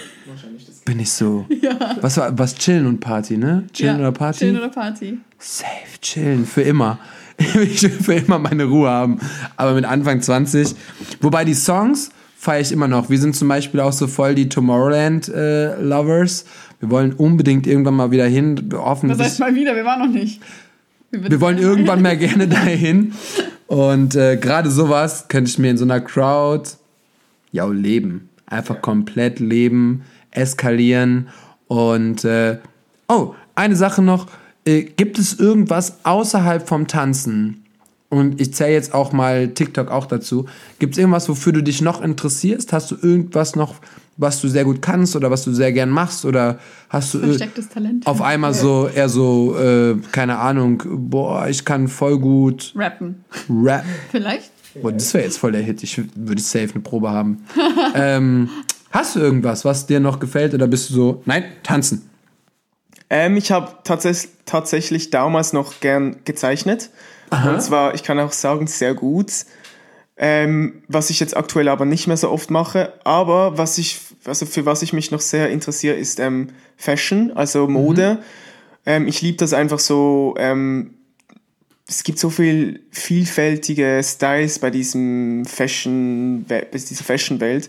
bin 0.87 1.01
ich 1.01 1.13
so. 1.13 1.45
Was 2.01 2.17
war 2.17 2.39
was 2.39 2.55
chillen 2.55 2.87
und 2.87 3.01
Party, 3.01 3.37
ne? 3.37 3.65
Chillen 3.75 3.97
ja. 3.97 4.01
oder 4.01 4.13
Party? 4.13 4.39
Chillen 4.39 4.57
oder 4.57 4.71
Party. 4.71 5.19
Safe 5.39 6.01
chillen 6.01 6.47
für 6.47 6.63
immer. 6.63 6.99
Ich 7.39 7.83
will 7.83 7.91
für 7.91 8.15
immer 8.15 8.39
meine 8.39 8.65
Ruhe 8.65 8.89
haben. 8.89 9.19
Aber 9.59 9.75
mit 9.75 9.85
Anfang 9.85 10.23
20. 10.23 10.75
Wobei 11.21 11.45
die 11.45 11.53
Songs 11.53 12.09
feiere 12.35 12.63
ich 12.63 12.73
immer 12.73 12.89
noch. 12.89 13.11
Wir 13.11 13.19
sind 13.19 13.37
zum 13.37 13.49
Beispiel 13.49 13.81
auch 13.81 13.93
so 13.93 14.07
voll 14.07 14.35
die 14.35 14.49
Tomorrowland-Lovers. 14.49 16.47
wir 16.81 16.91
wollen 16.91 17.13
unbedingt 17.13 17.67
irgendwann 17.67 17.93
mal 17.93 18.11
wieder 18.11 18.25
hin. 18.25 18.71
Das 18.71 18.81
Hoffentlich. 18.81 19.19
heißt 19.19 19.41
mal 19.41 19.55
wieder, 19.55 19.77
wir 19.77 19.85
waren 19.85 19.99
noch 20.01 20.09
nicht. 20.09 20.41
Wir 21.11 21.39
wollen 21.43 21.59
irgendwann 21.59 22.01
mal 22.01 22.17
gerne 22.17 22.49
dahin. 22.49 23.13
Und 23.67 24.15
äh, 24.15 24.39
gerade 24.39 24.71
sowas 24.71 25.29
könnte 25.29 25.51
ich 25.51 25.59
mir 25.59 25.73
in 25.73 25.77
so 25.77 25.85
einer 25.85 26.01
Crowd 26.01 26.71
ja 27.53 27.67
leben. 27.67 28.31
Einfach 28.47 28.81
komplett 28.81 29.41
leben, 29.41 30.05
eskalieren. 30.37 31.29
Und 31.69 32.25
äh, 32.25 32.59
oh, 33.09 33.35
eine 33.55 33.77
Sache 33.77 34.03
noch. 34.03 34.27
Äh, 34.65 34.83
gibt 34.83 35.19
es 35.19 35.35
irgendwas 35.39 35.99
außerhalb 36.05 36.67
vom 36.69 36.87
Tanzen? 36.87 37.63
Und 38.09 38.41
ich 38.41 38.55
zähle 38.55 38.73
jetzt 38.73 38.95
auch 38.95 39.13
mal 39.13 39.49
TikTok 39.49 39.91
auch 39.91 40.07
dazu. 40.07 40.47
Gibt 40.79 40.95
es 40.95 40.99
irgendwas, 40.99 41.29
wofür 41.29 41.53
du 41.53 41.63
dich 41.63 41.83
noch 41.83 42.01
interessierst? 42.03 42.73
Hast 42.73 42.93
du 42.93 42.97
irgendwas 43.03 43.57
noch, 43.57 43.75
was 44.17 44.41
du 44.41 44.49
sehr 44.49 44.65
gut 44.65 44.81
kannst 44.81 45.17
oder 45.17 45.31
was 45.33 45.43
du 45.45 45.53
sehr 45.53 45.73
gern 45.73 45.91
machst? 45.91 46.25
Oder 46.25 46.59
hast 46.89 47.15
du 47.15 47.19
ir- 47.19 47.25
Verstecktes 47.27 47.69
Talent. 47.69 48.07
auf 48.07 48.23
einmal 48.23 48.55
so 48.55 48.87
eher 48.89 49.09
so, 49.09 49.57
äh, 49.59 49.97
keine 50.13 50.39
Ahnung, 50.39 50.83
boah, 50.87 51.49
ich 51.49 51.65
kann 51.65 51.89
voll 51.89 52.19
gut 52.21 52.73
Rappen. 52.77 53.25
Rap. 53.51 53.85
Vielleicht? 54.13 54.53
Boah, 54.81 54.93
das 54.93 55.13
wäre 55.13 55.25
jetzt 55.25 55.39
voll 55.39 55.53
der 55.53 55.63
Hit. 55.63 55.83
Ich 55.83 56.01
würde 56.15 56.41
safe 56.41 56.71
eine 56.75 56.83
Probe 56.83 57.11
haben. 57.11 57.45
ähm, 57.97 58.49
hast 58.97 59.15
du 59.15 59.21
irgendwas, 59.21 59.65
was 59.65 59.87
dir 59.87 60.01
noch 60.01 60.19
gefällt 60.19 60.55
oder 60.55 60.67
bist 60.67 60.91
du 60.91 60.95
so, 60.95 61.23
nein, 61.27 61.45
tanzen? 61.63 62.11
Ähm, 63.09 63.37
ich 63.37 63.53
habe 63.53 63.71
tatsächlich, 63.85 64.33
tatsächlich 64.47 65.11
damals 65.11 65.53
noch 65.53 65.81
gern 65.81 66.17
gezeichnet. 66.25 66.91
Und 67.31 67.61
zwar, 67.61 67.95
ich 67.95 68.03
kann 68.03 68.19
auch 68.19 68.33
sagen, 68.33 68.67
sehr 68.67 68.95
gut. 68.95 69.33
Ähm, 70.17 70.83
was 70.89 71.11
ich 71.11 71.21
jetzt 71.21 71.37
aktuell 71.37 71.69
aber 71.69 71.85
nicht 71.85 72.07
mehr 72.07 72.17
so 72.17 72.31
oft 72.31 72.51
mache. 72.51 72.95
Aber 73.05 73.59
was 73.59 73.79
ich, 73.79 73.99
also 74.25 74.47
für 74.47 74.65
was 74.65 74.83
ich 74.83 74.93
mich 74.93 75.11
noch 75.11 75.21
sehr 75.21 75.51
interessiere, 75.51 75.95
ist 75.95 76.21
ähm, 76.21 76.49
Fashion, 76.77 77.33
also 77.35 77.69
Mode. 77.69 78.19
Ähm, 78.87 79.09
ich 79.09 79.21
liebe 79.23 79.37
das 79.37 79.53
einfach 79.53 79.79
so. 79.79 80.35
Ähm, 80.39 80.95
es 81.89 82.03
gibt 82.03 82.19
so 82.19 82.31
viel 82.31 82.81
vielfältige 82.91 84.01
Styles 84.03 84.59
bei 84.59 84.71
diesem 84.71 85.45
Fashion, 85.45 86.45
bei 86.49 86.67
dieser 86.73 87.05
Fashion-Welt. 87.05 87.69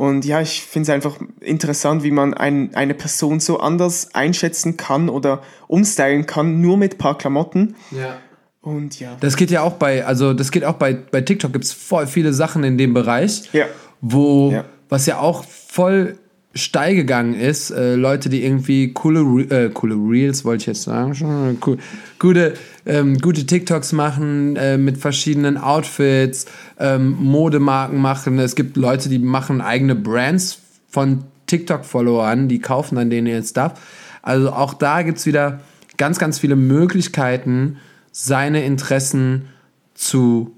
Und 0.00 0.24
ja, 0.24 0.40
ich 0.40 0.62
finde 0.62 0.84
es 0.84 0.94
einfach 0.94 1.18
interessant, 1.42 2.02
wie 2.04 2.10
man 2.10 2.32
ein, 2.32 2.74
eine 2.74 2.94
Person 2.94 3.38
so 3.38 3.60
anders 3.60 4.14
einschätzen 4.14 4.78
kann 4.78 5.10
oder 5.10 5.42
umstylen 5.68 6.24
kann, 6.24 6.62
nur 6.62 6.78
mit 6.78 6.94
ein 6.94 6.96
paar 6.98 7.18
Klamotten. 7.18 7.74
Ja. 7.90 8.16
Und 8.62 8.98
ja. 8.98 9.18
Das 9.20 9.36
geht 9.36 9.50
ja 9.50 9.60
auch 9.60 9.74
bei, 9.74 10.06
also 10.06 10.32
das 10.32 10.52
geht 10.52 10.64
auch 10.64 10.76
bei, 10.76 10.94
bei 10.94 11.20
TikTok, 11.20 11.52
gibt 11.52 11.66
es 11.66 11.74
voll 11.74 12.06
viele 12.06 12.32
Sachen 12.32 12.64
in 12.64 12.78
dem 12.78 12.94
Bereich, 12.94 13.50
Ja. 13.52 13.66
wo, 14.00 14.50
Ja. 14.52 14.64
was 14.88 15.04
ja 15.04 15.18
auch 15.18 15.44
voll 15.44 16.16
steil 16.54 16.96
gegangen 16.96 17.34
ist, 17.34 17.70
äh, 17.70 17.94
Leute, 17.94 18.28
die 18.28 18.44
irgendwie 18.44 18.92
coole, 18.92 19.20
Re 19.20 19.66
äh, 19.66 19.70
coole 19.70 19.94
Reels, 19.94 20.44
wollte 20.44 20.62
ich 20.62 20.66
jetzt 20.66 20.82
sagen, 20.82 21.14
schon, 21.14 21.58
cool, 21.64 21.78
gute, 22.18 22.54
ähm, 22.86 23.18
gute 23.18 23.46
TikToks 23.46 23.92
machen 23.92 24.56
äh, 24.56 24.76
mit 24.76 24.98
verschiedenen 24.98 25.56
Outfits, 25.56 26.46
ähm, 26.78 27.16
Modemarken 27.20 28.00
machen. 28.00 28.38
Es 28.38 28.56
gibt 28.56 28.76
Leute, 28.76 29.08
die 29.08 29.20
machen 29.20 29.60
eigene 29.60 29.94
Brands 29.94 30.58
von 30.88 31.24
TikTok-Followern, 31.46 32.48
die 32.48 32.58
kaufen 32.60 32.96
dann 32.96 33.10
denen 33.10 33.28
ihren 33.28 33.44
Stuff. 33.44 33.74
Also 34.22 34.52
auch 34.52 34.74
da 34.74 35.02
gibt's 35.02 35.26
wieder 35.26 35.60
ganz, 35.96 36.18
ganz 36.18 36.38
viele 36.38 36.56
Möglichkeiten, 36.56 37.76
seine 38.10 38.64
Interessen 38.64 39.46
zu 39.94 40.52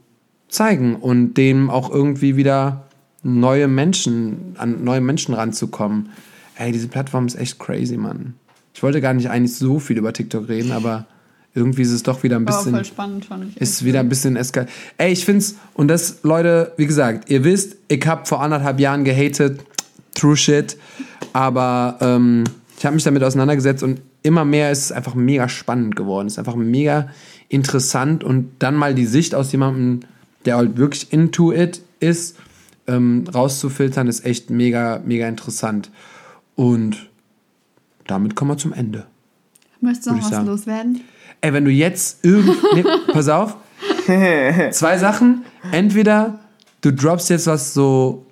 zeigen 0.49 0.97
und 0.97 1.35
dem 1.35 1.69
auch 1.69 1.91
irgendwie 1.91 2.37
wieder 2.37 2.87
neue 3.23 3.69
Menschen, 3.69 4.55
an 4.59 4.85
neue 4.85 5.01
Menschen 5.01 5.35
ranzukommen. 5.35 6.11
Ey, 6.57 6.73
diese 6.73 6.89
Plattform 6.89 7.27
ist 7.27 7.39
echt 7.39 7.59
crazy, 7.59 7.97
Mann. 7.97 8.35
Ich 8.75 8.83
wollte 8.83 9.01
gar 9.01 9.15
nicht 9.15 9.31
eigentlich 9.31 9.57
so 9.57 9.79
viel 9.79 9.99
über 9.99 10.13
TikTok 10.13 10.49
reden, 10.49 10.73
aber 10.73 11.07
irgendwie 11.55 11.83
ist 11.83 11.93
es 11.93 12.03
doch 12.03 12.23
wieder 12.23 12.37
ein 12.37 12.47
War 12.47 12.57
bisschen 12.57 12.73
voll 12.75 12.85
spannend, 12.85 13.25
fand 13.27 13.45
ich. 13.49 13.61
ist 13.61 13.85
wieder 13.85 14.01
ein 14.01 14.09
bisschen 14.09 14.37
eskal. 14.37 14.67
Ey, 14.97 15.13
ich 15.13 15.25
find's, 15.25 15.57
und 15.75 15.89
das, 15.89 16.21
Leute, 16.23 16.73
wie 16.77 16.87
gesagt, 16.87 17.31
ihr 17.31 17.45
wisst, 17.45 17.77
ich 17.89 18.07
hab 18.07 18.27
vor 18.27 18.43
anderthalb 18.43 18.81
Jahren 18.81 19.05
gehatet, 19.05 19.61
true 20.15 20.37
shit, 20.37 20.77
aber 21.33 21.99
ähm, 22.01 22.45
ich 22.79 22.87
habe 22.87 22.95
mich 22.95 23.05
damit 23.05 23.23
auseinandergesetzt 23.23 23.83
und 23.83 24.01
immer 24.23 24.45
mehr 24.45 24.71
ist 24.71 24.87
es 24.87 24.93
einfach 24.93 25.15
mega 25.15 25.49
spannend 25.49 25.95
geworden. 25.95 26.27
Es 26.27 26.35
ist 26.35 26.39
einfach 26.39 26.57
mega 26.57 27.11
interessant 27.49 28.25
und 28.25 28.51
dann 28.59 28.75
mal 28.75 28.95
die 28.95 29.07
Sicht 29.07 29.35
aus 29.35 29.53
jemandem, 29.53 30.01
der 30.47 30.57
halt 30.57 30.77
wirklich 30.79 31.13
into 31.13 31.53
it 31.53 31.83
ist, 32.01 32.37
ähm, 32.87 33.25
rauszufiltern, 33.33 34.09
ist 34.09 34.25
echt 34.25 34.51
mega, 34.51 35.01
mega 35.05 35.29
interessant. 35.29 35.91
Und 36.55 37.11
damit 38.07 38.35
kommen 38.35 38.53
wir 38.53 38.59
zum 38.59 38.73
Ende. 38.73 39.07
Möchtest 39.81 40.07
du 40.07 40.13
noch 40.13 40.23
was 40.23 40.31
sagen. 40.31 40.47
loswerden? 40.47 41.01
Ey, 41.41 41.53
wenn 41.53 41.65
du 41.65 41.71
jetzt 41.71 42.25
irgend... 42.25 42.57
Nee, 42.75 42.85
pass 43.13 43.29
auf. 43.29 43.57
Zwei 44.71 44.99
Sachen. 44.99 45.45
Entweder 45.73 46.39
du 46.81 46.93
droppst 46.93 47.31
jetzt 47.31 47.47
was 47.47 47.75
so 47.75 48.27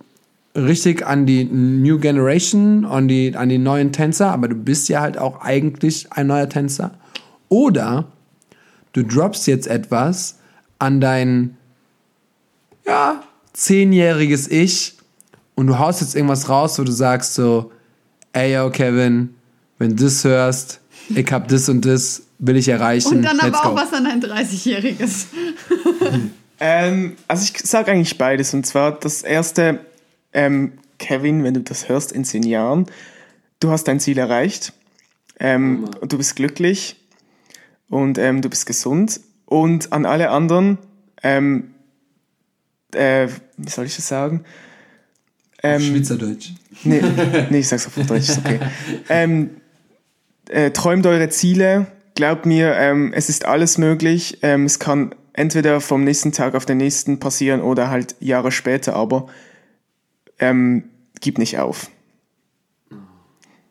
richtig 0.57 1.07
an 1.07 1.26
die 1.26 1.44
New 1.44 1.98
Generation, 1.98 2.84
an 2.84 3.09
die, 3.09 3.36
an 3.36 3.48
die 3.48 3.59
neuen 3.59 3.92
Tänzer, 3.92 4.32
aber 4.32 4.48
du 4.48 4.55
bist 4.55 4.88
ja 4.88 5.01
halt 5.01 5.18
auch 5.18 5.40
eigentlich 5.40 6.12
ein 6.12 6.26
neuer 6.26 6.48
Tänzer. 6.48 6.92
Oder 7.48 8.07
du 8.92 9.03
droppst 9.03 9.46
jetzt 9.46 9.66
etwas 9.66 10.38
an 10.78 11.01
dein, 11.01 11.57
ja, 12.86 13.22
zehnjähriges 13.53 14.48
Ich 14.48 14.94
und 15.55 15.66
du 15.66 15.78
haust 15.78 16.01
jetzt 16.01 16.14
irgendwas 16.14 16.48
raus, 16.48 16.78
wo 16.78 16.84
du 16.84 16.92
sagst 16.92 17.34
so, 17.34 17.72
ey 18.32 18.55
yo 18.55 18.70
Kevin, 18.70 19.34
wenn 19.78 19.96
du 19.96 20.05
das 20.05 20.24
hörst, 20.24 20.80
ich 21.09 21.30
hab 21.32 21.48
das 21.48 21.68
und 21.68 21.84
das, 21.84 22.22
will 22.38 22.57
ich 22.57 22.68
erreichen. 22.68 23.18
Und 23.18 23.22
dann 23.22 23.36
Let's 23.36 23.46
aber 23.46 23.66
auch 23.66 23.70
go. 23.70 23.76
was 23.76 23.92
an 23.92 24.07
ein 24.07 24.22
30-Jähriges. 24.22 25.26
Ähm, 26.61 27.16
also 27.26 27.51
ich 27.51 27.59
sage 27.59 27.90
eigentlich 27.90 28.18
beides. 28.18 28.53
Und 28.53 28.66
zwar 28.66 28.92
das 28.92 29.22
erste, 29.22 29.80
ähm, 30.34 30.72
Kevin, 30.98 31.42
wenn 31.42 31.55
du 31.55 31.61
das 31.61 31.88
hörst 31.88 32.12
in 32.12 32.24
zehn 32.24 32.42
Jahren, 32.42 32.86
du 33.61 33.70
hast 33.70 33.84
dein 33.84 33.98
Ziel 33.98 34.18
erreicht. 34.18 34.74
Ähm, 35.38 35.88
und 36.03 36.12
du 36.12 36.18
bist 36.18 36.36
glücklich 36.36 36.96
und 37.88 38.18
ähm, 38.18 38.42
du 38.42 38.51
bist 38.51 38.66
gesund. 38.66 39.20
Und 39.46 39.92
an 39.92 40.05
alle 40.05 40.30
anderen, 40.30 40.76
ähm, 41.22 41.74
äh, 42.95 43.28
wie 43.57 43.70
soll 43.70 43.86
ich 43.86 43.97
das 43.97 44.09
sagen? 44.09 44.45
Ähm, 45.62 45.80
Schweizerdeutsch. 45.80 46.53
Nee, 46.84 47.03
nee, 47.51 47.59
ich 47.59 47.68
sag's 47.68 47.86
auf 47.86 47.95
Deutsch, 47.95 48.28
ist 48.28 48.38
okay. 48.38 48.61
Ähm, 49.09 49.51
äh, 50.49 50.70
träumt 50.70 51.07
eure 51.07 51.28
Ziele, 51.28 51.86
glaubt 52.14 52.47
mir, 52.47 52.74
ähm, 52.74 53.12
es 53.14 53.28
ist 53.28 53.45
alles 53.45 53.78
möglich. 53.78 54.38
Ähm, 54.43 54.64
es 54.64 54.78
kann 54.78 55.14
entweder 55.32 55.80
vom 55.80 56.05
nächsten 56.05 56.32
Tag 56.32 56.55
auf 56.55 56.66
den 56.66 56.78
nächsten 56.78 57.20
passieren 57.20 57.61
oder 57.61 57.91
halt 57.91 58.16
Jahre 58.20 58.53
später, 58.53 58.95
aber 58.95 59.26
ähm, 60.38 60.84
gib 61.20 61.38
nicht 61.38 61.59
auf. 61.59 61.91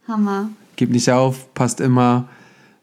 Hammer. 0.08 0.50
Gib 0.76 0.92
nicht 0.92 1.12
auf, 1.12 1.54
passt 1.54 1.82
immer. 1.82 2.30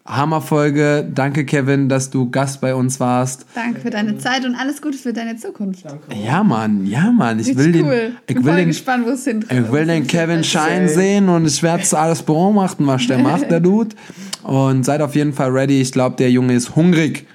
Hammerfolge. 0.07 1.07
Danke, 1.13 1.45
Kevin, 1.45 1.89
dass 1.89 2.11
du 2.11 2.31
Gast 2.31 2.61
bei 2.61 2.75
uns 2.75 3.01
warst. 3.01 3.47
Danke 3.55 3.81
für 3.81 3.91
deine 3.91 4.19
Zeit 4.19 4.45
und 4.45 4.55
alles 4.55 4.81
Gute 4.81 4.97
für 4.97 5.13
deine 5.13 5.37
Zukunft. 5.37 5.85
Ja, 6.15 6.43
Mann, 6.43 6.87
ja, 6.87 7.11
Mann. 7.11 7.39
Ich 7.39 7.57
will 7.57 7.73
den, 7.73 7.85
cool. 7.85 8.13
ich 8.27 8.35
Bin 8.35 8.45
will 8.45 8.57
den, 8.57 8.69
gespannt, 8.69 9.07
wo 9.07 9.11
es 9.11 9.25
hin 9.25 9.45
ich 9.49 9.73
will 9.73 9.87
den 9.87 10.07
Kevin 10.07 10.45
Schein 10.45 10.89
sehen 10.89 11.29
und 11.29 11.47
ich 11.47 11.63
werde 11.63 11.85
alles 11.99 12.23
beobachten, 12.23 12.87
was 12.87 13.07
der 13.07 13.19
macht, 13.19 13.51
der 13.51 13.61
Dude. 13.67 13.95
Und 14.43 14.85
seid 14.85 15.01
auf 15.01 15.15
jeden 15.17 15.33
Fall 15.33 15.51
ready. 15.51 15.81
Ich 15.81 15.93
glaube, 15.93 16.17
der 16.17 16.31
Junge 16.31 16.55
ist 16.55 16.77
hungrig. 16.77 17.27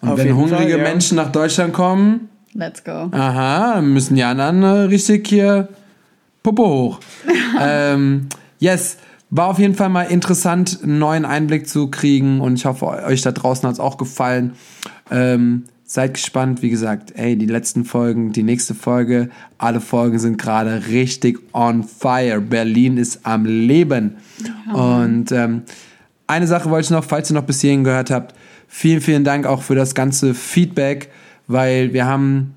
Und 0.00 0.10
Auf 0.10 0.18
wenn 0.18 0.26
jeden 0.26 0.38
hungrige 0.38 0.72
Fall, 0.72 0.78
ja. 0.78 0.84
Menschen 0.84 1.16
nach 1.16 1.32
Deutschland 1.32 1.72
kommen, 1.72 2.28
Let's 2.52 2.84
go. 2.84 3.08
aha, 3.10 3.80
müssen 3.80 4.14
die 4.14 4.22
anderen 4.22 4.62
äh, 4.62 4.66
richtig 4.82 5.26
hier 5.26 5.68
Popo 6.42 6.68
hoch. 6.68 7.00
ähm, 7.60 8.28
yes, 8.60 8.98
war 9.36 9.48
auf 9.48 9.58
jeden 9.58 9.74
Fall 9.74 9.88
mal 9.88 10.04
interessant, 10.04 10.78
einen 10.84 11.00
neuen 11.00 11.24
Einblick 11.24 11.68
zu 11.68 11.88
kriegen 11.88 12.40
und 12.40 12.54
ich 12.54 12.66
hoffe, 12.66 12.86
euch 12.86 13.20
da 13.22 13.32
draußen 13.32 13.66
hat 13.66 13.74
es 13.74 13.80
auch 13.80 13.98
gefallen. 13.98 14.52
Ähm, 15.10 15.64
seid 15.84 16.14
gespannt, 16.14 16.62
wie 16.62 16.70
gesagt, 16.70 17.12
ey, 17.16 17.36
die 17.36 17.46
letzten 17.46 17.84
Folgen, 17.84 18.32
die 18.32 18.44
nächste 18.44 18.74
Folge, 18.74 19.30
alle 19.58 19.80
Folgen 19.80 20.20
sind 20.20 20.38
gerade 20.38 20.86
richtig 20.86 21.40
on 21.52 21.82
fire. 21.82 22.40
Berlin 22.40 22.96
ist 22.96 23.20
am 23.24 23.44
Leben. 23.44 24.18
Und 24.72 25.32
ähm, 25.32 25.62
eine 26.28 26.46
Sache 26.46 26.70
wollte 26.70 26.84
ich 26.84 26.90
noch, 26.90 27.04
falls 27.04 27.30
ihr 27.30 27.34
noch 27.34 27.42
bis 27.42 27.60
hierhin 27.60 27.82
gehört 27.82 28.12
habt, 28.12 28.36
vielen, 28.68 29.00
vielen 29.00 29.24
Dank 29.24 29.46
auch 29.46 29.62
für 29.62 29.74
das 29.74 29.96
ganze 29.96 30.32
Feedback, 30.34 31.10
weil 31.48 31.92
wir 31.92 32.06
haben 32.06 32.54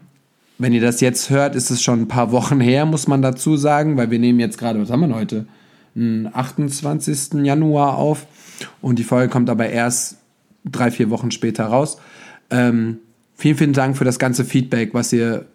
wenn 0.59 0.73
ihr 0.73 0.81
das 0.81 1.01
jetzt 1.01 1.29
hört, 1.29 1.55
ist 1.55 1.69
es 1.69 1.83
schon 1.83 2.01
ein 2.01 2.07
paar 2.07 2.31
Wochen 2.31 2.59
her, 2.59 2.87
muss 2.87 3.07
man 3.07 3.21
dazu 3.21 3.57
sagen, 3.57 3.95
weil 3.95 4.09
wir 4.09 4.17
nehmen 4.17 4.39
jetzt 4.39 4.57
gerade, 4.57 4.81
was 4.81 4.89
haben 4.89 5.07
wir 5.07 5.15
heute? 5.15 5.45
Den 5.97 6.29
28. 6.31 7.43
Januar 7.43 7.97
auf 7.97 8.27
und 8.81 8.99
die 8.99 9.03
Folge 9.03 9.29
kommt 9.29 9.49
aber 9.49 9.67
erst 9.67 10.17
drei, 10.63 10.91
vier 10.91 11.09
Wochen 11.09 11.31
später 11.31 11.65
raus. 11.65 11.97
Ähm, 12.51 12.99
vielen, 13.35 13.57
vielen 13.57 13.73
Dank 13.73 13.97
für 13.97 14.05
das 14.05 14.19
ganze 14.19 14.45
Feedback, 14.45 14.93
was 14.93 15.11
ihr 15.11 15.47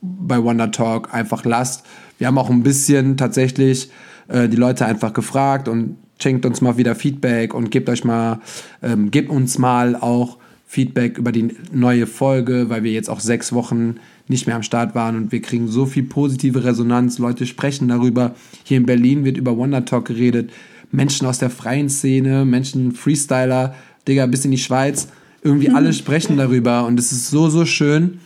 bei 0.00 0.40
Wonder 0.40 0.70
Talk 0.70 1.12
einfach 1.12 1.44
lasst. 1.44 1.84
Wir 2.16 2.28
haben 2.28 2.38
auch 2.38 2.48
ein 2.48 2.62
bisschen 2.62 3.16
tatsächlich 3.16 3.90
äh, 4.28 4.48
die 4.48 4.56
Leute 4.56 4.86
einfach 4.86 5.12
gefragt 5.12 5.66
und 5.66 5.96
schenkt 6.20 6.46
uns 6.46 6.60
mal 6.60 6.76
wieder 6.76 6.94
Feedback 6.94 7.52
und 7.52 7.72
gebt 7.72 7.88
euch 7.88 8.04
mal, 8.04 8.40
ähm, 8.82 9.10
gebt 9.10 9.30
uns 9.30 9.58
mal 9.58 9.96
auch 9.96 10.38
Feedback 10.70 11.16
über 11.16 11.32
die 11.32 11.56
neue 11.72 12.06
Folge, 12.06 12.68
weil 12.68 12.82
wir 12.82 12.92
jetzt 12.92 13.08
auch 13.08 13.20
sechs 13.20 13.54
Wochen 13.54 13.96
nicht 14.28 14.46
mehr 14.46 14.54
am 14.54 14.62
Start 14.62 14.94
waren 14.94 15.16
und 15.16 15.32
wir 15.32 15.40
kriegen 15.40 15.66
so 15.66 15.86
viel 15.86 16.02
positive 16.02 16.62
Resonanz. 16.62 17.18
Leute 17.18 17.46
sprechen 17.46 17.88
darüber. 17.88 18.34
Hier 18.64 18.76
in 18.76 18.84
Berlin 18.84 19.24
wird 19.24 19.38
über 19.38 19.56
Wonder 19.56 19.86
Talk 19.86 20.04
geredet. 20.04 20.50
Menschen 20.92 21.26
aus 21.26 21.38
der 21.38 21.48
freien 21.48 21.88
Szene, 21.88 22.44
Menschen, 22.44 22.92
Freestyler, 22.92 23.74
Digga, 24.06 24.26
bis 24.26 24.44
in 24.44 24.50
die 24.50 24.58
Schweiz. 24.58 25.08
Irgendwie 25.42 25.70
alle 25.74 25.94
sprechen 25.94 26.36
darüber 26.36 26.84
und 26.84 27.00
es 27.00 27.12
ist 27.12 27.30
so, 27.30 27.48
so 27.48 27.64
schön, 27.64 28.20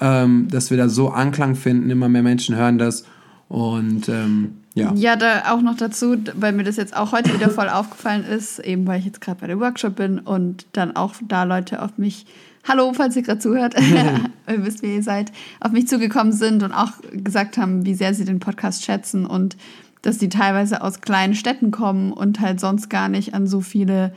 ähm, 0.00 0.48
dass 0.50 0.70
wir 0.70 0.78
da 0.78 0.88
so 0.88 1.10
Anklang 1.10 1.56
finden. 1.56 1.90
Immer 1.90 2.08
mehr 2.08 2.22
Menschen 2.22 2.56
hören 2.56 2.78
das 2.78 3.04
und 3.52 4.08
ähm, 4.08 4.62
ja. 4.72 4.94
Ja, 4.94 5.14
da 5.14 5.52
auch 5.52 5.60
noch 5.60 5.76
dazu, 5.76 6.16
weil 6.34 6.54
mir 6.54 6.64
das 6.64 6.76
jetzt 6.76 6.96
auch 6.96 7.12
heute 7.12 7.34
wieder 7.34 7.50
voll 7.50 7.68
aufgefallen 7.68 8.24
ist, 8.24 8.58
eben 8.60 8.86
weil 8.86 8.98
ich 8.98 9.04
jetzt 9.04 9.20
gerade 9.20 9.42
bei 9.42 9.46
der 9.46 9.60
Workshop 9.60 9.96
bin 9.96 10.18
und 10.20 10.64
dann 10.72 10.96
auch 10.96 11.12
da 11.28 11.44
Leute 11.44 11.82
auf 11.82 11.98
mich, 11.98 12.24
hallo, 12.66 12.94
falls 12.94 13.14
ihr 13.14 13.20
gerade 13.20 13.40
zuhört, 13.40 13.74
ihr 14.48 14.64
wisst, 14.64 14.82
wer 14.82 14.94
ihr 14.94 15.02
seid, 15.02 15.32
auf 15.60 15.70
mich 15.70 15.86
zugekommen 15.86 16.32
sind 16.32 16.62
und 16.62 16.72
auch 16.72 16.92
gesagt 17.12 17.58
haben, 17.58 17.84
wie 17.84 17.92
sehr 17.92 18.14
sie 18.14 18.24
den 18.24 18.40
Podcast 18.40 18.86
schätzen 18.86 19.26
und 19.26 19.58
dass 20.00 20.16
die 20.16 20.30
teilweise 20.30 20.80
aus 20.80 21.02
kleinen 21.02 21.34
Städten 21.34 21.72
kommen 21.72 22.10
und 22.10 22.40
halt 22.40 22.58
sonst 22.58 22.88
gar 22.88 23.10
nicht 23.10 23.34
an 23.34 23.46
so 23.46 23.60
viele 23.60 24.14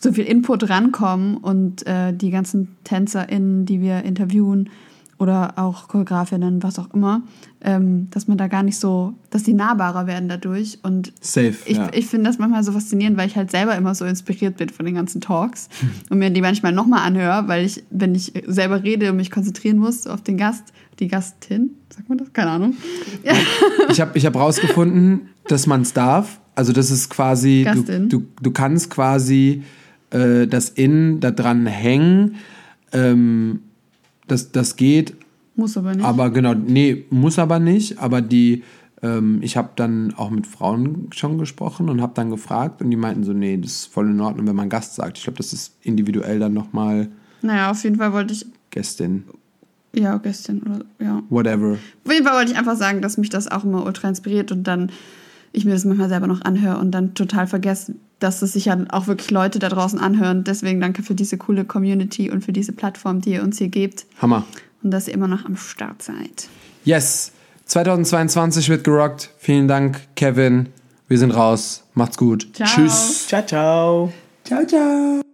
so 0.00 0.12
viel 0.12 0.24
Input 0.26 0.70
rankommen 0.70 1.38
und 1.38 1.84
äh, 1.88 2.12
die 2.14 2.30
ganzen 2.30 2.76
TänzerInnen, 2.84 3.66
die 3.66 3.80
wir 3.80 4.04
interviewen 4.04 4.70
oder 5.20 5.52
auch 5.56 5.86
Choreografinnen, 5.88 6.62
was 6.62 6.78
auch 6.78 6.94
immer, 6.94 7.20
ähm, 7.60 8.08
dass 8.10 8.26
man 8.26 8.38
da 8.38 8.48
gar 8.48 8.62
nicht 8.62 8.78
so, 8.78 9.12
dass 9.28 9.42
die 9.42 9.52
nahbarer 9.52 10.06
werden 10.06 10.30
dadurch. 10.30 10.78
Und 10.82 11.12
Safe. 11.20 11.54
ich, 11.66 11.76
ja. 11.76 11.90
ich 11.92 12.06
finde 12.06 12.30
das 12.30 12.38
manchmal 12.38 12.64
so 12.64 12.72
faszinierend, 12.72 13.18
weil 13.18 13.28
ich 13.28 13.36
halt 13.36 13.50
selber 13.50 13.76
immer 13.76 13.94
so 13.94 14.06
inspiriert 14.06 14.56
bin 14.56 14.70
von 14.70 14.86
den 14.86 14.94
ganzen 14.94 15.20
Talks 15.20 15.68
und 16.10 16.18
mir 16.18 16.30
die 16.30 16.40
manchmal 16.40 16.72
nochmal 16.72 17.06
anhöre, 17.06 17.46
weil 17.48 17.66
ich, 17.66 17.84
wenn 17.90 18.14
ich 18.14 18.32
selber 18.46 18.82
rede 18.82 19.10
und 19.10 19.16
mich 19.16 19.30
konzentrieren 19.30 19.76
muss 19.76 20.06
auf 20.06 20.22
den 20.22 20.38
Gast, 20.38 20.72
die 21.00 21.08
Gastin, 21.08 21.72
sagt 21.90 22.08
man 22.08 22.16
das? 22.16 22.32
Keine 22.32 22.50
Ahnung. 22.52 22.74
Ich 23.90 24.00
habe 24.00 24.16
ich 24.16 24.24
hab 24.24 24.36
rausgefunden, 24.36 25.28
dass 25.48 25.66
man 25.66 25.82
es 25.82 25.92
darf. 25.92 26.40
Also 26.54 26.72
das 26.72 26.90
ist 26.90 27.10
quasi, 27.10 27.66
du, 27.70 28.06
du, 28.08 28.26
du 28.40 28.50
kannst 28.52 28.88
quasi 28.88 29.64
äh, 30.10 30.46
das 30.46 30.70
In 30.70 31.20
da 31.20 31.30
dran 31.30 31.66
hängen. 31.66 32.36
Ähm, 32.92 33.60
das, 34.30 34.52
das 34.52 34.76
geht, 34.76 35.14
Muss 35.56 35.76
aber 35.76 35.94
nicht. 35.94 36.04
aber 36.04 36.30
genau, 36.30 36.54
nee, 36.54 37.04
muss 37.10 37.38
aber 37.38 37.58
nicht. 37.58 37.98
Aber 37.98 38.20
die, 38.20 38.62
ähm, 39.02 39.38
ich 39.42 39.56
habe 39.56 39.70
dann 39.76 40.14
auch 40.14 40.30
mit 40.30 40.46
Frauen 40.46 41.08
schon 41.14 41.38
gesprochen 41.38 41.88
und 41.88 42.00
habe 42.00 42.12
dann 42.14 42.30
gefragt 42.30 42.82
und 42.82 42.90
die 42.90 42.96
meinten 42.96 43.24
so, 43.24 43.32
nee, 43.32 43.56
das 43.56 43.72
ist 43.72 43.86
voll 43.86 44.10
in 44.10 44.20
Ordnung, 44.20 44.46
wenn 44.46 44.56
man 44.56 44.68
Gast 44.68 44.94
sagt. 44.94 45.18
Ich 45.18 45.24
glaube, 45.24 45.38
das 45.38 45.52
ist 45.52 45.74
individuell 45.82 46.38
dann 46.38 46.52
nochmal 46.52 47.08
naja, 47.42 47.70
auf 47.70 47.82
jeden 47.84 47.96
Fall 47.96 48.12
wollte 48.12 48.34
ich, 48.34 48.46
Gästin, 48.70 49.24
ja, 49.94 50.16
Gästin 50.18 50.62
oder, 50.62 50.84
ja. 50.98 51.22
whatever. 51.30 51.72
Auf 52.04 52.12
jeden 52.12 52.24
Fall 52.24 52.36
wollte 52.36 52.52
ich 52.52 52.58
einfach 52.58 52.76
sagen, 52.76 53.02
dass 53.02 53.16
mich 53.16 53.30
das 53.30 53.48
auch 53.48 53.64
immer 53.64 53.84
ultra 53.84 54.08
inspiriert 54.08 54.52
und 54.52 54.64
dann 54.64 54.90
ich 55.52 55.64
mir 55.64 55.72
das 55.72 55.84
manchmal 55.84 56.08
selber 56.08 56.26
noch 56.26 56.42
anhöre 56.42 56.78
und 56.78 56.90
dann 56.92 57.14
total 57.14 57.46
vergesse, 57.46 57.94
dass 58.18 58.42
es 58.42 58.52
sich 58.52 58.66
ja 58.66 58.78
auch 58.90 59.06
wirklich 59.06 59.30
Leute 59.30 59.58
da 59.58 59.68
draußen 59.68 59.98
anhören. 59.98 60.44
Deswegen 60.44 60.80
danke 60.80 61.02
für 61.02 61.14
diese 61.14 61.38
coole 61.38 61.64
Community 61.64 62.30
und 62.30 62.44
für 62.44 62.52
diese 62.52 62.72
Plattform, 62.72 63.20
die 63.20 63.32
ihr 63.32 63.42
uns 63.42 63.58
hier 63.58 63.68
gebt 63.68 64.06
Hammer. 64.20 64.44
und 64.82 64.90
dass 64.90 65.08
ihr 65.08 65.14
immer 65.14 65.28
noch 65.28 65.44
am 65.44 65.56
Start 65.56 66.02
seid. 66.02 66.48
Yes, 66.84 67.32
2022 67.66 68.68
wird 68.68 68.84
gerockt. 68.84 69.30
Vielen 69.38 69.68
Dank, 69.68 70.00
Kevin. 70.16 70.68
Wir 71.08 71.18
sind 71.18 71.32
raus. 71.32 71.84
Macht's 71.94 72.16
gut. 72.16 72.48
Ciao. 72.52 72.68
Tschüss. 72.68 73.26
Ciao, 73.26 73.44
ciao. 73.44 74.12
Ciao, 74.44 74.64
ciao. 74.66 75.29